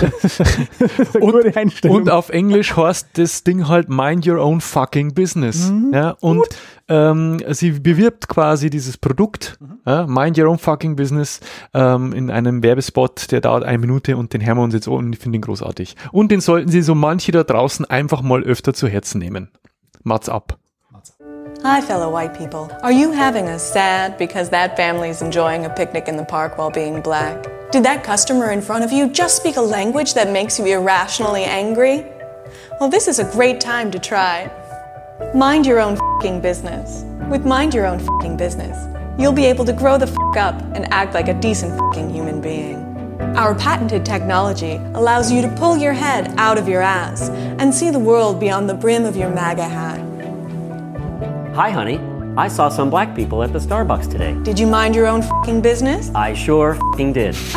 Gute 1.21 1.57
Einstellung. 1.57 1.97
Und 1.97 2.11
auf 2.11 2.29
Englisch 2.31 2.77
heißt 2.77 3.09
das 3.15 3.43
Ding 3.45 3.69
halt 3.69 3.89
Mind 3.89 4.27
Your 4.27 4.39
Own 4.43 4.61
Fucking 4.61 5.13
Business. 5.15 5.71
Mhm. 5.71 5.91
Ja, 5.93 6.11
und 6.21 6.43
ähm, 6.89 7.39
sie 7.51 7.73
bewirbt 7.73 8.29
quasi 8.29 8.71
dieses 8.71 8.97
Produkt, 8.97 9.57
Mhm. 9.61 9.79
ja, 9.87 10.07
Mind 10.07 10.39
Your 10.39 10.49
Own 10.49 10.59
Fucking 10.59 10.97
Business, 10.97 11.41
ähm, 11.75 12.13
in 12.13 12.31
einem 12.31 12.63
Werbespot, 12.63 13.31
der 13.33 13.41
dauert 13.41 13.65
eine 13.65 13.79
Minute 13.79 14.17
und 14.17 14.33
den 14.33 14.45
hören 14.45 14.59
wir 14.59 14.63
uns 14.65 14.75
jetzt 14.75 14.89
an 14.89 14.95
und 14.95 15.13
ich 15.13 15.19
finde 15.19 15.39
ihn 15.39 15.43
großartig. 15.43 15.97
Und 16.13 16.31
den 16.31 16.41
sollten 16.41 16.71
Sie 16.71 16.83
so 16.83 16.95
manche 16.95 17.33
da 17.33 17.43
draußen 17.45 17.85
einfach 17.91 18.23
mal 18.23 18.43
öfter 18.43 18.73
zu 18.73 18.89
Herzen 18.89 19.19
nehmen. 19.19 19.51
Mats 20.05 20.29
ab. 20.29 20.59
Hi, 21.65 21.81
fellow 21.81 22.13
white 22.13 22.33
people. 22.37 22.69
Are 22.83 22.93
you 22.93 23.13
having 23.13 23.47
a 23.49 23.59
sad 23.59 24.17
because 24.19 24.51
that 24.51 24.75
family's 24.77 25.23
enjoying 25.23 25.65
a 25.65 25.69
picnic 25.69 26.09
in 26.09 26.17
the 26.19 26.25
park 26.25 26.59
while 26.59 26.71
being 26.73 27.01
black? 27.03 27.49
Did 27.73 27.85
that 27.85 28.05
customer 28.05 28.51
in 28.51 28.61
front 28.61 28.85
of 28.85 28.93
you 28.93 29.09
just 29.09 29.35
speak 29.35 29.57
a 29.57 29.61
language 29.63 30.13
that 30.13 30.31
makes 30.31 30.59
you 30.59 30.67
irrationally 30.67 31.45
angry? 31.45 32.05
Well, 32.79 32.91
this 32.91 33.09
is 33.09 33.19
a 33.19 33.25
great 33.33 33.63
time 33.63 33.91
to 33.93 33.99
try. 33.99 34.51
Mind 35.35 35.65
your 35.65 35.81
own 35.81 35.97
fing 36.21 36.39
business. 36.39 37.03
With 37.31 37.47
Mind 37.47 37.73
Your 37.73 37.87
Own 37.87 37.99
fing 38.21 38.37
business, 38.37 38.77
you'll 39.19 39.33
be 39.33 39.47
able 39.47 39.65
to 39.65 39.73
grow 39.73 39.97
the 39.97 40.07
f 40.07 40.37
up 40.37 40.61
and 40.75 40.87
act 40.93 41.15
like 41.15 41.29
a 41.29 41.41
decent 41.41 41.81
fing 41.95 42.11
human 42.11 42.43
being. 42.43 42.77
Our 43.39 43.55
patented 43.55 44.05
technology 44.05 44.75
allows 44.93 45.33
you 45.33 45.41
to 45.41 45.49
pull 45.57 45.79
your 45.79 45.95
head 45.95 46.35
out 46.37 46.59
of 46.59 46.69
your 46.69 46.83
ass 46.83 47.31
and 47.31 47.75
see 47.75 47.89
the 47.89 47.99
world 47.99 48.39
beyond 48.39 48.69
the 48.69 48.75
brim 48.75 49.07
of 49.07 49.17
your 49.17 49.31
MAGA 49.31 49.67
hat. 49.67 50.01
Hi, 51.55 51.71
honey. 51.71 52.12
I 52.35 52.49
saw 52.49 52.71
some 52.71 52.89
black 52.89 53.15
people 53.15 53.43
at 53.43 53.53
the 53.53 53.59
Starbucks 53.59 54.11
today. 54.11 54.35
Did 54.43 54.59
you 54.59 54.67
mind 54.67 54.95
your 54.95 55.07
own 55.07 55.23
fing 55.45 55.61
business? 55.61 56.11
I 56.15 56.33
sure 56.33 56.79
fing 56.97 57.13
did. 57.13 57.35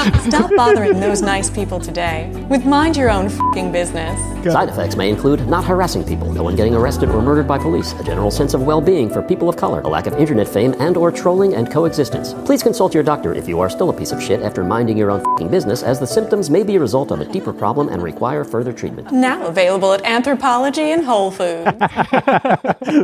Stop 0.28 0.50
bothering 0.56 0.98
those 0.98 1.20
nice 1.20 1.50
people 1.50 1.78
today 1.78 2.30
with 2.48 2.64
Mind 2.64 2.96
Your 2.96 3.10
Own 3.10 3.28
fing 3.52 3.70
business. 3.70 4.18
Side 4.50 4.70
effects 4.70 4.96
may 4.96 5.10
include 5.10 5.46
not 5.46 5.62
harassing 5.62 6.02
people, 6.02 6.32
no 6.32 6.42
one 6.42 6.56
getting 6.56 6.74
arrested 6.74 7.10
or 7.10 7.20
murdered 7.20 7.46
by 7.46 7.58
police, 7.58 7.92
a 8.00 8.02
general 8.04 8.30
sense 8.30 8.54
of 8.54 8.62
well-being 8.62 9.10
for 9.10 9.20
people 9.20 9.50
of 9.50 9.56
color, 9.56 9.82
a 9.82 9.88
lack 9.88 10.06
of 10.06 10.14
internet 10.14 10.48
fame 10.48 10.74
and 10.78 10.96
or 10.96 11.12
trolling 11.12 11.54
and 11.54 11.70
coexistence. 11.70 12.32
Please 12.46 12.62
consult 12.62 12.94
your 12.94 13.02
doctor 13.02 13.34
if 13.34 13.46
you 13.46 13.60
are 13.60 13.68
still 13.68 13.90
a 13.90 13.92
piece 13.92 14.10
of 14.10 14.22
shit 14.22 14.40
after 14.40 14.64
minding 14.64 14.96
your 14.96 15.10
own 15.10 15.22
fing 15.36 15.48
business 15.48 15.82
as 15.82 16.00
the 16.00 16.06
symptoms 16.06 16.48
may 16.48 16.62
be 16.62 16.76
a 16.76 16.80
result 16.80 17.10
of 17.10 17.20
a 17.20 17.26
deeper 17.26 17.52
problem 17.52 17.88
and 17.90 18.02
require 18.02 18.42
further 18.42 18.72
treatment. 18.72 19.12
Now 19.12 19.44
available 19.46 19.92
at 19.92 20.02
Anthropology 20.06 20.92
and 20.92 21.04
Whole 21.04 21.30
Foods. 21.30 21.76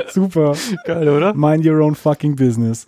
Super. 0.14 0.54
Geil, 0.86 1.08
oder? 1.08 1.34
Mind 1.34 1.62
your 1.62 1.82
own 1.82 1.94
fucking 1.94 2.36
business. 2.36 2.86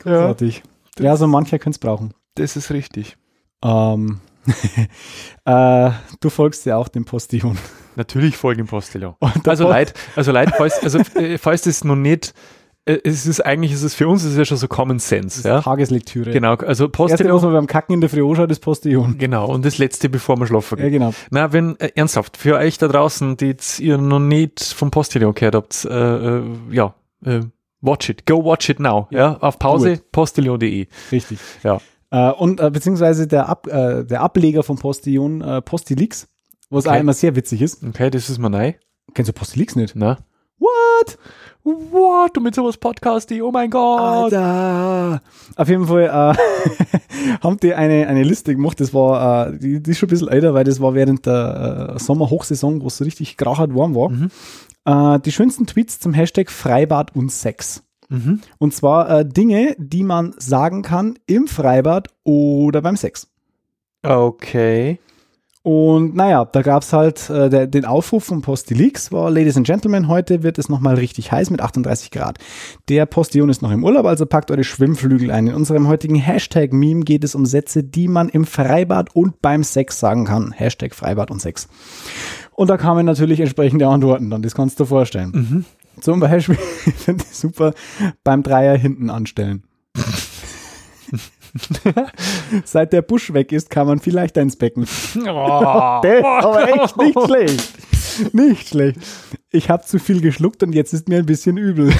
Großartig. 0.00 0.62
Ja, 0.98 1.14
so 1.16 1.26
mancher 1.26 1.58
könnte 1.58 1.76
es 1.76 1.78
brauchen. 1.78 2.14
Das 2.36 2.56
ist 2.56 2.70
richtig. 2.70 3.16
Ähm, 3.64 4.20
äh, 5.44 5.90
du 6.20 6.30
folgst 6.30 6.66
ja 6.66 6.76
auch 6.76 6.88
dem 6.88 7.04
Postillon. 7.04 7.56
Natürlich 7.96 8.36
folgen 8.36 8.60
im 8.60 8.66
Postillon. 8.66 9.14
Und 9.20 9.44
der 9.46 9.50
Also 9.52 9.64
Post- 9.64 9.72
Leid, 9.74 9.94
also 10.16 10.32
Leid, 10.32 10.52
falls, 10.56 10.78
also, 10.82 10.98
äh, 11.18 11.38
falls 11.38 11.62
das 11.62 11.84
noch 11.84 11.96
nicht 11.96 12.34
äh, 12.86 12.98
es 13.02 13.24
ist 13.24 13.40
eigentlich, 13.40 13.72
ist 13.72 13.82
es 13.82 13.94
für 13.94 14.06
uns 14.08 14.24
ist 14.24 14.32
es 14.32 14.36
ja 14.36 14.44
schon 14.44 14.58
so 14.58 14.68
Common 14.68 14.98
Sense, 14.98 15.48
ja. 15.48 15.62
Tageslektüre. 15.62 16.32
Genau, 16.32 16.52
also 16.56 16.84
Erste, 16.84 16.88
Postillon. 16.90 17.34
was 17.36 17.42
man 17.42 17.52
beim 17.54 17.66
Kacken 17.66 17.94
in 17.94 18.02
der 18.02 18.10
Früh 18.10 18.28
anschaut, 18.28 18.50
ist 18.50 18.60
Postillon. 18.60 19.16
Genau, 19.16 19.46
und 19.46 19.64
das 19.64 19.78
letzte, 19.78 20.10
bevor 20.10 20.36
man 20.36 20.46
schlafen 20.46 20.76
Ja, 20.78 20.84
geht. 20.84 20.92
genau. 20.92 21.14
Na, 21.30 21.52
wenn, 21.54 21.80
äh, 21.80 21.92
ernsthaft, 21.94 22.36
für 22.36 22.56
euch 22.56 22.76
da 22.76 22.88
draußen, 22.88 23.38
die 23.38 23.46
jetzt 23.46 23.80
ihr 23.80 23.96
noch 23.96 24.18
nicht 24.18 24.62
vom 24.62 24.90
Postillon 24.90 25.32
gehört 25.34 25.54
habt, 25.54 25.86
äh, 25.86 26.38
äh, 26.38 26.42
ja, 26.72 26.94
äh, 27.24 27.40
watch 27.80 28.10
it, 28.10 28.26
go 28.26 28.44
watch 28.44 28.68
it 28.68 28.80
now, 28.80 29.06
ja, 29.10 29.38
auf 29.38 29.54
do 29.56 29.60
Pause, 29.60 30.00
postillon.de, 30.12 30.86
Richtig. 31.10 31.38
ja. 31.62 31.78
Äh, 32.14 32.30
und 32.30 32.60
äh, 32.60 32.70
beziehungsweise 32.70 33.26
der, 33.26 33.48
Ab, 33.48 33.66
äh, 33.66 34.04
der 34.04 34.20
Ableger 34.20 34.62
von 34.62 34.76
Postillon, 34.76 35.40
äh, 35.40 35.60
Postilix, 35.62 36.28
was 36.70 36.86
Okay. 36.86 36.96
auch 36.96 37.00
immer 37.00 37.12
sehr 37.12 37.34
witzig 37.34 37.60
ist. 37.60 37.82
Okay, 37.82 38.08
das 38.10 38.30
ist 38.30 38.38
mir 38.38 38.50
neu, 38.50 38.72
Kennst 39.14 39.28
du 39.28 39.32
Postilix 39.32 39.74
nicht? 39.74 39.96
na. 39.96 40.18
What? 40.58 41.18
What, 41.64 42.36
du 42.36 42.40
mit 42.40 42.54
sowas 42.54 42.76
Podcasty, 42.76 43.40
oh 43.42 43.50
mein 43.50 43.70
Gott. 43.70 44.32
Alter! 44.32 45.22
Auf 45.56 45.68
jeden 45.68 45.86
Fall 45.86 46.04
äh, 46.04 47.38
haben 47.42 47.56
die 47.58 47.74
eine, 47.74 48.06
eine 48.06 48.22
Liste 48.22 48.54
gemacht, 48.54 48.78
das 48.80 48.92
war, 48.94 49.48
äh, 49.48 49.58
die, 49.58 49.82
die 49.82 49.90
ist 49.90 49.98
schon 49.98 50.08
ein 50.08 50.10
bisschen 50.10 50.28
älter, 50.28 50.54
weil 50.54 50.64
das 50.64 50.80
war 50.80 50.94
während 50.94 51.26
der 51.26 51.94
äh, 51.96 51.98
Sommerhochsaison, 51.98 52.82
wo 52.82 52.86
es 52.88 52.98
so 52.98 53.04
richtig 53.04 53.36
grachert 53.36 53.74
warm 53.74 53.94
war. 53.94 55.16
Äh, 55.16 55.20
die 55.20 55.32
schönsten 55.32 55.66
Tweets 55.66 55.98
zum 56.00 56.12
Hashtag 56.12 56.50
Freibad 56.50 57.16
und 57.16 57.32
Sex. 57.32 57.82
Und 58.58 58.74
zwar 58.74 59.10
äh, 59.10 59.26
Dinge, 59.26 59.74
die 59.78 60.04
man 60.04 60.34
sagen 60.38 60.82
kann 60.82 61.18
im 61.26 61.46
Freibad 61.46 62.08
oder 62.24 62.82
beim 62.82 62.96
Sex. 62.96 63.28
Okay. 64.02 64.98
Und 65.66 66.14
naja, 66.14 66.44
da 66.44 66.60
gab's 66.60 66.92
halt 66.92 67.30
äh, 67.30 67.48
der, 67.48 67.66
den 67.66 67.86
Aufruf 67.86 68.24
von 68.24 68.42
Postilix, 68.42 69.12
war 69.12 69.30
Ladies 69.30 69.56
and 69.56 69.66
Gentlemen, 69.66 70.08
heute 70.08 70.42
wird 70.42 70.58
es 70.58 70.68
nochmal 70.68 70.96
richtig 70.96 71.32
heiß 71.32 71.48
mit 71.48 71.62
38 71.62 72.10
Grad. 72.10 72.36
Der 72.90 73.06
Postillon 73.06 73.48
ist 73.48 73.62
noch 73.62 73.70
im 73.70 73.82
Urlaub, 73.82 74.04
also 74.04 74.26
packt 74.26 74.50
eure 74.50 74.62
Schwimmflügel 74.62 75.30
ein. 75.30 75.46
In 75.46 75.54
unserem 75.54 75.88
heutigen 75.88 76.16
Hashtag-Meme 76.16 77.04
geht 77.04 77.24
es 77.24 77.34
um 77.34 77.46
Sätze, 77.46 77.82
die 77.82 78.08
man 78.08 78.28
im 78.28 78.44
Freibad 78.44 79.16
und 79.16 79.40
beim 79.40 79.64
Sex 79.64 79.98
sagen 79.98 80.26
kann. 80.26 80.52
Hashtag 80.52 80.94
Freibad 80.94 81.30
und 81.30 81.40
Sex. 81.40 81.66
Und 82.52 82.68
da 82.68 82.76
kamen 82.76 83.06
natürlich 83.06 83.40
entsprechende 83.40 83.88
Antworten 83.88 84.28
dann, 84.28 84.42
das 84.42 84.54
kannst 84.54 84.78
du 84.78 84.84
dir 84.84 84.88
vorstellen. 84.88 85.64
Zum 86.00 86.20
Beispiel, 86.20 86.58
ich 86.86 86.94
finde 86.94 87.24
ich 87.28 87.36
super, 87.36 87.74
beim 88.22 88.42
Dreier 88.42 88.76
hinten 88.76 89.10
anstellen. 89.10 89.64
Seit 92.64 92.92
der 92.92 93.02
Busch 93.02 93.32
weg 93.32 93.52
ist, 93.52 93.70
kann 93.70 93.86
man 93.86 94.00
vielleicht 94.00 94.36
ins 94.36 94.56
Becken. 94.56 94.86
Oh. 95.16 96.00
Ist 96.04 96.24
aber 96.24 96.68
echt 96.68 96.96
nicht 96.96 97.20
schlecht. 97.24 98.34
Nicht 98.34 98.68
schlecht. 98.68 98.98
Ich 99.50 99.70
habe 99.70 99.84
zu 99.84 99.98
viel 99.98 100.20
geschluckt 100.20 100.62
und 100.62 100.72
jetzt 100.72 100.92
ist 100.92 101.08
mir 101.08 101.18
ein 101.18 101.26
bisschen 101.26 101.56
übel. 101.56 101.92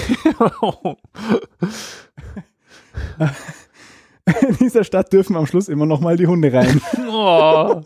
In 4.49 4.57
dieser 4.61 4.85
Stadt 4.85 5.13
dürfen 5.13 5.37
am 5.37 5.47
Schluss 5.47 5.69
immer 5.69 5.87
noch 5.87 6.01
mal 6.01 6.17
die 6.17 6.27
Hunde 6.27 6.53
rein. 6.53 6.81
Oh. 7.09 7.81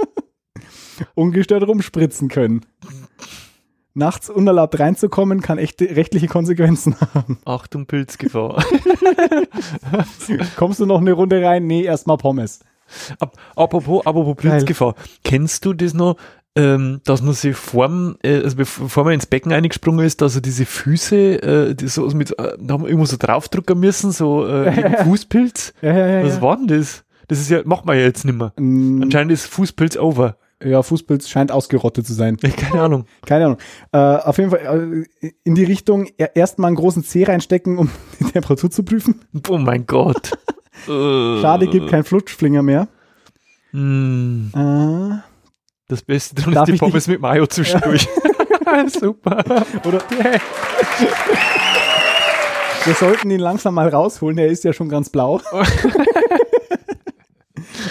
Ungestört 1.14 1.66
rumspritzen 1.66 2.28
können. 2.28 2.64
Nachts 3.98 4.30
unerlaubt 4.30 4.78
reinzukommen, 4.78 5.40
kann 5.42 5.58
echte 5.58 5.84
rechtliche 5.96 6.28
Konsequenzen 6.28 6.94
haben. 7.14 7.38
Achtung, 7.44 7.86
Pilzgefahr. 7.86 8.62
Kommst 10.56 10.80
du 10.80 10.86
noch 10.86 11.00
eine 11.00 11.12
Runde 11.12 11.42
rein? 11.44 11.66
Nee, 11.66 11.82
erstmal 11.82 12.16
Pommes. 12.16 12.60
Ap 13.18 13.36
apropos, 13.56 14.06
apropos 14.06 14.36
Blitzgefahr. 14.36 14.94
Kennst 15.24 15.64
du 15.64 15.72
das 15.74 15.92
noch, 15.94 16.16
ähm, 16.56 17.00
dass 17.04 17.22
man 17.22 17.34
sich 17.34 17.54
vorm, 17.56 18.16
äh, 18.22 18.36
also 18.42 18.56
bev- 18.56 18.80
bevor 18.82 19.04
man 19.04 19.12
ins 19.14 19.26
Becken 19.26 19.52
eingesprungen 19.52 20.06
ist, 20.06 20.20
dass 20.22 20.34
er 20.36 20.40
diese 20.40 20.64
Füße, 20.64 21.42
äh, 21.42 21.74
die 21.74 21.88
so 21.88 22.06
mit, 22.08 22.38
äh, 22.38 22.56
da 22.58 22.74
haben 22.74 22.82
wir 22.82 22.88
irgendwo 22.88 23.04
so 23.04 23.16
draufdrucken 23.18 23.78
müssen, 23.78 24.10
so 24.12 24.46
äh, 24.46 24.72
gegen 24.74 24.96
Fußpilz? 25.04 25.74
Ja, 25.82 25.92
ja, 25.92 26.06
ja. 26.20 26.24
Was 26.24 26.36
ja. 26.36 26.42
war 26.42 26.56
denn 26.56 26.68
das? 26.68 27.04
Das 27.28 27.40
ist 27.40 27.50
ja, 27.50 27.60
macht 27.64 27.84
man 27.84 27.96
ja 27.98 28.04
jetzt 28.04 28.24
nicht 28.24 28.38
mehr. 28.38 28.52
Mm, 28.58 29.02
Anscheinend 29.02 29.32
ist 29.32 29.46
Fußpilz 29.46 29.98
over. 29.98 30.36
Ja, 30.62 30.82
Fußpilz 30.82 31.28
scheint 31.28 31.52
ausgerottet 31.52 32.06
zu 32.06 32.12
sein. 32.14 32.36
Ja, 32.42 32.50
Keine 32.50 32.82
Ahnung. 32.82 33.04
Keine 33.26 33.44
Ahnung. 33.46 33.58
Äh, 33.92 33.98
auf 33.98 34.38
jeden 34.38 34.50
Fall 34.50 35.06
äh, 35.22 35.30
in 35.44 35.54
die 35.54 35.64
Richtung 35.64 36.08
er- 36.18 36.34
erstmal 36.36 36.68
einen 36.68 36.76
großen 36.76 37.04
Zeh 37.04 37.24
reinstecken, 37.24 37.78
um 37.78 37.90
die 38.20 38.24
Temperatur 38.24 38.70
zu 38.70 38.82
prüfen. 38.82 39.20
Oh 39.48 39.58
mein 39.58 39.86
Gott. 39.86 40.32
Schade, 40.86 41.66
gibt 41.66 41.88
kein 41.88 42.04
Flutschflinger 42.04 42.62
mehr. 42.62 42.88
mm, 43.72 44.48
Äh, 44.54 45.18
Das 45.88 46.02
Beste 46.02 46.34
dran 46.36 46.54
ist 46.54 46.66
die 46.66 46.72
Pommes 46.78 47.06
mit 47.08 47.20
Mayo 47.20 47.46
zwischendurch. 47.46 48.08
Super. 49.00 49.42
oder 49.86 50.02
wir 52.84 52.94
sollten 52.94 53.30
ihn 53.30 53.40
langsam 53.40 53.74
mal 53.74 53.88
rausholen, 53.88 54.38
er 54.38 54.46
ist 54.48 54.64
ja 54.64 54.72
schon 54.72 54.88
ganz 54.88 55.10
blau. 55.10 55.40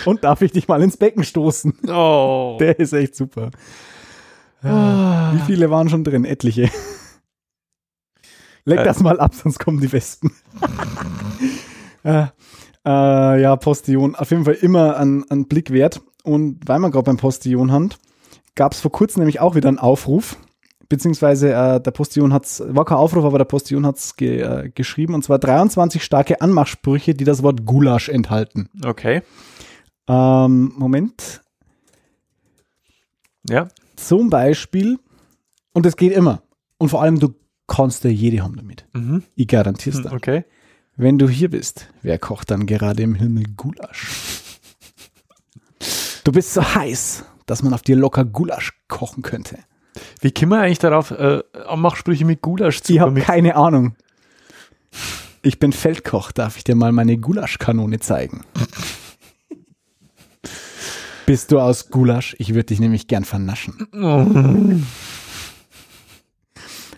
Und 0.06 0.24
darf 0.24 0.42
ich 0.42 0.52
dich 0.52 0.68
mal 0.68 0.82
ins 0.82 0.98
Becken 0.98 1.24
stoßen? 1.24 1.74
Oh. 1.88 2.58
Der 2.60 2.80
ist 2.80 2.94
echt 2.94 3.16
super. 3.16 3.52
Wie 4.62 5.40
viele 5.46 5.70
waren 5.70 5.88
schon 5.90 6.04
drin? 6.04 6.26
Etliche. 6.26 6.70
Leck 8.66 8.80
Äh. 8.80 8.84
das 8.84 9.02
mal 9.02 9.20
ab, 9.20 9.34
sonst 9.34 9.60
kommen 9.60 9.80
die 9.80 9.92
Wespen. 9.94 10.32
äh, 12.04 12.26
äh, 12.86 13.42
ja, 13.42 13.56
Postillon. 13.56 14.16
Auf 14.16 14.32
jeden 14.32 14.46
Fall 14.46 14.56
immer 14.56 14.98
ein, 14.98 15.48
Blick 15.48 15.72
wert. 15.72 16.02
Und 16.24 16.68
weil 16.68 16.80
man 16.80 16.92
gerade 16.92 17.06
beim 17.06 17.18
Postillon 17.18 17.72
hat, 17.72 17.98
gab 18.56 18.74
es 18.74 18.82
vor 18.82 18.92
kurzem 18.92 19.22
nämlich 19.22 19.40
auch 19.40 19.56
wieder 19.56 19.70
einen 19.70 19.80
Aufruf. 19.80 20.36
Beziehungsweise 20.90 21.54
äh, 21.54 21.82
der 21.82 21.92
Postillon 21.92 22.34
hat's, 22.34 22.62
war 22.66 22.84
kein 22.84 22.98
Aufruf, 22.98 23.24
aber 23.24 23.38
der 23.38 23.46
Postillon 23.46 23.86
hat's 23.86 24.16
ge, 24.16 24.42
äh, 24.42 24.70
geschrieben. 24.74 25.14
Und 25.14 25.24
zwar 25.24 25.40
23 25.40 26.04
starke 26.04 26.42
Anmachsprüche, 26.42 27.14
die 27.14 27.26
das 27.26 27.44
Wort 27.44 27.66
Gulasch 27.66 28.10
enthalten. 28.10 28.70
Okay. 28.86 29.22
Ähm, 30.08 30.74
Moment. 30.78 31.42
Ja. 33.50 33.68
Zum 33.96 34.30
Beispiel, 34.30 35.00
und 35.74 35.86
das 35.86 35.96
geht 35.96 36.14
immer. 36.14 36.44
Und 36.78 36.90
vor 36.90 37.02
allem, 37.02 37.20
du 37.20 37.34
kannst 37.68 38.04
ja 38.04 38.10
jede 38.10 38.44
haben 38.44 38.56
damit. 38.56 38.86
Mhm. 38.94 39.24
Ich 39.36 39.48
garantiere 39.48 39.98
es 39.98 40.04
dir. 40.04 40.12
Okay. 40.12 40.46
Wenn 40.96 41.18
du 41.18 41.30
hier 41.30 41.50
bist, 41.50 41.90
wer 42.02 42.18
kocht 42.18 42.50
dann 42.50 42.66
gerade 42.66 43.04
im 43.04 43.16
Himmel 43.16 43.44
Gulasch? 43.56 44.08
Du 46.24 46.32
bist 46.32 46.54
so 46.54 46.62
heiß, 46.62 47.24
dass 47.46 47.64
man 47.64 47.74
auf 47.74 47.84
dir 47.84 47.96
locker 47.96 48.26
Gulasch 48.26 48.74
kochen 48.88 49.22
könnte. 49.22 49.60
Wie 50.22 50.32
kommen 50.32 50.52
wir 50.52 50.62
eigentlich 50.62 50.80
darauf, 50.80 51.12
äh, 51.12 51.42
Anmachsprüche 51.68 52.26
mit 52.26 52.42
Gulasch 52.42 52.82
zu 52.82 52.94
Ich 52.94 53.00
habe 53.00 53.20
keine 53.22 53.56
Ahnung. 53.56 53.96
Ich 55.42 55.60
bin 55.60 55.72
Feldkoch, 55.72 56.32
darf 56.32 56.58
ich 56.58 56.64
dir 56.64 56.76
mal 56.76 56.92
meine 56.92 57.18
Gulaschkanone 57.18 58.00
zeigen? 58.00 58.44
Bist 61.28 61.52
du 61.52 61.60
aus 61.60 61.90
Gulasch? 61.90 62.38
Ich 62.40 62.54
würde 62.54 62.68
dich 62.68 62.80
nämlich 62.80 63.06
gern 63.08 63.26
vernaschen. 63.26 63.86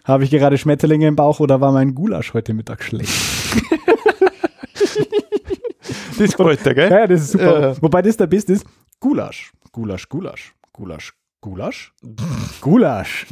Habe 0.03 0.23
ich 0.23 0.30
gerade 0.30 0.55
Schmetterlinge 0.59 1.07
im 1.07 1.15
Bauch 1.15 1.39
oder 1.39 1.61
war 1.61 1.71
mein 1.71 1.95
Gulasch 1.95 2.36
heute 2.36 2.53
Mittag 2.53 2.84
schlecht? 2.84 3.11
Das 6.19 6.38
gefällt 6.38 6.63
dir, 6.63 6.75
gell? 6.75 6.91
Ja, 6.91 7.07
das 7.07 7.21
ist 7.21 7.32
super. 7.32 7.71
Äh. 7.71 7.82
Wobei 7.82 8.03
das 8.03 8.17
der 8.17 8.27
Beste 8.27 8.53
ist, 8.53 8.67
Gulasch. 8.99 9.51
Gulasch, 9.71 10.07
Gulasch, 10.09 10.53
Gulasch, 10.73 11.13
Gulasch, 11.41 11.93
Gulasch. 12.61 13.25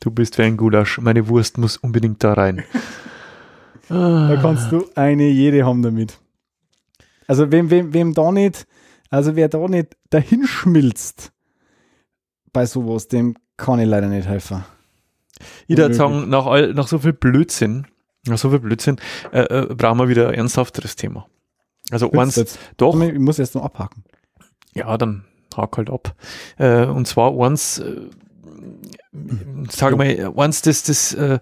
Du 0.00 0.10
bist 0.10 0.36
wie 0.36 0.42
ein 0.42 0.58
Gulasch. 0.58 0.98
Meine 0.98 1.26
Wurst 1.26 1.56
muss 1.56 1.78
unbedingt 1.78 2.22
da 2.22 2.34
rein. 2.34 2.64
Da 3.88 4.38
kannst 4.42 4.70
du 4.72 4.84
eine 4.94 5.28
jede 5.28 5.64
haben 5.64 5.80
damit. 5.80 6.18
Also 7.26 7.50
wem, 7.50 7.70
wem, 7.70 7.94
wem 7.94 8.12
da 8.12 8.30
nicht, 8.30 8.66
also 9.10 9.36
wer 9.36 9.48
da 9.48 9.66
nicht 9.68 9.96
dahin 10.10 10.46
schmilzt 10.46 11.32
bei 12.52 12.66
sowas, 12.66 13.08
dem 13.08 13.36
kann 13.56 13.80
ich 13.80 13.86
leider 13.86 14.08
nicht 14.08 14.28
helfen. 14.28 14.64
Ich 15.66 15.76
würde 15.76 15.94
sagen, 15.94 16.28
nach, 16.28 16.46
all, 16.46 16.74
nach 16.74 16.88
so 16.88 16.98
viel 16.98 17.12
Blödsinn, 17.12 17.86
nach 18.26 18.38
so 18.38 18.50
viel 18.50 18.60
Blödsinn, 18.60 18.96
äh, 19.32 19.42
äh, 19.42 19.74
brauchen 19.74 19.98
wir 19.98 20.08
wieder 20.08 20.28
ein 20.28 20.34
ernsthafteres 20.34 20.96
Thema. 20.96 21.26
Also 21.90 22.10
eins, 22.12 22.36
Jetzt, 22.36 22.58
doch, 22.76 22.98
ich 23.00 23.18
muss 23.18 23.38
jetzt 23.38 23.54
noch 23.54 23.64
abhaken. 23.64 24.04
ja, 24.74 24.96
dann 24.98 25.24
hak 25.56 25.76
halt 25.76 25.90
ab. 25.90 26.14
Äh, 26.58 26.86
und 26.86 27.06
zwar 27.06 27.38
eins, 27.40 27.78
äh, 27.78 28.08
sag 29.70 29.96
mal, 29.96 30.32
eins, 30.36 30.62
das, 30.62 30.82
das, 30.82 31.14
äh, 31.14 31.38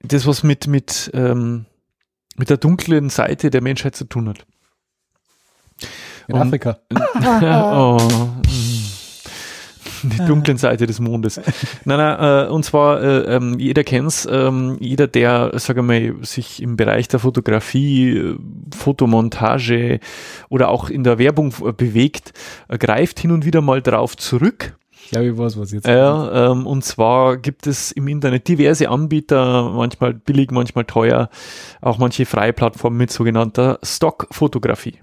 das, 0.00 0.26
was 0.26 0.42
mit, 0.42 0.66
mit, 0.66 1.10
ähm, 1.14 1.66
mit 2.36 2.50
der 2.50 2.56
dunklen 2.56 3.10
Seite 3.10 3.50
der 3.50 3.62
Menschheit 3.62 3.94
zu 3.94 4.04
tun 4.04 4.28
hat. 4.28 4.46
In 6.28 6.34
Und- 6.34 6.42
Afrika. 6.42 6.78
oh, 7.74 7.98
die 10.04 10.18
dunklen 10.24 10.56
Seite 10.56 10.86
des 10.86 10.98
Mondes. 11.00 11.40
Nein, 11.84 11.98
nein, 11.98 12.46
äh, 12.46 12.48
und 12.50 12.64
zwar, 12.64 13.00
äh, 13.02 13.36
ähm, 13.36 13.58
jeder 13.58 13.84
kennt's, 13.84 14.26
ähm, 14.30 14.76
jeder, 14.80 15.06
der, 15.06 15.52
sag 15.56 15.76
ich 15.76 15.82
mal, 15.82 16.14
sich 16.22 16.60
im 16.60 16.76
Bereich 16.76 17.06
der 17.08 17.20
Fotografie, 17.20 18.16
äh, 18.16 18.36
Fotomontage 18.74 20.00
oder 20.48 20.70
auch 20.70 20.88
in 20.90 21.04
der 21.04 21.18
Werbung 21.18 21.54
äh, 21.64 21.72
bewegt, 21.72 22.32
äh, 22.68 22.78
greift 22.78 23.20
hin 23.20 23.30
und 23.30 23.44
wieder 23.44 23.60
mal 23.60 23.80
drauf 23.80 24.16
zurück, 24.16 24.76
Ich 25.04 25.10
glaube, 25.10 25.26
ich 25.28 25.38
weiß, 25.38 25.58
was 25.58 25.70
jetzt 25.72 25.86
Ja, 25.86 26.50
ähm, 26.52 26.66
und 26.66 26.84
zwar 26.84 27.36
gibt 27.36 27.66
es 27.68 27.92
im 27.92 28.08
Internet 28.08 28.48
diverse 28.48 28.88
Anbieter, 28.88 29.70
manchmal 29.70 30.14
billig, 30.14 30.50
manchmal 30.50 30.84
teuer, 30.84 31.28
auch 31.80 31.98
manche 31.98 32.26
freie 32.26 32.52
Plattformen 32.52 32.96
mit 32.96 33.12
sogenannter 33.12 33.78
Stockfotografie. 33.84 34.98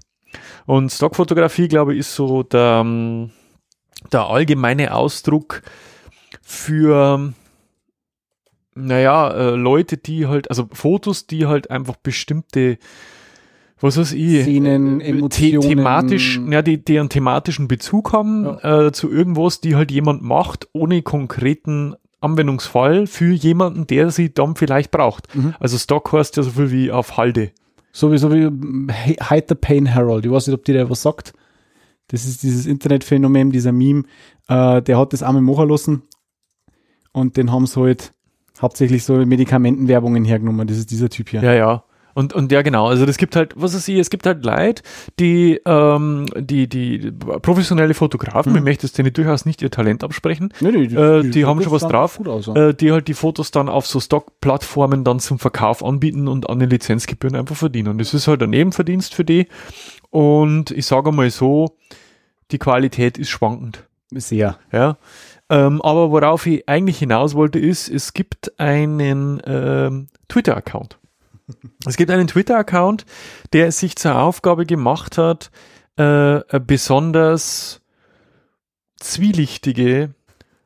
Und 0.66 0.90
Stockfotografie, 0.90 1.68
glaube 1.68 1.94
ich, 1.94 2.00
ist 2.00 2.14
so 2.14 2.42
der, 2.42 2.82
ähm, 2.84 3.30
der 4.12 4.26
allgemeine 4.26 4.94
Ausdruck 4.94 5.62
für, 6.42 7.32
naja, 8.74 9.30
äh, 9.30 9.50
Leute, 9.50 9.96
die 9.96 10.26
halt, 10.26 10.48
also 10.48 10.68
Fotos, 10.72 11.26
die 11.26 11.46
halt 11.46 11.70
einfach 11.70 11.96
bestimmte, 11.96 12.78
was 13.80 13.96
weiß 13.96 14.12
ich, 14.12 14.42
Szenen, 14.42 15.00
äh, 15.00 15.08
Emotionen. 15.08 15.62
The 15.62 15.68
thematisch, 15.68 16.40
ja, 16.48 16.62
die, 16.62 16.82
die 16.84 16.98
einen 16.98 17.08
thematischen 17.08 17.68
Bezug 17.68 18.12
haben 18.12 18.46
äh, 18.62 18.92
zu 18.92 19.10
irgendwas, 19.10 19.60
die 19.60 19.76
halt 19.76 19.90
jemand 19.90 20.22
macht, 20.22 20.68
ohne 20.72 21.02
konkreten 21.02 21.94
Anwendungsfall 22.20 23.06
für 23.06 23.32
jemanden, 23.32 23.86
der 23.86 24.10
sie 24.10 24.32
dann 24.32 24.54
vielleicht 24.54 24.90
braucht. 24.90 25.34
Mhm. 25.34 25.54
Also 25.58 25.78
Stock 25.78 26.12
heißt 26.12 26.36
ja 26.36 26.42
so 26.42 26.50
viel 26.50 26.70
wie 26.70 26.92
auf 26.92 27.16
Halde. 27.16 27.52
Sowieso 27.92 28.32
wie 28.32 28.48
mm, 28.50 28.88
Hi- 28.90 29.16
Hide 29.28 29.46
the 29.48 29.54
Pain 29.54 29.86
Herald. 29.86 30.24
Ich 30.24 30.30
weiß 30.30 30.46
nicht, 30.46 30.54
ob 30.54 30.64
dir 30.64 30.74
der 30.74 30.90
was 30.90 31.02
sagt. 31.02 31.32
Das 32.08 32.24
ist 32.26 32.42
dieses 32.42 32.66
Internetphänomen, 32.66 33.50
dieser 33.52 33.72
Meme. 33.72 34.04
Äh, 34.48 34.82
der 34.82 34.98
hat 34.98 35.12
das 35.12 35.22
einmal 35.22 35.42
machen 35.42 35.68
lassen 35.68 36.02
und 37.12 37.36
den 37.36 37.52
haben 37.52 37.66
sie 37.66 37.80
halt 37.80 38.12
hauptsächlich 38.60 39.04
so 39.04 39.14
Medikamentenwerbungen 39.24 40.24
hergenommen. 40.24 40.66
Das 40.66 40.76
ist 40.76 40.90
dieser 40.90 41.08
Typ 41.08 41.28
hier. 41.30 41.42
Ja, 41.42 41.52
ja. 41.54 41.84
Und, 42.14 42.32
und 42.32 42.50
ja, 42.52 42.62
genau. 42.62 42.88
Also 42.88 43.04
es 43.04 43.16
gibt 43.16 43.36
halt, 43.36 43.52
was 43.56 43.74
weiß 43.74 43.88
ich, 43.88 43.98
es 43.98 44.10
gibt 44.10 44.26
halt 44.26 44.44
Leute, 44.44 44.82
die, 45.18 45.60
ähm, 45.64 46.26
die, 46.36 46.68
die 46.68 47.12
professionelle 47.42 47.94
Fotografen, 47.94 48.54
ich 48.56 48.62
möchte 48.62 48.86
es 48.86 48.92
denen 48.92 49.12
durchaus 49.12 49.46
nicht 49.46 49.62
ihr 49.62 49.70
Talent 49.70 50.04
absprechen, 50.04 50.52
Nee, 50.60 50.70
nee, 50.72 50.84
äh, 50.84 51.22
die 51.28 51.44
haben 51.44 51.62
schon 51.62 51.72
was 51.72 51.82
drauf, 51.82 52.20
aus, 52.26 52.46
ja. 52.46 52.68
äh, 52.68 52.74
die 52.74 52.92
halt 52.92 53.08
die 53.08 53.14
Fotos 53.14 53.50
dann 53.50 53.68
auf 53.68 53.86
so 53.86 54.00
Stock-Plattformen 54.00 55.04
dann 55.04 55.20
zum 55.20 55.38
Verkauf 55.38 55.84
anbieten 55.84 56.28
und 56.28 56.48
an 56.48 56.58
den 56.58 56.70
Lizenzgebühren 56.70 57.36
einfach 57.36 57.56
verdienen. 57.56 57.88
Und 57.88 57.98
das 57.98 58.14
ist 58.14 58.28
halt 58.28 58.42
ein 58.42 58.50
Nebenverdienst 58.50 59.14
für 59.14 59.24
die. 59.24 59.46
Und 60.10 60.70
ich 60.70 60.86
sage 60.86 61.12
mal 61.12 61.30
so, 61.30 61.76
die 62.50 62.58
Qualität 62.58 63.18
ist 63.18 63.30
schwankend. 63.30 63.86
Sehr. 64.12 64.58
Ja. 64.72 64.98
Ähm, 65.48 65.80
aber 65.82 66.10
worauf 66.10 66.46
ich 66.46 66.68
eigentlich 66.68 66.98
hinaus 66.98 67.34
wollte, 67.34 67.58
ist, 67.58 67.88
es 67.88 68.12
gibt 68.12 68.58
einen 68.58 69.40
ähm, 69.44 70.08
Twitter-Account. 70.28 70.98
Es 71.86 71.96
gibt 71.96 72.10
einen 72.10 72.26
Twitter-Account, 72.26 73.04
der 73.52 73.68
es 73.68 73.78
sich 73.78 73.96
zur 73.96 74.18
Aufgabe 74.18 74.66
gemacht 74.66 75.18
hat, 75.18 75.50
äh, 75.96 76.40
besonders 76.66 77.80
zwielichtige, 78.96 80.14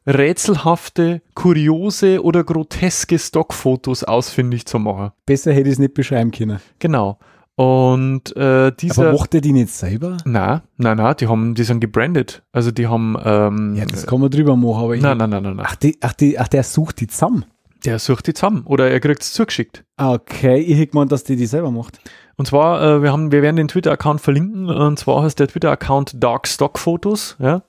rätselhafte, 0.06 1.22
kuriose 1.34 2.22
oder 2.22 2.44
groteske 2.44 3.18
Stockfotos 3.18 4.04
ausfindig 4.04 4.66
zu 4.66 4.78
machen. 4.78 5.12
Besser 5.26 5.52
hätte 5.52 5.68
ich 5.68 5.74
es 5.74 5.78
nicht 5.78 5.94
beschreiben 5.94 6.30
können. 6.30 6.60
Genau. 6.78 7.18
Und 7.56 8.36
äh, 8.36 8.72
dieser. 8.72 9.10
Aber 9.10 9.18
macht 9.18 9.34
er 9.34 9.40
die 9.40 9.52
nicht 9.52 9.70
selber? 9.72 10.16
na, 10.24 10.62
na, 10.76 10.94
na, 10.96 11.14
die 11.14 11.28
haben, 11.28 11.54
die 11.54 11.62
sind 11.62 11.78
gebrandet. 11.80 12.42
Also 12.52 12.72
die 12.72 12.88
haben. 12.88 13.16
Ähm, 13.24 13.76
Ja, 13.76 13.84
das 13.86 14.06
kann 14.06 14.20
man 14.20 14.30
drüber 14.30 14.56
machen, 14.56 14.82
aber 14.82 14.96
ich. 14.96 15.02
nein, 15.02 15.16
nein, 15.18 15.30
nein, 15.30 15.42
nein, 15.44 15.56
nein. 15.56 15.66
Ach, 15.68 15.76
die, 15.76 15.96
ach, 16.00 16.12
die, 16.14 16.36
ach, 16.38 16.48
der 16.48 16.64
sucht 16.64 17.00
die 17.00 17.06
zusammen. 17.06 17.44
Der 17.84 17.98
sucht 17.98 18.26
die 18.26 18.34
zusammen 18.34 18.62
oder 18.64 18.90
er 18.90 19.00
kriegt 19.00 19.22
es 19.22 19.32
zugeschickt. 19.32 19.84
Okay, 19.96 20.58
ich 20.58 20.76
hätte 20.78 20.88
gemeint, 20.88 21.12
dass 21.12 21.24
die 21.24 21.36
die 21.36 21.46
selber 21.46 21.70
macht. 21.70 21.98
Und 22.36 22.46
zwar, 22.46 22.82
äh, 22.82 23.02
wir 23.02 23.12
haben, 23.12 23.30
wir 23.30 23.42
werden 23.42 23.56
den 23.56 23.68
Twitter-Account 23.68 24.20
verlinken. 24.20 24.68
Und 24.70 24.98
zwar 24.98 25.22
heißt 25.22 25.38
der 25.38 25.48
Twitter-Account 25.48 26.22
Dark 26.22 26.48
Stock 26.48 26.78
Photos, 26.78 27.36
ja. 27.38 27.62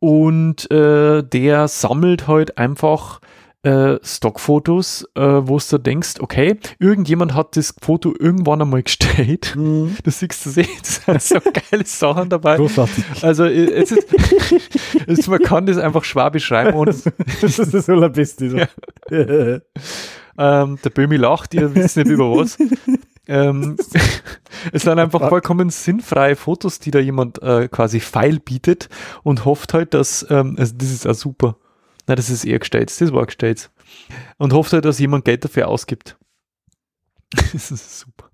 Und 0.00 0.70
äh, 0.70 1.22
der 1.22 1.66
sammelt 1.66 2.28
halt 2.28 2.58
einfach 2.58 3.20
äh, 3.62 3.98
Stockfotos, 4.02 5.04
äh, 5.14 5.20
wo 5.20 5.58
du 5.58 5.78
denkst, 5.78 6.20
okay, 6.20 6.58
irgendjemand 6.78 7.34
hat 7.34 7.56
das 7.56 7.74
Foto 7.80 8.14
irgendwann 8.18 8.62
einmal 8.62 8.82
gestellt. 8.84 9.54
Du 9.56 9.90
siehst 10.04 10.46
das 10.46 10.56
eh, 10.56 10.66
da 11.06 11.18
sind 11.18 11.44
so 11.44 11.50
geile 11.70 11.84
Sachen 11.84 12.28
dabei. 12.28 12.56
Großartig. 12.56 13.04
Also 13.22 13.44
äh, 13.44 13.70
es 13.72 13.92
ist, 13.92 14.06
es, 15.06 15.26
man 15.26 15.40
kann 15.40 15.66
das 15.66 15.78
einfach 15.78 16.04
schwer 16.04 16.30
beschreiben 16.30 16.74
und 16.78 16.88
das 16.88 17.58
ist 17.58 17.74
das 17.74 17.88
Allerbeste. 17.88 18.50
So. 18.50 18.58
Ähm, 20.40 20.78
der 20.84 20.90
Böhmi 20.90 21.16
lacht, 21.16 21.52
ihr 21.54 21.74
wisst 21.74 21.96
nicht 21.96 22.06
über 22.06 22.30
was. 22.36 22.58
ähm, 23.26 23.76
es 24.72 24.82
sind 24.82 24.98
einfach 25.00 25.28
vollkommen 25.28 25.70
sinnfreie 25.70 26.36
Fotos, 26.36 26.78
die 26.78 26.92
da 26.92 27.00
jemand 27.00 27.42
äh, 27.42 27.66
quasi 27.66 27.98
feil 27.98 28.38
bietet 28.38 28.88
und 29.24 29.44
hofft 29.44 29.74
halt, 29.74 29.94
dass, 29.94 30.24
ähm, 30.30 30.54
also 30.56 30.74
das 30.76 30.92
ist 30.92 31.08
auch 31.08 31.14
super. 31.14 31.56
Na, 32.08 32.14
das 32.16 32.30
ist 32.30 32.44
eher 32.44 32.58
gestellt, 32.58 32.90
das 33.00 33.12
war 33.12 33.26
gestellt. 33.26 33.70
Und 34.38 34.52
hofft 34.52 34.72
halt, 34.72 34.84
dass 34.84 34.98
jemand 34.98 35.24
Geld 35.24 35.44
dafür 35.44 35.68
ausgibt. 35.68 36.16
das 37.52 37.70
ist 37.70 38.00
super. 38.00 38.30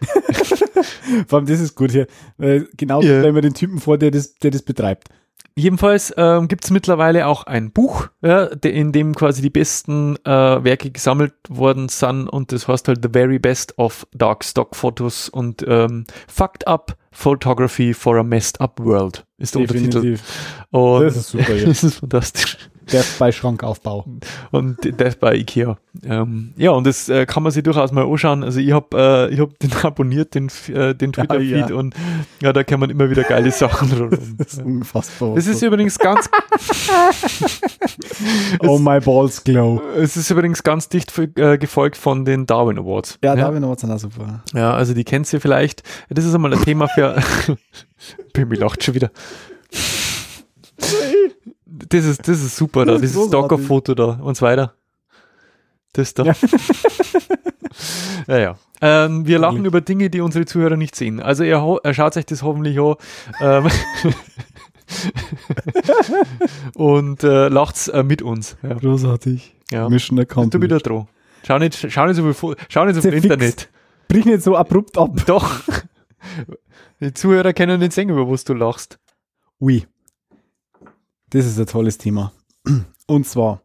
Vor 1.28 1.38
allem, 1.38 1.46
das 1.46 1.60
ist 1.60 1.74
gut 1.74 1.90
hier. 1.92 2.06
Genau, 2.76 3.02
Ja. 3.02 3.22
wenn 3.22 3.34
man 3.34 3.42
den 3.42 3.54
Typen 3.54 3.78
vor, 3.80 3.98
der 3.98 4.10
das, 4.10 4.34
der 4.34 4.50
das 4.50 4.62
betreibt. 4.62 5.08
Jedenfalls 5.58 6.14
ähm, 6.16 6.46
gibt 6.46 6.64
es 6.64 6.70
mittlerweile 6.70 7.26
auch 7.26 7.42
ein 7.42 7.72
Buch, 7.72 8.08
ja, 8.22 8.46
de, 8.46 8.72
in 8.72 8.92
dem 8.92 9.14
quasi 9.14 9.42
die 9.42 9.50
besten 9.50 10.16
äh, 10.24 10.30
Werke 10.30 10.90
gesammelt 10.92 11.34
worden 11.48 11.88
sind 11.88 12.28
und 12.28 12.52
das 12.52 12.68
heißt 12.68 12.86
halt 12.86 13.00
The 13.02 13.08
Very 13.12 13.40
Best 13.40 13.76
of 13.76 14.06
Dark 14.12 14.44
Stock 14.44 14.76
Photos 14.76 15.28
und 15.28 15.64
ähm, 15.66 16.04
Fucked 16.28 16.68
Up 16.68 16.96
Photography 17.10 17.92
for 17.92 18.18
a 18.18 18.22
Messed 18.22 18.60
Up 18.60 18.78
World 18.78 19.26
ist 19.38 19.56
der 19.56 19.62
Untertitel. 19.62 20.18
Und 20.70 21.02
Das 21.02 21.16
ist 21.16 21.30
super, 21.30 21.54
ja. 21.54 21.64
das 21.66 21.82
ist 21.82 21.94
fantastisch. 21.96 22.56
Der 22.92 23.04
bei 23.18 23.32
Schrankaufbau. 23.32 24.04
Und 24.50 24.78
das 25.00 25.16
bei 25.16 25.34
Ikea. 25.34 25.76
Ähm, 26.04 26.52
ja, 26.56 26.70
und 26.70 26.86
das 26.86 27.08
äh, 27.08 27.26
kann 27.26 27.42
man 27.42 27.52
sich 27.52 27.62
durchaus 27.62 27.92
mal 27.92 28.04
anschauen. 28.04 28.44
Also 28.44 28.60
ich 28.60 28.72
habe 28.72 29.28
äh, 29.30 29.34
ich 29.34 29.40
hab 29.40 29.58
den 29.58 29.72
abonniert, 29.82 30.34
den, 30.34 30.48
äh, 30.68 30.94
den 30.94 31.12
Twitter-Feed 31.12 31.70
ja. 31.70 31.74
und 31.74 31.94
ja, 32.40 32.52
da 32.52 32.64
kann 32.64 32.80
man 32.80 32.90
immer 32.90 33.10
wieder 33.10 33.24
geile 33.24 33.50
Sachen 33.50 33.90
rundum. 33.92 34.18
Das 34.38 34.54
ist 34.54 34.62
unfassbar. 34.62 35.34
Das 35.34 35.46
ist 35.46 35.62
übrigens 35.62 35.98
ganz 35.98 36.28
oh 38.60 38.78
my 38.78 39.00
balls 39.00 39.42
glow. 39.42 39.80
Es 39.96 40.16
ist 40.16 40.30
übrigens 40.30 40.62
ganz 40.62 40.88
dicht 40.88 41.12
äh, 41.36 41.58
gefolgt 41.58 41.96
von 41.96 42.24
den 42.24 42.46
Darwin 42.46 42.78
Awards. 42.78 43.18
Ja, 43.22 43.34
Darwin 43.34 43.64
Awards 43.64 43.82
sind 43.82 43.90
auch 43.90 43.98
super. 43.98 44.42
Ja, 44.54 44.72
also 44.74 44.94
die 44.94 45.04
kennt 45.04 45.32
ihr 45.32 45.40
vielleicht. 45.40 45.82
Das 46.08 46.24
ist 46.24 46.34
einmal 46.34 46.52
ein 46.52 46.62
Thema 46.62 46.88
für. 46.88 47.16
Bimi 48.32 48.56
lacht 48.56 48.84
schon 48.84 48.94
wieder. 48.94 49.10
Das 51.70 52.04
ist, 52.04 52.26
das 52.26 52.42
ist 52.42 52.56
super 52.56 52.84
da, 52.86 52.94
Das 52.94 53.02
ist 53.02 53.14
dieses. 53.14 53.28
Stalker-Foto 53.28 53.94
da 53.94 54.18
und 54.22 54.36
so 54.36 54.46
weiter. 54.46 54.74
Das 55.92 56.14
da. 56.14 56.24
Ja. 56.24 56.34
Ja, 58.26 58.38
ja. 58.38 58.58
Ähm, 58.80 59.26
wir 59.26 59.38
lachen 59.38 59.64
über 59.64 59.80
Dinge, 59.80 60.10
die 60.10 60.20
unsere 60.20 60.44
Zuhörer 60.44 60.76
nicht 60.76 60.94
sehen. 60.94 61.20
Also 61.20 61.44
ihr, 61.44 61.78
er 61.82 61.94
schaut 61.94 62.14
sich 62.14 62.26
das 62.26 62.42
hoffentlich 62.42 62.78
an. 62.78 62.96
Ähm, 63.40 63.68
und 66.74 67.24
äh, 67.24 67.48
lacht's 67.48 67.88
äh, 67.88 68.02
mit 68.02 68.22
uns. 68.22 68.56
Ja. 68.62 68.74
Großartig. 68.74 69.54
Ja. 69.70 69.88
Mission 69.88 70.16
Bist 70.16 70.30
Account. 70.30 70.54
du 70.54 70.62
wieder 70.62 70.78
dran? 70.78 71.08
Schau 71.46 71.58
nicht, 71.58 71.86
schau 71.90 72.06
nicht 72.06 72.16
so 72.16 72.32
viel, 72.32 72.56
schau 72.68 72.84
nicht 72.84 72.94
so 72.96 73.02
viel. 73.02 73.14
Internet. 73.14 73.68
Brich 74.08 74.24
nicht 74.24 74.42
so 74.42 74.56
abrupt 74.56 74.98
ab. 74.98 75.10
Doch. 75.26 75.60
Die 77.00 77.14
Zuhörer 77.14 77.52
können 77.52 77.80
nicht 77.80 77.92
sehen, 77.92 78.08
über 78.08 78.28
was 78.28 78.44
du 78.44 78.54
lachst. 78.54 78.98
Ui. 79.60 79.86
Das 81.30 81.44
ist 81.46 81.58
ein 81.58 81.66
tolles 81.66 81.98
Thema. 81.98 82.32
Und 83.06 83.26
zwar, 83.26 83.62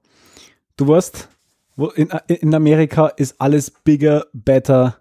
du 0.78 0.88
weißt, 0.88 1.30
in, 1.96 2.10
in 2.28 2.54
Amerika 2.56 3.08
ist 3.08 3.36
alles 3.40 3.72
bigger, 3.72 4.26
better 4.34 4.98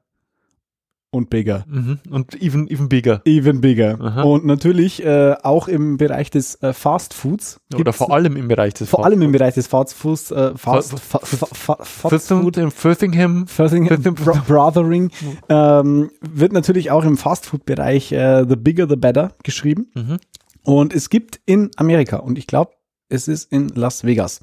und 1.14 1.28
bigger. 1.28 1.66
Mhm. 1.68 1.98
Und 2.08 2.40
even, 2.40 2.66
even 2.70 2.88
bigger. 2.88 3.20
Even 3.26 3.60
bigger. 3.60 3.98
Aha. 4.00 4.22
Und 4.22 4.46
natürlich 4.46 5.04
äh, 5.04 5.34
auch 5.42 5.68
im 5.68 5.98
Bereich 5.98 6.30
des 6.30 6.54
äh, 6.62 6.72
Fast 6.72 7.12
Foods. 7.12 7.60
Oder 7.74 7.92
vor 7.92 8.10
allem 8.14 8.34
im 8.36 8.48
Bereich 8.48 8.72
des 8.72 8.88
vor 8.88 9.04
allem 9.04 9.20
im 9.20 9.30
Bereich 9.30 9.52
des 9.52 9.66
Fast 9.66 9.92
Foods. 9.92 10.30
Äh, 10.30 10.56
Fast, 10.56 10.98
Fa- 10.98 11.18
fa, 11.18 11.36
fa, 11.36 11.46
fa, 11.52 11.84
Fast 11.84 12.28
Firthing, 12.28 12.42
Food. 12.44 12.56
in 12.56 12.70
Firthingham. 12.70 13.46
Firthing, 13.46 13.88
Firthing- 13.88 14.14
Bro 14.14 14.38
Brothering 14.46 15.10
ähm, 15.50 16.10
wird 16.22 16.54
natürlich 16.54 16.90
auch 16.90 17.04
im 17.04 17.18
Fastfood-Bereich 17.18 18.12
äh, 18.12 18.46
The 18.48 18.56
Bigger 18.56 18.88
the 18.88 18.96
Better 18.96 19.32
geschrieben. 19.42 19.88
Mhm. 19.94 20.16
Und 20.64 20.92
es 20.94 21.10
gibt 21.10 21.40
in 21.46 21.70
Amerika, 21.76 22.16
und 22.16 22.38
ich 22.38 22.46
glaube, 22.46 22.72
es 23.08 23.28
ist 23.28 23.52
in 23.52 23.68
Las 23.68 24.04
Vegas, 24.04 24.40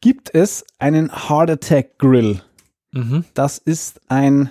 gibt 0.00 0.34
es 0.34 0.64
einen 0.78 1.10
Heart 1.28 1.50
Attack 1.50 1.98
Grill. 1.98 2.42
Mhm. 2.92 3.24
Das 3.34 3.58
ist 3.58 4.00
ein, 4.08 4.50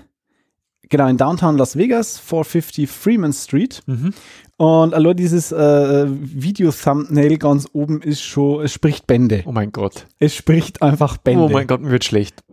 genau, 0.89 1.07
in 1.07 1.18
Downtown 1.18 1.57
Las 1.57 1.76
Vegas, 1.76 2.18
450 2.18 2.89
Freeman 2.89 3.34
Street. 3.34 3.84
Mhm. 3.86 4.14
Und 4.57 4.93
allein 4.93 5.18
dieses 5.18 5.51
äh, 5.51 6.05
Video-Thumbnail 6.07 7.38
ganz 7.38 7.68
oben 7.74 8.01
ist 8.01 8.22
schon, 8.22 8.64
es 8.64 8.74
spricht 8.74 9.07
Bände. 9.07 9.43
Oh 9.45 9.51
mein 9.51 9.72
Gott. 9.72 10.07
Es 10.20 10.36
spricht 10.36 10.82
einfach 10.82 11.18
Bände. 11.18 11.43
Oh 11.43 11.49
mein 11.49 11.68
Gott, 11.68 11.82
mir 11.82 11.91
wird 11.91 12.03
schlecht. 12.03 12.43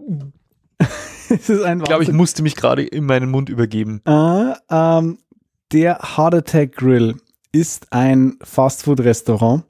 es 1.28 1.48
ist 1.48 1.62
ein 1.62 1.80
Ich 1.80 1.84
glaube, 1.84 2.04
ich 2.04 2.12
musste 2.12 2.42
mich 2.42 2.56
gerade 2.56 2.82
in 2.82 3.04
meinen 3.04 3.30
Mund 3.30 3.48
übergeben. 3.48 4.00
Äh, 4.06 4.52
ähm, 4.70 5.18
der 5.72 5.98
Heart 6.16 6.34
Attack 6.34 6.76
Grill 6.76 7.16
ist 7.52 7.92
ein 7.92 8.36
Fastfood-Restaurant 8.42 9.64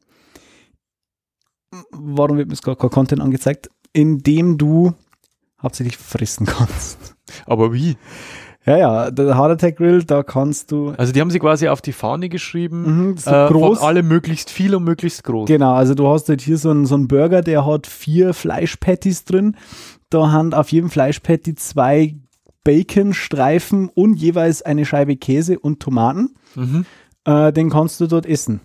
warum 1.90 2.36
wird 2.38 2.48
mir 2.48 2.54
jetzt 2.54 2.64
gar 2.64 2.76
kein 2.76 2.90
Content 2.90 3.20
angezeigt? 3.20 3.70
Indem 3.92 4.58
du 4.58 4.94
hauptsächlich 5.62 5.96
fressen 5.96 6.46
kannst. 6.46 7.14
Aber 7.46 7.72
wie? 7.72 7.96
Ja, 8.64 8.76
ja, 8.76 9.10
der 9.10 9.36
Heart 9.36 9.52
Attack 9.52 9.76
Grill, 9.76 10.04
da 10.04 10.22
kannst 10.22 10.72
du 10.72 10.90
Also 10.96 11.12
die 11.12 11.20
haben 11.20 11.30
sie 11.30 11.38
quasi 11.38 11.68
auf 11.68 11.80
die 11.80 11.92
Fahne 11.92 12.28
geschrieben, 12.28 13.08
Mhm, 13.10 13.16
so 13.16 13.30
äh, 13.30 13.48
groß. 13.48 13.78
von 13.78 13.86
alle 13.88 14.02
möglichst 14.02 14.50
viel 14.50 14.74
und 14.74 14.84
möglichst 14.84 15.24
groß. 15.24 15.46
Genau, 15.46 15.72
also 15.74 15.94
du 15.94 16.06
hast 16.08 16.28
halt 16.28 16.40
hier 16.42 16.58
so 16.58 16.70
einen, 16.70 16.84
so 16.86 16.94
einen 16.94 17.08
Burger, 17.08 17.40
der 17.42 17.64
hat 17.66 17.86
vier 17.86 18.34
Fleischpatties 18.34 19.24
drin. 19.24 19.56
Da 20.10 20.30
haben 20.30 20.52
auf 20.54 20.70
jedem 20.70 20.90
Fleischpatty 20.90 21.54
zwei 21.54 22.16
Baconstreifen 22.64 23.88
und 23.88 24.14
jeweils 24.16 24.62
eine 24.62 24.84
Scheibe 24.84 25.16
Käse 25.16 25.58
und 25.58 25.80
Tomaten. 25.80 26.34
Mhm. 26.54 26.84
Äh, 27.28 27.52
den 27.52 27.68
kannst 27.68 28.00
du 28.00 28.06
dort 28.06 28.24
essen. 28.24 28.60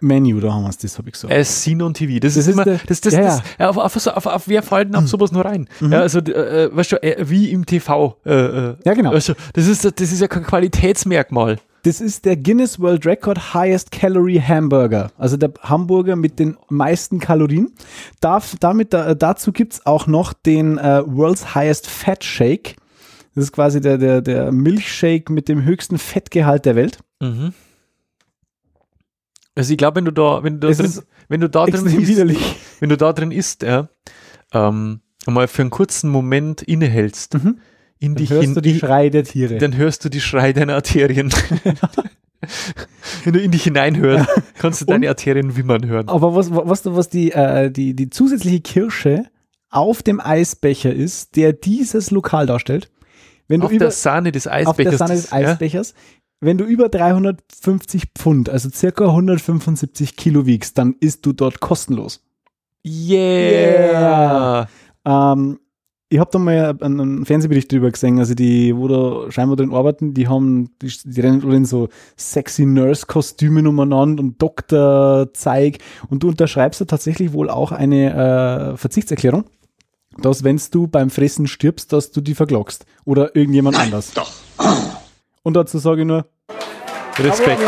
Menü, 0.00 0.40
da 0.40 0.52
haben 0.52 0.62
wir 0.62 0.68
es, 0.70 0.78
das 0.78 0.98
habe 0.98 1.08
ich 1.08 1.14
gesagt. 1.14 1.32
As 1.32 1.62
seen 1.62 1.80
on 1.82 1.94
TV. 1.94 2.18
Das, 2.20 2.34
Das 2.34 2.46
ist 2.46 2.52
immer, 2.52 2.64
das, 2.64 3.00
das, 3.00 3.12
ja, 3.14 3.20
das, 3.22 3.38
ja. 3.38 3.44
ja, 3.58 3.68
auf, 3.70 3.76
auf, 3.76 4.06
auf, 4.06 4.26
auf 4.26 4.48
wer 4.48 4.62
fällt 4.62 4.88
denn 4.88 4.96
auf 4.96 5.08
sowas 5.08 5.32
nur 5.32 5.44
rein? 5.44 5.68
Ja, 5.80 6.00
also, 6.00 6.20
äh, 6.20 6.64
äh, 6.64 6.76
weißt 6.76 6.92
du, 6.92 7.02
äh, 7.02 7.28
wie 7.28 7.50
im 7.50 7.64
TV. 7.64 8.16
Äh, 8.24 8.32
äh, 8.32 8.76
Ja, 8.84 8.94
genau. 8.94 9.12
Also, 9.12 9.34
das 9.52 9.66
ist, 9.66 9.84
das 9.84 10.12
ist 10.12 10.20
ja 10.20 10.28
kein 10.28 10.44
Qualitätsmerkmal. 10.44 11.58
Das 11.84 12.00
ist 12.00 12.24
der 12.24 12.36
Guinness 12.36 12.80
World 12.80 13.04
Record 13.04 13.52
Highest 13.52 13.90
Calorie 13.90 14.40
Hamburger. 14.40 15.10
Also 15.18 15.36
der 15.36 15.52
Hamburger 15.60 16.16
mit 16.16 16.38
den 16.38 16.56
meisten 16.70 17.18
Kalorien. 17.18 17.72
Darf, 18.20 18.56
damit, 18.58 18.94
da, 18.94 19.14
dazu 19.14 19.52
gibt's 19.52 19.84
auch 19.84 20.06
noch 20.06 20.32
den 20.32 20.78
äh, 20.78 21.02
World's 21.04 21.54
Highest 21.54 21.86
Fat 21.90 22.24
Shake. 22.24 22.76
Das 23.34 23.44
ist 23.44 23.52
quasi 23.52 23.80
der, 23.80 23.98
der, 23.98 24.20
der 24.20 24.52
Milchshake 24.52 25.32
mit 25.32 25.48
dem 25.48 25.64
höchsten 25.64 25.98
Fettgehalt 25.98 26.64
der 26.64 26.76
Welt. 26.76 26.98
Also, 29.54 29.72
ich 29.72 29.78
glaube, 29.78 29.96
wenn 29.96 30.04
du 30.04 30.12
da, 30.12 30.42
wenn 30.42 30.60
du 30.60 30.66
da 30.66 30.68
Es 30.68 30.78
drin, 30.78 31.04
wenn 31.28 31.40
du 31.40 31.48
da 31.48 31.66
drin 31.66 31.86
isst, 31.86 32.08
widerlich. 32.08 32.56
wenn 32.80 32.88
du 32.88 32.96
da 32.96 33.12
drin 33.12 33.30
isst, 33.30 33.62
ja, 33.62 33.88
ähm, 34.52 35.00
mal 35.26 35.48
für 35.48 35.62
einen 35.62 35.70
kurzen 35.70 36.10
Moment 36.10 36.62
innehältst, 36.62 37.34
in 37.34 37.58
Dann 38.00 38.14
dich 38.16 38.30
hörst 38.30 38.42
hin, 38.42 38.54
du 38.54 38.60
die 38.60 38.78
Schreie 38.78 39.10
der 39.10 39.24
Tiere. 39.24 39.58
dann 39.58 39.76
hörst 39.76 40.04
du 40.04 40.08
die 40.08 40.20
Schrei 40.20 40.52
deiner 40.52 40.74
Arterien. 40.74 41.32
Wenn 43.24 43.32
du 43.32 43.40
in 43.40 43.50
dich 43.50 43.64
hineinhörst, 43.64 44.28
kannst 44.58 44.82
du 44.82 44.84
deine 44.84 45.08
Arterien 45.08 45.56
wimmern 45.56 45.86
hören. 45.86 46.08
Aber 46.08 46.34
was, 46.34 46.50
was, 46.50 46.84
was 46.84 47.08
die, 47.08 47.32
äh, 47.32 47.70
die, 47.70 47.94
die 47.94 48.10
zusätzliche 48.10 48.60
Kirsche 48.60 49.24
auf 49.70 50.02
dem 50.02 50.20
Eisbecher 50.20 50.92
ist, 50.92 51.36
der 51.36 51.52
dieses 51.52 52.10
Lokal 52.10 52.46
darstellt. 52.46 52.90
Wenn 53.48 53.60
du 53.60 53.66
Auf 53.66 53.72
über, 53.72 53.86
der 53.86 53.90
Sahne 53.90 54.32
des 54.32 54.46
auf 54.46 54.52
der 54.52 54.68
Eisbechers. 54.68 54.98
Sahne 54.98 55.14
des 55.14 55.22
das- 55.24 55.30
ja? 55.30 55.48
Eisbechers. 55.50 55.94
Wenn 56.40 56.58
du 56.58 56.64
über 56.64 56.88
350 56.88 58.04
Pfund, 58.18 58.50
also 58.50 58.68
circa 58.68 59.06
175 59.06 60.16
Kilo 60.16 60.46
wiegst, 60.46 60.76
dann 60.76 60.94
isst 61.00 61.24
du 61.24 61.32
dort 61.32 61.60
kostenlos. 61.60 62.22
Yeah. 62.84 64.68
Ähm, 65.06 65.58
ich 66.10 66.20
habe 66.20 66.30
da 66.30 66.38
mal 66.38 66.76
einen, 66.80 67.24
Fernsehbericht 67.24 67.72
drüber 67.72 67.90
gesehen, 67.90 68.18
also 68.18 68.34
die, 68.34 68.76
wo 68.76 68.88
da 68.88 69.30
scheinbar 69.32 69.56
drin 69.56 69.72
arbeiten, 69.72 70.14
die 70.14 70.28
haben, 70.28 70.70
die, 70.80 70.92
die 71.04 71.20
rennen 71.20 71.50
in 71.50 71.64
so 71.64 71.88
sexy 72.16 72.66
Nurse-Kostümen 72.66 73.66
umeinander 73.66 74.22
und 74.22 74.40
Doktorzeig 74.40 75.78
und 76.10 76.22
du 76.22 76.28
unterschreibst 76.28 76.80
da 76.80 76.84
tatsächlich 76.84 77.32
wohl 77.32 77.50
auch 77.50 77.72
eine 77.72 78.74
äh, 78.74 78.76
Verzichtserklärung, 78.76 79.44
dass 80.18 80.44
wenn 80.44 80.60
du 80.70 80.86
beim 80.86 81.10
Fressen 81.10 81.46
stirbst, 81.46 81.92
dass 81.92 82.10
du 82.10 82.20
die 82.20 82.34
verklagst 82.34 82.86
oder 83.04 83.34
irgendjemand 83.36 83.78
anders. 83.78 84.12
Doch. 84.14 84.30
Und 85.42 85.54
dazu 85.54 85.78
sage 85.78 86.02
ich 86.02 86.06
nur, 86.06 86.26
Respekt. 87.18 87.60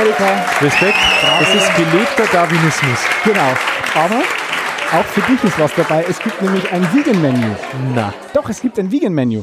Respekt. 0.60 0.96
Das 1.38 1.54
ist 1.54 1.76
gelebter 1.76 2.24
Darwinismus. 2.32 2.98
Genau. 3.24 3.52
Aber 3.94 4.22
auch 4.92 5.04
für 5.04 5.20
dich 5.20 5.42
ist 5.44 5.58
was 5.58 5.72
dabei. 5.76 6.04
Es 6.08 6.18
gibt 6.18 6.40
nämlich 6.42 6.70
ein 6.72 6.82
Vegan-Menü. 6.94 7.54
Na. 7.94 8.12
Doch, 8.34 8.48
es 8.48 8.60
gibt 8.60 8.78
ein 8.78 8.90
Vegan-Menü. 8.90 9.42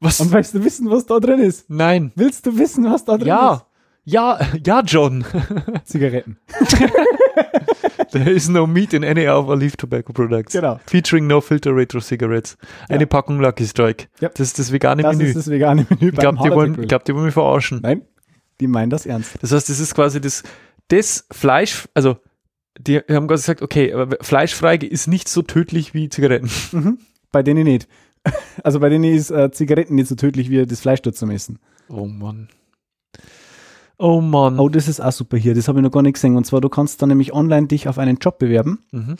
Was? 0.00 0.20
Und 0.20 0.30
weißt 0.30 0.54
du 0.54 0.64
wissen, 0.64 0.90
was 0.90 1.06
da 1.06 1.18
drin 1.18 1.40
ist? 1.40 1.68
Nein. 1.68 2.12
Willst 2.14 2.46
du 2.46 2.56
wissen, 2.56 2.84
was 2.84 3.04
da 3.04 3.16
drin 3.16 3.28
Ja. 3.28 3.36
Ja, 3.36 3.65
ja, 4.06 4.82
John. 4.86 5.20
ist? 5.22 5.84
Zigaretten. 5.88 6.38
There 8.12 8.30
is 8.30 8.48
no 8.48 8.66
meat 8.66 8.92
in 8.94 9.04
any 9.04 9.26
of 9.28 9.48
our 9.48 9.56
leaf 9.56 9.76
tobacco 9.76 10.12
products. 10.12 10.52
Genau. 10.52 10.78
Featuring 10.86 11.26
no 11.26 11.40
filter 11.40 11.74
retro 11.74 12.00
cigarettes. 12.00 12.56
Eine 12.88 13.06
Packung 13.06 13.40
Lucky 13.40 13.66
Strike. 13.66 14.06
Ja. 14.20 14.28
Das 14.30 14.40
ist 14.48 14.58
das 14.58 14.72
vegane 14.72 15.02
Das 15.02 15.16
Menü. 15.16 15.28
ist 15.28 15.36
das 15.36 15.50
vegane 15.50 15.86
Menü 15.90 16.10
ich 16.10 16.16
glaube, 16.16 16.38
die, 16.42 16.50
wollen- 16.50 16.80
ich 16.82 16.88
glaub, 16.88 17.04
die 17.04 17.14
wollen 17.14 17.24
mich 17.26 17.34
verarschen. 17.34 17.80
Nein, 17.82 18.02
die 18.60 18.68
meinen 18.68 18.90
das 18.90 19.06
ernst. 19.06 19.34
Das 19.42 19.52
heißt, 19.52 19.68
das 19.68 19.80
ist 19.80 19.94
quasi 19.94 20.20
das, 20.20 20.42
das 20.88 21.26
Fleisch, 21.32 21.88
also 21.94 22.16
die 22.78 22.98
haben 22.98 23.26
quasi 23.26 23.42
gesagt, 23.42 23.62
okay, 23.62 23.92
aber 23.92 24.16
fleischfrei 24.20 24.76
ist 24.76 25.08
nicht 25.08 25.28
so 25.28 25.42
tödlich 25.42 25.92
wie 25.94 26.08
Zigaretten. 26.08 26.50
Bei 27.32 27.42
denen 27.42 27.64
nicht. 27.64 27.88
Also 28.64 28.80
bei 28.80 28.88
denen 28.88 29.04
ist 29.04 29.30
äh, 29.30 29.50
Zigaretten 29.52 29.94
nicht 29.94 30.08
so 30.08 30.14
tödlich 30.16 30.50
wie 30.50 30.64
das 30.66 30.80
Fleisch 30.80 31.00
dort 31.02 31.16
zum 31.16 31.30
Essen. 31.30 31.58
Oh 31.88 32.06
Mann. 32.06 32.48
Oh 33.98 34.20
Mann. 34.20 34.58
Oh, 34.58 34.68
das 34.68 34.88
ist 34.88 35.00
auch 35.00 35.12
super 35.12 35.36
hier. 35.36 35.54
Das 35.54 35.68
habe 35.68 35.78
ich 35.78 35.82
noch 35.82 35.90
gar 35.90 36.02
nicht 36.02 36.14
gesehen. 36.14 36.36
Und 36.36 36.44
zwar, 36.44 36.60
du 36.60 36.68
kannst 36.68 37.00
dann 37.00 37.08
nämlich 37.08 37.32
online 37.32 37.66
dich 37.66 37.88
auf 37.88 37.98
einen 37.98 38.18
Job 38.18 38.38
bewerben. 38.38 38.84
Mhm. 38.92 39.16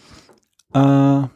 Äh, 0.74 1.28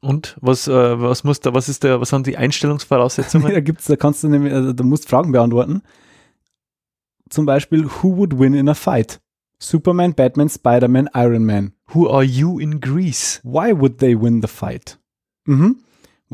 Und 0.00 0.36
was, 0.42 0.68
äh, 0.68 1.00
was 1.00 1.24
muss 1.24 1.40
da, 1.40 1.54
was 1.54 1.70
ist 1.70 1.82
der, 1.82 1.98
was 2.00 2.10
sind 2.10 2.26
die 2.26 2.36
Einstellungsvoraussetzungen? 2.36 3.48
da 3.54 3.60
gibt's, 3.60 3.86
da 3.86 3.96
kannst 3.96 4.22
du 4.22 4.28
nämlich, 4.28 4.52
also, 4.52 4.72
du 4.74 4.84
musst 4.84 5.08
Fragen 5.08 5.32
beantworten. 5.32 5.82
Zum 7.30 7.46
Beispiel, 7.46 7.86
who 7.86 8.16
would 8.18 8.38
win 8.38 8.52
in 8.52 8.68
a 8.68 8.74
fight? 8.74 9.20
Superman, 9.58 10.12
Batman, 10.14 10.50
Spider-Man, 10.50 11.08
Iron 11.14 11.46
Man. 11.46 11.72
Who 11.94 12.10
are 12.10 12.22
you 12.22 12.58
in 12.58 12.80
Greece? 12.80 13.40
Why 13.44 13.72
would 13.72 13.98
they 13.98 14.14
win 14.20 14.42
the 14.42 14.48
fight? 14.48 14.98
Mhm. 15.46 15.76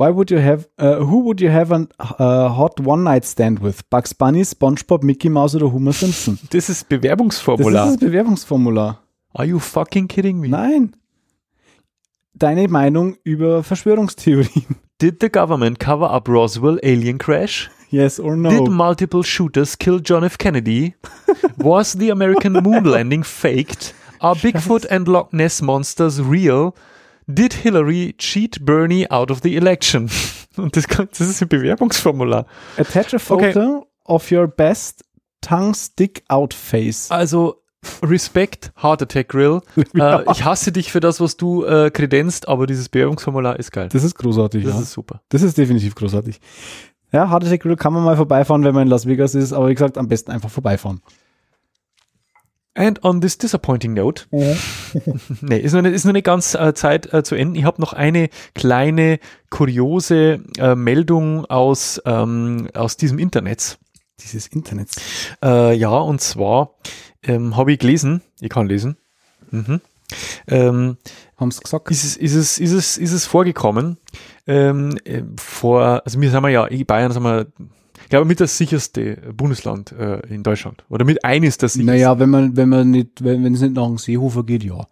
Why 0.01 0.09
would 0.09 0.31
you 0.31 0.39
have, 0.39 0.67
uh, 0.79 1.05
who 1.05 1.19
would 1.25 1.43
you 1.43 1.51
have 1.51 1.71
a 1.73 1.87
uh, 2.19 2.49
hot 2.49 2.81
one-night 2.81 3.27
stand 3.27 3.59
with? 3.59 3.83
Bugs 3.91 4.15
Bunny, 4.15 4.41
SpongeBob, 4.45 5.03
Mickey 5.03 5.29
Mouse 5.29 5.55
oder 5.55 5.71
Homer 5.71 5.93
Simpson? 5.93 6.39
Das 6.51 6.71
ist 6.71 6.85
Das 6.85 6.85
Bewerbungsformular. 6.85 7.85
ist 7.85 8.01
das 8.01 8.09
Bewerbungsformular. 8.09 8.99
are 9.35 9.47
you 9.47 9.59
fucking 9.59 10.09
kidding 10.09 10.41
me? 10.41 10.49
Nein. 10.49 10.97
Deine 12.33 12.67
Meinung 12.69 13.19
über 13.25 13.63
Verschwörungstheorien? 13.63 14.77
Did 15.03 15.21
the 15.21 15.29
government 15.29 15.79
cover 15.79 16.11
up 16.11 16.31
Roswell 16.31 16.79
alien 16.83 17.19
crash? 17.19 17.69
Yes 17.91 18.19
or 18.19 18.37
Did 18.37 18.63
no? 18.63 18.71
multiple 18.71 19.23
shooters 19.23 19.77
kill 19.77 20.01
John 20.01 20.25
F. 20.25 20.39
Kennedy? 20.39 20.95
Was 21.59 21.93
the 21.93 22.11
American 22.11 22.55
moon 22.55 22.85
landing 22.85 23.23
faked? 23.23 23.93
Are 24.21 24.35
Bigfoot 24.35 24.87
and 24.91 25.07
Loch 25.07 25.31
Ness 25.35 25.61
monsters 25.61 26.23
real? 26.23 26.75
Did 27.35 27.53
Hillary 27.55 28.15
cheat 28.19 28.65
Bernie 28.65 29.11
out 29.11 29.31
of 29.31 29.41
the 29.43 29.57
election? 29.57 30.11
Und 30.57 30.77
das, 30.77 30.85
das 30.87 31.21
ist 31.21 31.43
ein 31.43 31.49
Bewerbungsformular. 31.49 32.47
Attach 32.77 33.15
a 33.15 33.19
photo 33.19 33.87
of 34.05 34.31
your 34.33 34.49
best 34.49 35.05
tongue 35.41 35.75
stick 35.75 36.25
out 36.29 36.53
face. 36.53 37.11
Also 37.11 37.63
Respekt, 38.03 38.73
Heart 38.83 39.03
Attack 39.03 39.29
Grill. 39.29 39.61
Äh, 39.95 40.31
ich 40.31 40.45
hasse 40.45 40.73
dich 40.73 40.93
für 40.93 41.01
das, 41.01 41.21
was 41.21 41.37
du 41.37 41.65
äh, 41.65 41.91
kredenzt, 41.91 42.49
aber 42.49 42.67
dieses 42.67 42.89
Bewerbungsformular 42.89 43.59
ist 43.59 43.73
geil. 43.73 43.89
Das 43.93 44.05
ist 44.05 44.15
großartig, 44.17 44.65
Das 44.65 44.75
ja. 44.75 44.81
ist 44.81 44.93
super. 44.93 45.23
Das 45.29 45.43
ist 45.43 45.57
definitiv 45.57 45.95
großartig. 45.95 46.41
Ja, 47.13 47.29
Hard 47.29 47.45
Attack 47.45 47.63
Grill 47.63 47.77
kann 47.77 47.93
man 47.93 48.05
mal 48.05 48.17
vorbeifahren, 48.17 48.65
wenn 48.65 48.75
man 48.75 48.85
in 48.85 48.89
Las 48.89 49.07
Vegas 49.07 49.35
ist, 49.35 49.53
aber 49.53 49.69
wie 49.69 49.75
gesagt, 49.75 49.99
am 49.99 50.09
besten 50.09 50.31
einfach 50.31 50.51
vorbeifahren. 50.51 51.01
And 52.75 53.03
on 53.03 53.21
this 53.21 53.37
disappointing 53.37 53.95
note, 53.95 54.27
nee, 55.41 55.59
ist 55.59 55.73
noch 55.73 55.83
nicht, 55.83 55.93
ist 55.93 56.05
noch 56.05 56.13
nicht 56.13 56.25
ganz 56.25 56.55
äh, 56.55 56.73
Zeit 56.73 57.13
äh, 57.13 57.25
zu 57.25 57.35
enden. 57.35 57.57
Ich 57.57 57.65
habe 57.65 57.81
noch 57.81 57.93
eine 57.93 58.29
kleine 58.55 59.19
kuriose 59.51 60.45
äh, 60.57 60.77
Meldung 60.77 61.47
aus, 61.47 62.01
ähm, 62.07 62.69
aus 62.75 62.97
diesem 62.97 63.19
Internet. 63.19 63.79
Dieses 64.21 64.47
Internet. 64.47 64.91
Äh, 65.43 65.75
ja, 65.75 65.91
und 65.91 66.21
zwar 66.21 66.77
ähm, 67.25 67.57
habe 67.57 67.73
ich 67.73 67.81
gelesen, 67.81 68.23
ich 68.41 68.51
kann 68.51 68.69
lesen, 68.69 68.97
mhm. 69.51 69.81
ähm, 70.47 70.97
Haben 71.37 71.51
sie 71.51 71.61
gesagt? 71.61 71.91
ist, 71.91 72.05
es, 72.05 72.17
ist, 72.17 72.35
es, 72.35 72.59
ist, 72.59 72.73
es, 72.73 72.99
ist 72.99 73.13
es 73.13 73.27
vorgekommen, 73.27 73.99
ähm, 74.47 74.97
äh, 75.05 75.23
vor, 75.39 76.03
also 76.05 76.21
wir 76.21 76.31
sind 76.31 76.43
wir 76.43 76.51
ja, 76.51 76.67
in 76.67 76.87
Bayern 76.87 77.11
sind 77.11 77.25
wir, 77.25 77.47
glaube, 78.11 78.27
mit 78.27 78.41
das 78.41 78.59
sicherste 78.59 79.17
Bundesland 79.35 79.93
äh, 79.93 80.21
in 80.29 80.43
Deutschland. 80.43 80.85
Oder 80.89 81.05
mit 81.05 81.25
eines 81.25 81.59
der 81.59 81.69
sichersten. 81.69 81.95
Naja, 81.95 82.19
wenn 82.19 82.31
man, 82.31 82.57
wenn 82.57 82.69
man 82.69 82.91
nicht, 82.91 83.25
wenn 83.25 83.43
wenn 83.45 83.55
es 83.55 83.61
nicht 83.63 83.75
nach 83.75 83.87
dem 83.87 83.99
Seehofer 83.99 84.45
geht, 84.45 84.63
ja. 84.65 84.87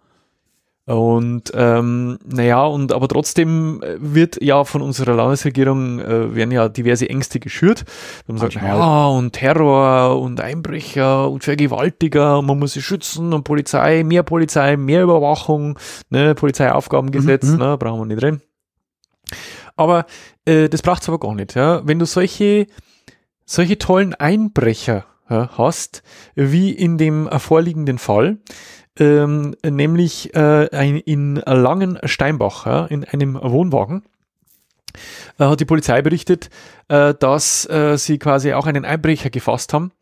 Und 0.86 1.52
ähm, 1.52 2.18
naja, 2.24 2.64
und 2.64 2.94
aber 2.94 3.08
trotzdem 3.08 3.82
äh, 3.82 3.96
wird 3.98 4.40
ja 4.40 4.64
von 4.64 4.80
unserer 4.80 5.14
Landesregierung 5.14 5.98
äh, 5.98 6.34
werden 6.34 6.50
ja 6.50 6.70
diverse 6.70 7.10
Ängste 7.10 7.40
geschürt. 7.40 7.84
Man 8.26 8.38
sagt, 8.38 8.54
ja, 8.54 9.06
und 9.08 9.32
Terror 9.34 10.18
und 10.18 10.40
Einbrecher 10.40 11.28
und 11.28 11.44
Vergewaltiger, 11.44 12.38
und 12.38 12.46
man 12.46 12.58
muss 12.58 12.72
sie 12.72 12.80
schützen 12.80 13.34
und 13.34 13.44
Polizei, 13.44 14.02
mehr 14.02 14.22
Polizei, 14.22 14.78
mehr 14.78 15.02
Überwachung, 15.02 15.78
ne, 16.08 16.34
Polizeiaufgabengesetz, 16.34 17.44
Mhm, 17.44 17.52
mhm. 17.52 17.58
ne, 17.58 17.76
brauchen 17.76 18.00
wir 18.00 18.06
nicht 18.06 18.22
drin. 18.22 18.40
Aber 19.76 20.06
äh, 20.46 20.70
das 20.70 20.80
braucht's 20.80 21.06
aber 21.06 21.20
gar 21.20 21.34
nicht, 21.34 21.54
ja. 21.54 21.82
Wenn 21.86 21.98
du 21.98 22.06
solche 22.06 22.66
solche 23.48 23.78
tollen 23.78 24.14
Einbrecher 24.14 25.06
ja, 25.28 25.50
hast, 25.56 26.02
wie 26.34 26.70
in 26.70 26.98
dem 26.98 27.28
vorliegenden 27.38 27.98
Fall, 27.98 28.38
ähm, 28.98 29.56
nämlich 29.64 30.34
äh, 30.34 30.68
ein, 30.70 30.98
in 30.98 31.36
Langen 31.36 31.98
Steinbach, 32.04 32.66
ja, 32.66 32.86
in 32.86 33.04
einem 33.04 33.38
Wohnwagen, 33.40 34.02
äh, 35.38 35.44
hat 35.44 35.60
die 35.60 35.64
Polizei 35.64 36.02
berichtet, 36.02 36.50
äh, 36.88 37.14
dass 37.14 37.68
äh, 37.68 37.96
sie 37.96 38.18
quasi 38.18 38.52
auch 38.52 38.66
einen 38.66 38.84
Einbrecher 38.84 39.30
gefasst 39.30 39.72
haben. 39.72 39.92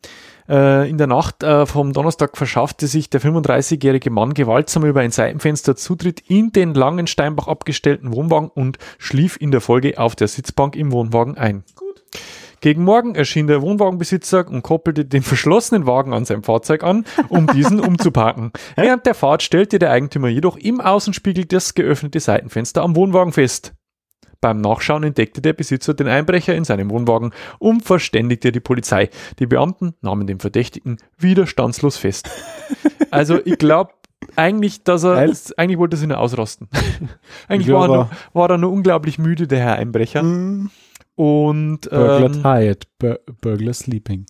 Äh, 0.49 0.89
in 0.89 0.97
der 0.97 1.07
Nacht 1.07 1.43
äh, 1.43 1.65
vom 1.65 1.93
Donnerstag 1.93 2.37
verschaffte 2.37 2.87
sich 2.87 3.09
der 3.09 3.21
35-jährige 3.21 4.09
Mann 4.09 4.33
gewaltsam 4.33 4.85
über 4.85 5.01
ein 5.01 5.11
Seitenfenster 5.11 5.75
Zutritt 5.75 6.21
in 6.27 6.51
den 6.51 6.73
langen 6.73 7.07
Steinbach 7.07 7.47
abgestellten 7.47 8.13
Wohnwagen 8.13 8.49
und 8.49 8.77
schlief 8.97 9.37
in 9.39 9.51
der 9.51 9.61
Folge 9.61 9.97
auf 9.97 10.15
der 10.15 10.27
Sitzbank 10.27 10.75
im 10.75 10.91
Wohnwagen 10.91 11.37
ein. 11.37 11.63
Gegen 12.59 12.83
Morgen 12.83 13.15
erschien 13.15 13.47
der 13.47 13.61
Wohnwagenbesitzer 13.61 14.47
und 14.47 14.63
koppelte 14.63 15.05
den 15.05 15.21
verschlossenen 15.21 15.85
Wagen 15.85 16.13
an 16.13 16.25
sein 16.25 16.43
Fahrzeug 16.43 16.83
an, 16.83 17.05
um 17.29 17.47
diesen 17.47 17.79
umzuparken. 17.79 18.51
Während 18.75 19.05
der 19.05 19.13
Fahrt 19.13 19.43
stellte 19.43 19.79
der 19.79 19.91
Eigentümer 19.91 20.27
jedoch 20.27 20.57
im 20.57 20.81
Außenspiegel 20.81 21.45
das 21.45 21.75
geöffnete 21.75 22.19
Seitenfenster 22.19 22.81
am 22.81 22.95
Wohnwagen 22.95 23.33
fest. 23.33 23.73
Beim 24.39 24.61
Nachschauen 24.61 25.03
entdeckte 25.03 25.41
der 25.41 25.53
Besitzer 25.53 25.93
den 25.93 26.07
Einbrecher 26.07 26.53
in 26.55 26.63
seinem 26.63 26.91
Wohnwagen 26.91 27.31
und 27.59 27.83
verständigte 27.83 28.51
die 28.51 28.59
Polizei. 28.59 29.09
Die 29.39 29.47
Beamten 29.47 29.95
nahmen 30.01 30.27
den 30.27 30.39
Verdächtigen 30.39 30.97
widerstandslos 31.17 31.97
fest. 31.97 32.29
Also 33.09 33.39
ich 33.45 33.57
glaube 33.57 33.91
eigentlich, 34.35 34.83
dass 34.83 35.03
er, 35.03 35.15
Geil. 35.15 35.33
eigentlich 35.57 35.79
wollte 35.79 35.95
er 35.95 35.99
sich 35.99 36.07
nur 36.07 36.19
ausrasten. 36.19 36.69
eigentlich 37.47 37.67
Ich 37.67 37.73
war 37.73 37.83
er, 37.83 37.87
nur, 37.87 38.09
war 38.33 38.49
er 38.49 38.57
nur 38.57 38.71
unglaublich 38.71 39.17
müde, 39.17 39.47
der 39.47 39.59
Herr 39.59 39.75
Einbrecher. 39.75 40.21
Und 41.17 41.89
Burglar 41.89 42.25
ähm, 42.33 42.41
tired, 42.43 42.87
Bur 42.99 43.19
Burglar 43.41 43.73
sleeping. 43.73 44.25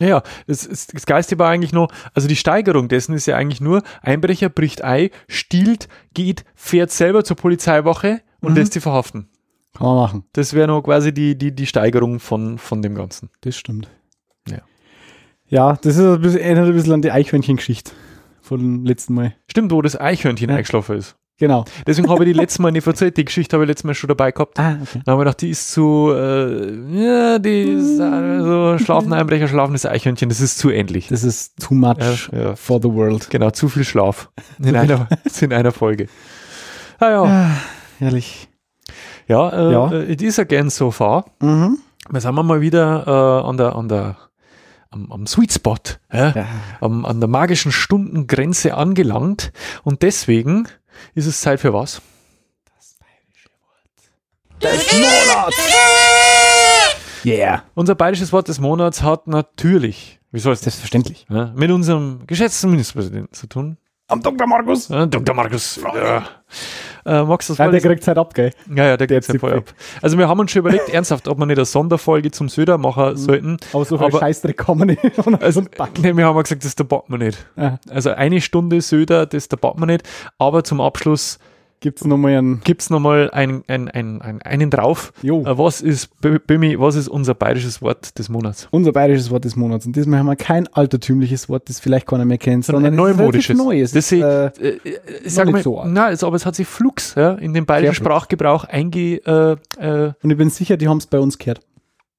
ja, 0.00 0.22
das, 0.46 0.66
das, 0.66 0.86
das 0.86 1.04
Geiste 1.06 1.38
war 1.38 1.50
eigentlich 1.50 1.72
nur, 1.74 1.88
also 2.14 2.26
die 2.28 2.36
Steigerung 2.36 2.88
dessen 2.88 3.14
ist 3.14 3.26
ja 3.26 3.36
eigentlich 3.36 3.60
nur, 3.60 3.82
Einbrecher 4.00 4.48
bricht 4.48 4.82
Ei, 4.82 5.10
stiehlt, 5.28 5.88
geht, 6.14 6.44
fährt 6.54 6.90
selber 6.90 7.24
zur 7.24 7.36
Polizeiwache 7.36 8.22
und 8.40 8.52
Mhm. 8.52 8.56
lässt 8.56 8.72
sie 8.72 8.80
verhaften. 8.80 9.28
Kann 9.74 9.86
man 9.86 9.96
machen. 9.96 10.24
Das 10.32 10.54
wäre 10.54 10.66
noch 10.68 10.82
quasi 10.82 11.12
die, 11.12 11.36
die, 11.36 11.54
die 11.54 11.66
Steigerung 11.66 12.20
von, 12.20 12.56
von 12.58 12.80
dem 12.82 12.94
Ganzen. 12.94 13.28
Das 13.42 13.54
stimmt. 13.56 13.88
Ja. 14.48 14.58
Ja, 15.48 15.78
das 15.82 15.96
ist 15.98 16.04
ein 16.04 16.20
bisschen, 16.22 16.40
erinnert 16.40 16.66
ein 16.68 16.72
bisschen 16.72 16.92
an 16.94 17.02
die 17.02 17.10
Eichhörnchen-Geschichte 17.12 17.92
von 18.40 18.84
letzten 18.86 19.12
Mal. 19.14 19.34
Stimmt, 19.46 19.72
wo 19.72 19.82
das 19.82 20.00
Eichhörnchen 20.00 20.48
Ja. 20.48 20.56
eingeschlafen 20.56 20.96
ist. 20.96 21.16
Genau. 21.42 21.64
Deswegen 21.88 22.08
habe 22.08 22.22
ich 22.22 22.30
die 22.32 22.38
letzte 22.38 22.62
Mal 22.62 22.70
nicht 22.70 22.86
erzählt, 22.86 23.16
die 23.16 23.24
Geschichte 23.24 23.56
habe 23.56 23.64
ich 23.64 23.68
letztes 23.68 23.82
Mal 23.82 23.94
schon 23.94 24.06
dabei 24.06 24.30
gehabt. 24.30 24.60
Ah, 24.60 24.76
okay. 24.80 25.02
Dann 25.04 25.12
habe 25.14 25.22
ich 25.22 25.24
gedacht, 25.24 25.40
die 25.40 25.50
ist 25.50 25.72
zu, 25.72 26.12
äh, 26.14 26.70
ja, 27.04 27.40
die 27.40 27.62
ist 27.62 27.98
äh, 27.98 28.38
so 28.40 28.78
schlafen 28.78 29.12
Einbrecher, 29.12 29.48
schlafendes 29.48 29.84
Eichhörnchen, 29.84 30.28
das 30.28 30.40
ist 30.40 30.58
zu 30.60 30.70
ähnlich. 30.70 31.08
Das 31.08 31.24
ist 31.24 31.58
too 31.60 31.74
much 31.74 31.96
Ja, 32.30 32.38
ja. 32.38 32.54
for 32.54 32.78
the 32.80 32.88
world. 32.88 33.28
Genau, 33.28 33.50
zu 33.50 33.68
viel 33.68 33.82
Schlaf 33.82 34.30
in 34.62 34.76
einer, 34.76 35.08
in 35.40 35.52
einer 35.52 35.72
Folge. 35.72 36.06
Ah 37.00 37.10
ja, 37.10 37.50
Herrlich. 37.98 38.48
ja, 39.26 39.48
äh, 39.48 39.72
Ja. 39.72 39.90
äh, 39.90 40.12
it 40.12 40.22
is 40.22 40.38
again 40.38 40.70
so 40.70 40.92
far. 40.92 41.24
Mhm. 41.40 41.78
Da 42.08 42.20
sind 42.20 42.36
wir 42.36 42.44
mal 42.44 42.60
wieder 42.60 43.04
äh, 43.44 43.48
an 43.48 43.56
der, 43.56 43.74
an 43.74 43.88
der, 43.88 44.16
am, 44.90 45.10
am 45.10 45.26
Sweet 45.26 45.52
Spot, 45.54 45.74
ja? 46.12 46.30
Ja. 46.36 46.46
am, 46.80 47.04
an 47.04 47.18
der 47.18 47.28
magischen 47.28 47.72
Stundengrenze 47.72 48.74
angelangt. 48.74 49.50
Und 49.82 50.02
deswegen 50.02 50.68
ist 51.14 51.26
es 51.26 51.40
Zeit 51.40 51.60
für 51.60 51.72
was? 51.72 52.00
Yeah. 57.24 57.62
Unser 57.74 57.94
bayerisches 57.94 58.32
Wort 58.32 58.48
des 58.48 58.58
Monats 58.58 59.02
hat 59.02 59.26
natürlich, 59.26 60.20
wie 60.32 60.40
soll 60.40 60.52
es 60.52 60.60
das, 60.60 60.74
Selbstverständlich. 60.74 61.26
ja, 61.30 61.52
mit 61.54 61.70
unserem 61.70 62.26
geschätzten 62.26 62.70
Ministerpräsidenten 62.70 63.32
zu 63.32 63.46
tun. 63.46 63.76
Am 64.08 64.22
Dr. 64.22 64.46
Markus. 64.46 64.88
Ja, 64.88 65.06
Dr. 65.06 65.34
Markus. 65.34 65.80
Ja. 65.94 66.24
Äh, 67.04 67.24
du 67.48 67.52
das 67.54 67.58
mal 67.58 67.70
der 67.70 67.80
kriegt 67.80 68.04
Zeit 68.04 68.18
ab, 68.18 68.34
gell? 68.34 68.52
Ja, 68.74 68.86
ja, 68.86 68.96
der 68.96 69.06
geht 69.06 69.24
ja 69.26 69.32
zieht 69.32 69.40
voll 69.40 69.52
ab. 69.52 69.64
Also 70.00 70.18
wir 70.18 70.28
haben 70.28 70.38
uns 70.40 70.50
schon 70.52 70.60
überlegt, 70.60 70.88
ernsthaft, 70.92 71.28
ob 71.28 71.38
wir 71.38 71.46
nicht 71.46 71.58
eine 71.58 71.64
Sonderfolge 71.64 72.30
zum 72.30 72.48
Söder 72.48 72.78
machen 72.78 73.16
sollten. 73.16 73.56
Aber 73.72 73.84
so 73.84 73.98
viel 73.98 74.06
Aber- 74.06 74.18
Scheißdreck 74.18 74.56
kann 74.56 74.78
man 74.78 74.88
nicht. 74.88 75.00
Also, 75.40 75.62
nee, 76.00 76.16
wir 76.16 76.24
haben 76.26 76.42
gesagt, 76.42 76.64
das 76.64 76.74
debatten 76.76 77.12
wir 77.12 77.18
nicht. 77.18 77.44
Ja. 77.56 77.78
Also 77.90 78.10
eine 78.10 78.40
Stunde 78.40 78.80
Söder, 78.80 79.26
das 79.26 79.48
debatten 79.48 79.80
wir 79.80 79.86
nicht. 79.86 80.08
Aber 80.38 80.64
zum 80.64 80.80
Abschluss 80.80 81.38
Gibt's 81.82 82.04
nochmal 82.04 82.36
einen. 82.36 82.60
gibt's 82.62 82.90
nochmal 82.90 83.28
einen, 83.32 83.64
einen, 83.66 83.88
einen, 83.88 84.40
einen, 84.40 84.70
drauf. 84.70 85.12
Jo. 85.20 85.42
Äh, 85.42 85.58
Was 85.58 85.80
ist, 85.80 86.10
Bimi, 86.20 86.78
was 86.78 86.94
ist 86.94 87.08
unser 87.08 87.34
bayerisches 87.34 87.82
Wort 87.82 88.18
des 88.20 88.28
Monats? 88.28 88.68
Unser 88.70 88.92
bayerisches 88.92 89.32
Wort 89.32 89.44
des 89.44 89.56
Monats. 89.56 89.84
Und 89.84 89.96
diesmal 89.96 90.20
haben 90.20 90.26
wir 90.26 90.36
kein 90.36 90.68
altertümliches 90.68 91.48
Wort, 91.48 91.68
das 91.68 91.80
vielleicht 91.80 92.06
keiner 92.06 92.24
mehr 92.24 92.38
kennt, 92.38 92.64
sondern 92.64 92.84
ein 92.84 92.98
es 92.98 93.10
ist 93.10 93.16
neumodisches. 93.16 93.58
Neues. 93.58 93.90
Das 93.90 94.08
sie, 94.08 94.20
äh, 94.20 94.46
äh, 94.46 94.68
äh, 94.68 94.78
ich 95.24 95.34
sag 95.34 95.46
nicht 95.46 95.54
mal, 95.54 95.62
so 95.64 95.80
alt. 95.80 95.92
na, 95.92 96.04
also, 96.06 96.28
aber 96.28 96.36
es 96.36 96.46
hat 96.46 96.54
sich 96.54 96.68
Flux 96.68 97.16
ja, 97.16 97.32
in 97.32 97.52
den 97.52 97.66
bayerischen 97.66 97.94
Sehr. 97.94 98.04
Sprachgebrauch 98.04 98.62
einge, 98.64 99.16
äh, 99.26 99.56
äh, 99.78 100.12
und 100.22 100.30
ich 100.30 100.36
bin 100.36 100.50
sicher, 100.50 100.76
die 100.76 100.86
haben 100.86 100.98
es 100.98 101.06
bei 101.08 101.18
uns 101.18 101.36
gehört. 101.36 101.60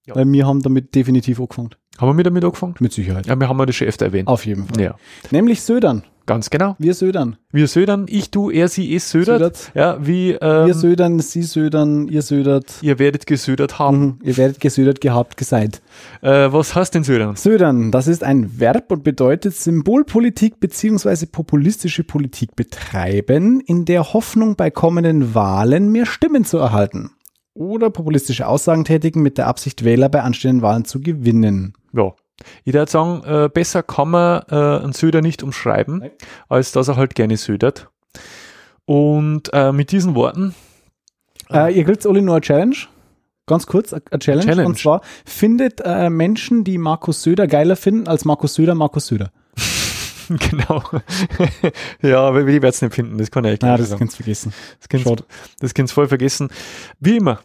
Ja. 0.06 0.16
Weil 0.16 0.30
wir 0.30 0.46
haben 0.46 0.62
damit 0.62 0.94
definitiv 0.94 1.40
angefangen. 1.40 1.70
haben 1.98 2.18
wir 2.18 2.24
damit 2.26 2.44
angefangen? 2.44 2.76
Mit 2.80 2.92
Sicherheit. 2.92 3.26
Ja, 3.28 3.40
wir 3.40 3.48
haben 3.48 3.66
das 3.66 3.76
schon 3.76 3.88
öfter 3.88 4.08
erwähnt. 4.08 4.28
Auf 4.28 4.46
jeden 4.46 4.68
Fall. 4.68 4.82
Ja, 4.82 4.96
Nämlich 5.32 5.62
Södern. 5.62 6.04
Ganz 6.26 6.50
genau. 6.50 6.76
Wir 6.80 6.94
Södern. 6.94 7.38
Wir 7.52 7.68
södern, 7.68 8.06
ich, 8.08 8.32
du, 8.32 8.50
er, 8.50 8.68
sie, 8.68 8.96
es 8.96 9.10
södert. 9.10 9.58
Södert. 9.58 9.72
Ja, 9.76 9.98
wie 10.06 10.32
ähm, 10.32 10.68
Wir 10.68 10.74
Södern, 10.74 11.20
Sie 11.20 11.44
Södern, 11.44 12.08
ihr 12.08 12.22
Södert. 12.22 12.74
ihr 12.82 13.00
werdet 13.00 13.26
gesödert 13.26 13.80
haben. 13.80 14.00
Mhm. 14.00 14.20
Ihr 14.24 14.38
werdet 14.38 14.60
gesödert 14.60 15.02
gehabt, 15.02 15.38
geseid. 15.38 15.82
Äh, 16.22 16.52
was 16.52 16.76
heißt 16.76 16.96
denn 16.96 17.04
södern? 17.04 17.36
Södern, 17.36 17.92
das 17.92 18.08
ist 18.08 18.24
ein 18.24 18.60
Verb 18.60 18.92
und 18.92 19.04
bedeutet 19.04 19.56
Symbolpolitik 19.56 20.60
beziehungsweise 20.60 21.28
populistische 21.28 22.04
Politik 22.04 22.56
betreiben, 22.56 23.62
in 23.62 23.86
der 23.86 24.14
Hoffnung 24.14 24.56
bei 24.56 24.72
kommenden 24.72 25.36
Wahlen 25.36 25.92
mehr 25.92 26.06
Stimmen 26.06 26.46
zu 26.46 26.58
erhalten. 26.58 27.12
Oder 27.56 27.92
populistische 27.92 28.48
Aussagen 28.48 28.84
tätigen 28.84 29.22
mit 29.22 29.38
der 29.38 29.48
Absicht, 29.48 29.84
Wähler 29.84 30.10
bei 30.10 30.22
anstehenden 30.22 30.64
Wahlen 30.64 30.86
zu 30.86 31.02
gewinnen. 31.02 31.74
Ja. 31.94 32.14
Ich 32.66 32.74
würde 32.74 32.92
sagen, 32.92 33.24
äh, 33.26 33.50
besser 33.54 33.84
kann 33.84 34.12
man 34.12 34.42
äh, 34.50 34.56
einen 34.56 34.94
Söder 34.94 35.22
nicht 35.22 35.44
umschreiben, 35.44 36.00
Nein. 36.00 36.12
als 36.50 36.72
dass 36.72 36.88
er 36.88 36.98
halt 36.98 37.16
gerne 37.16 37.38
södert. 37.38 37.90
Und 38.86 39.50
äh, 39.54 39.72
mit 39.72 39.92
diesen 39.92 40.16
Worten, 40.16 40.54
Äh, 41.50 41.78
ihr 41.78 41.84
kriegt 41.86 42.06
alle 42.06 42.22
nur 42.22 42.36
eine 42.36 42.42
Challenge. 42.42 42.76
Ganz 43.46 43.68
kurz, 43.68 43.94
eine 43.94 44.02
Challenge. 44.20 44.46
Challenge. 44.46 44.68
Und 44.68 44.80
zwar 44.80 45.02
findet 45.26 45.82
äh, 45.84 46.10
Menschen, 46.10 46.64
die 46.64 46.78
Markus 46.78 47.22
Söder 47.22 47.48
geiler 47.48 47.76
finden 47.76 48.08
als 48.08 48.26
Markus 48.26 48.56
Söder, 48.56 48.74
Markus 48.76 49.08
Söder. 49.08 49.32
genau. 50.30 50.82
ja, 52.02 52.22
aber 52.22 52.40
ich 52.40 52.48
werde 52.48 52.68
es 52.70 52.82
nicht 52.82 52.94
finden, 52.96 53.18
das 53.18 53.30
kann 53.30 53.44
ich 53.46 53.52
echt 53.54 53.64
nicht 53.64 53.80
das 53.80 53.90
sagen. 53.90 54.00
kannst 54.00 54.14
du 54.20 54.24
vergessen. 54.24 54.54
Das 54.80 54.90
kannst, 54.90 55.24
das 55.60 55.74
kannst 55.74 55.94
voll 55.94 56.08
vergessen. 56.08 56.50
Wie 57.00 57.18
immer, 57.18 57.40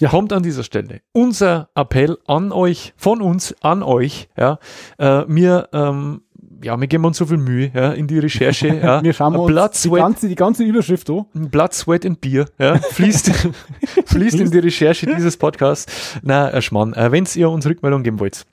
Ja. 0.00 0.10
kommt 0.10 0.32
an 0.32 0.42
dieser 0.42 0.64
Stelle 0.64 1.00
unser 1.12 1.68
Appell 1.74 2.18
an 2.26 2.52
euch, 2.52 2.94
von 2.96 3.22
uns 3.22 3.54
an 3.60 3.82
euch. 3.82 4.28
Ja, 4.36 4.58
äh, 4.98 5.24
wir, 5.28 5.68
ähm, 5.72 6.22
ja, 6.62 6.80
wir 6.80 6.86
geben 6.86 7.04
uns 7.04 7.18
so 7.18 7.26
viel 7.26 7.36
Mühe 7.36 7.70
ja, 7.74 7.92
in 7.92 8.06
die 8.06 8.18
Recherche. 8.18 8.68
Ja. 8.84 9.02
Wir 9.02 9.12
schauen 9.12 9.36
uns 9.36 9.46
Blood, 9.46 9.74
die, 9.74 9.78
Sweat, 9.78 10.00
ganze, 10.00 10.28
die 10.28 10.34
ganze 10.34 10.64
Überschrift 10.64 11.08
an. 11.08 11.26
Blood, 11.32 11.72
Sweat 11.72 12.04
and 12.04 12.20
Beer 12.20 12.46
ja, 12.58 12.76
fließt, 12.76 13.30
fließt 14.06 14.40
in 14.40 14.50
die 14.50 14.58
Recherche 14.58 15.06
dieses 15.06 15.36
Podcasts. 15.36 16.18
Na, 16.22 16.60
Schmarrn, 16.60 16.92
äh, 16.94 17.12
wenn 17.12 17.26
ihr 17.34 17.50
uns 17.50 17.66
Rückmeldung 17.66 18.02
geben 18.02 18.18
wollt, 18.20 18.44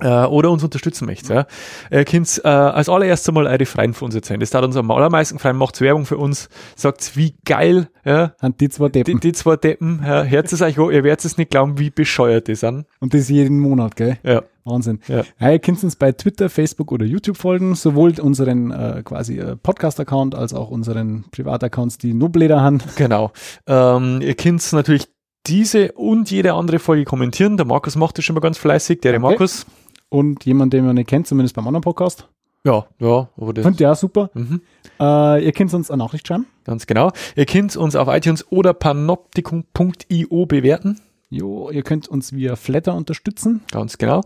äh, 0.00 0.24
oder 0.24 0.50
uns 0.50 0.64
unterstützen 0.64 1.06
möchtet, 1.06 1.30
ja, 1.30 1.46
äh, 1.90 2.04
könnt 2.04 2.40
äh, 2.44 2.48
als 2.48 2.88
allererstes 2.88 3.32
mal 3.32 3.46
eure 3.46 3.66
Freien 3.66 3.94
für 3.94 4.04
uns 4.04 4.14
erzählen. 4.14 4.40
Das 4.40 4.50
tat 4.50 4.64
uns 4.64 4.76
am 4.76 4.90
allermeisten 4.90 5.36
gefallen, 5.36 5.56
macht 5.56 5.80
Werbung 5.80 6.06
für 6.06 6.16
uns, 6.16 6.48
sagt, 6.76 7.16
wie 7.16 7.34
geil, 7.44 7.88
ja, 8.04 8.34
An 8.40 8.54
die 8.58 8.68
zwei 8.68 8.88
die, 8.88 9.04
Deppen. 9.04 9.20
die 9.20 9.32
zwei 9.32 9.56
Deppen, 9.56 10.00
ja, 10.04 10.24
hört 10.24 10.52
es 10.52 10.62
euch 10.62 10.78
an, 10.78 10.90
ihr 10.90 11.04
werdet 11.04 11.24
es 11.24 11.36
nicht 11.36 11.50
glauben, 11.50 11.78
wie 11.78 11.90
bescheuert 11.90 12.48
die 12.48 12.54
sind. 12.54 12.86
Und 13.00 13.14
das 13.14 13.28
jeden 13.28 13.60
Monat, 13.60 13.96
gell? 13.96 14.18
Ja, 14.22 14.42
Wahnsinn. 14.64 15.00
Ja. 15.08 15.24
Ja. 15.40 15.50
ihr 15.50 15.58
könnt 15.58 15.82
uns 15.82 15.96
bei 15.96 16.12
Twitter, 16.12 16.48
Facebook 16.48 16.92
oder 16.92 17.04
YouTube 17.04 17.36
folgen, 17.36 17.74
sowohl 17.74 18.14
unseren 18.20 18.70
äh, 18.70 19.02
quasi 19.04 19.38
äh, 19.38 19.56
Podcast-Account 19.56 20.34
als 20.34 20.54
auch 20.54 20.70
unseren 20.70 21.24
Privataccounts, 21.32 21.98
die 21.98 22.14
Nubleder 22.14 22.60
haben. 22.60 22.78
genau. 22.96 23.32
Ähm, 23.66 24.20
ihr 24.22 24.34
könnt 24.34 24.72
natürlich 24.72 25.08
diese 25.46 25.92
und 25.92 26.30
jede 26.30 26.54
andere 26.54 26.78
Folge 26.78 27.04
kommentieren. 27.04 27.56
Der 27.56 27.66
Markus 27.66 27.96
macht 27.96 28.16
das 28.18 28.24
schon 28.24 28.34
mal 28.34 28.40
ganz 28.40 28.58
fleißig. 28.58 29.00
Der 29.00 29.12
Danke. 29.12 29.28
Markus. 29.28 29.66
Und 30.12 30.44
jemand, 30.44 30.74
den 30.74 30.84
man 30.84 30.94
nicht 30.96 31.08
kennt, 31.08 31.26
zumindest 31.26 31.56
beim 31.56 31.66
anderen 31.66 31.80
Podcast. 31.80 32.28
Ja, 32.66 32.84
ja, 32.98 33.30
aber 33.34 33.54
das 33.54 33.62
Fand 33.62 33.80
ja 33.80 33.94
super. 33.94 34.28
Mhm. 34.34 34.60
Äh, 35.00 35.42
ihr 35.42 35.52
könnt 35.52 35.72
uns 35.72 35.90
eine 35.90 36.02
Nachricht 36.02 36.28
schreiben. 36.28 36.44
ganz 36.64 36.86
genau. 36.86 37.12
Ihr 37.34 37.46
könnt 37.46 37.74
uns 37.78 37.96
auf 37.96 38.08
iTunes 38.08 38.46
oder 38.52 38.74
panoptikum.io 38.74 40.44
bewerten. 40.44 41.00
Jo, 41.30 41.70
ihr 41.70 41.82
könnt 41.82 42.08
uns 42.08 42.34
via 42.34 42.56
Flatter 42.56 42.94
unterstützen. 42.94 43.62
Ganz 43.70 43.96
genau. 43.96 44.20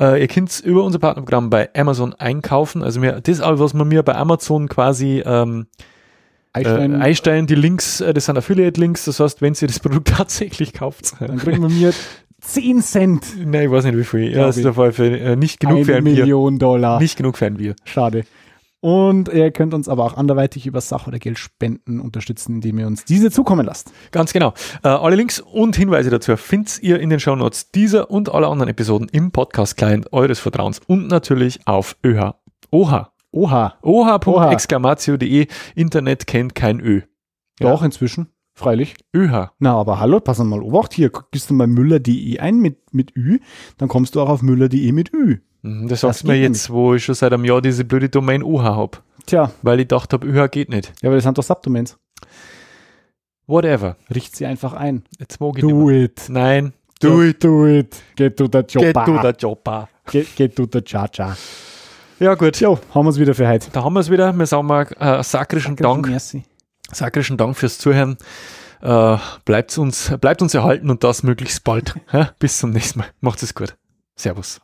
Äh, 0.00 0.20
ihr 0.20 0.26
könnt 0.26 0.58
über 0.58 0.82
unser 0.82 0.98
Partnerprogramm 0.98 1.50
bei 1.50 1.72
Amazon 1.72 2.14
einkaufen. 2.14 2.82
Also 2.82 2.98
mir, 2.98 3.20
das 3.20 3.36
ist 3.36 3.40
alles, 3.40 3.60
was 3.60 3.74
man 3.74 3.86
mir 3.86 4.02
bei 4.02 4.16
Amazon 4.16 4.68
quasi 4.68 5.22
ähm, 5.24 5.68
äh, 6.52 6.58
Einstein, 6.58 6.94
einstellen. 6.96 7.46
Die 7.46 7.54
Links, 7.54 8.00
äh, 8.00 8.12
das 8.12 8.24
sind 8.24 8.36
Affiliate-Links. 8.36 9.04
Das 9.04 9.20
heißt, 9.20 9.40
wenn 9.40 9.54
ihr 9.54 9.68
das 9.68 9.78
Produkt 9.78 10.08
tatsächlich 10.16 10.72
kauft, 10.72 11.14
dann 11.20 11.38
kriegen 11.38 11.62
wir 11.62 11.68
mir 11.68 11.92
10 12.40 12.82
Cent. 12.82 13.26
Nein, 13.44 13.66
ich 13.66 13.70
weiß 13.70 13.84
nicht 13.84 13.96
wie 13.96 14.04
viel. 14.04 14.32
Ja, 14.32 14.46
das 14.46 14.56
ist 14.56 14.66
auf 14.66 14.76
jeden 14.76 14.92
Fall 14.92 15.14
äh, 15.14 15.36
nicht 15.36 15.60
genug 15.60 15.84
für 15.84 15.92
Eine 15.92 15.98
ein 15.98 16.04
Bier. 16.04 16.24
Million 16.24 16.58
Dollar. 16.58 17.00
Nicht 17.00 17.16
genug 17.16 17.36
für 17.36 17.46
ein 17.46 17.56
Bier. 17.56 17.74
Schade. 17.84 18.24
Und 18.80 19.28
ihr 19.28 19.50
könnt 19.50 19.74
uns 19.74 19.88
aber 19.88 20.04
auch 20.04 20.16
anderweitig 20.16 20.64
über 20.66 20.80
Sach- 20.80 21.08
oder 21.08 21.18
Geldspenden 21.18 21.98
unterstützen, 22.00 22.56
indem 22.56 22.78
ihr 22.78 22.86
uns 22.86 23.04
diese 23.04 23.32
zukommen 23.32 23.66
lasst. 23.66 23.90
Ganz 24.12 24.32
genau. 24.32 24.54
Äh, 24.84 24.88
alle 24.88 25.16
Links 25.16 25.40
und 25.40 25.74
Hinweise 25.74 26.10
dazu 26.10 26.36
findet 26.36 26.80
ihr 26.80 27.00
in 27.00 27.10
den 27.10 27.18
Shownotes 27.18 27.72
dieser 27.72 28.08
und 28.08 28.32
aller 28.32 28.48
anderen 28.48 28.70
Episoden 28.70 29.08
im 29.10 29.32
Podcast-Client 29.32 30.12
eures 30.12 30.38
Vertrauens 30.38 30.80
und 30.86 31.08
natürlich 31.08 31.66
auf 31.66 31.96
ÖH. 32.04 32.34
OHA. 32.70 33.12
Oha. 33.32 33.74
OHA.exclamatio.de. 33.82 35.48
Internet 35.74 36.26
kennt 36.26 36.54
kein 36.54 36.78
Ö. 36.80 37.02
Ja. 37.60 37.70
Doch, 37.70 37.82
inzwischen. 37.82 38.28
Freilich. 38.58 38.96
ÖH. 39.14 39.50
Na, 39.60 39.74
aber 39.76 40.00
hallo, 40.00 40.18
pass 40.18 40.38
mal 40.40 40.60
Obacht. 40.60 40.92
Hier, 40.92 41.10
gibst 41.30 41.48
du 41.48 41.54
mal 41.54 41.68
müller.de 41.68 42.40
ein 42.40 42.58
mit, 42.58 42.92
mit 42.92 43.14
Ü, 43.16 43.38
dann 43.76 43.88
kommst 43.88 44.16
du 44.16 44.20
auch 44.20 44.28
auf 44.28 44.42
müller.de 44.42 44.90
mit 44.90 45.12
Ü. 45.14 45.38
Mhm, 45.62 45.86
Das 45.88 46.00
sagst 46.00 46.24
du 46.24 46.26
mir 46.26 46.36
jetzt, 46.40 46.68
wo 46.70 46.94
ich 46.94 47.04
schon 47.04 47.14
seit 47.14 47.32
einem 47.32 47.44
Jahr 47.44 47.62
diese 47.62 47.84
blöde 47.84 48.08
Domain 48.08 48.42
OH 48.42 48.62
habe. 48.64 48.98
Tja, 49.26 49.52
Weil 49.62 49.78
ich 49.80 49.86
dachte, 49.88 50.16
ÖH 50.16 50.48
geht 50.50 50.70
nicht. 50.70 50.92
ja, 51.02 51.08
aber 51.08 51.14
das 51.16 51.24
sind 51.24 51.38
doch 51.38 51.42
Subdomains. 51.44 51.96
Whatever. 53.46 53.96
Richt 54.14 54.36
sie 54.36 54.46
einfach 54.46 54.72
ein. 54.74 55.04
Jetzt 55.18 55.40
mag 55.40 55.56
ich 55.56 55.64
nicht. 55.64 55.72
Do 55.72 55.90
it. 55.90 56.22
Nein. 56.28 56.72
Do 57.00 57.22
it. 57.22 57.42
Do 57.44 57.66
it. 57.66 58.02
Get 58.16 58.36
to 58.36 58.46
the 58.52 58.58
job. 58.58 58.82
Get 58.82 58.94
to 58.94 59.18
the 59.22 59.32
Jobber. 59.38 59.88
Get, 60.10 60.36
get 60.36 60.56
to 60.56 60.66
the 60.70 60.82
cha-cha. 60.82 61.36
Ja 62.18 62.34
gut. 62.34 62.58
Jo, 62.60 62.78
haben 62.92 63.06
wir 63.06 63.10
es 63.10 63.18
wieder 63.20 63.34
für 63.34 63.48
heute. 63.48 63.70
Da 63.72 63.84
haben 63.84 63.94
wir 63.94 64.00
es 64.00 64.10
wieder. 64.10 64.32
Wir 64.36 64.46
sagen 64.46 64.66
mal 64.66 64.86
äh, 64.98 65.22
sakrischen 65.22 65.76
Dank. 65.76 66.08
Merci. 66.08 66.42
Sakrischen 66.92 67.36
Dank 67.36 67.56
fürs 67.56 67.78
Zuhören. 67.78 68.16
Äh, 68.80 69.16
bleibt 69.44 69.76
uns, 69.78 70.12
bleibt 70.20 70.42
uns 70.42 70.54
erhalten 70.54 70.90
und 70.90 71.04
das 71.04 71.22
möglichst 71.22 71.64
bald. 71.64 71.94
Bis 72.38 72.58
zum 72.58 72.70
nächsten 72.70 73.00
Mal. 73.00 73.08
Macht 73.20 73.42
es 73.42 73.54
gut. 73.54 73.76
Servus. 74.16 74.60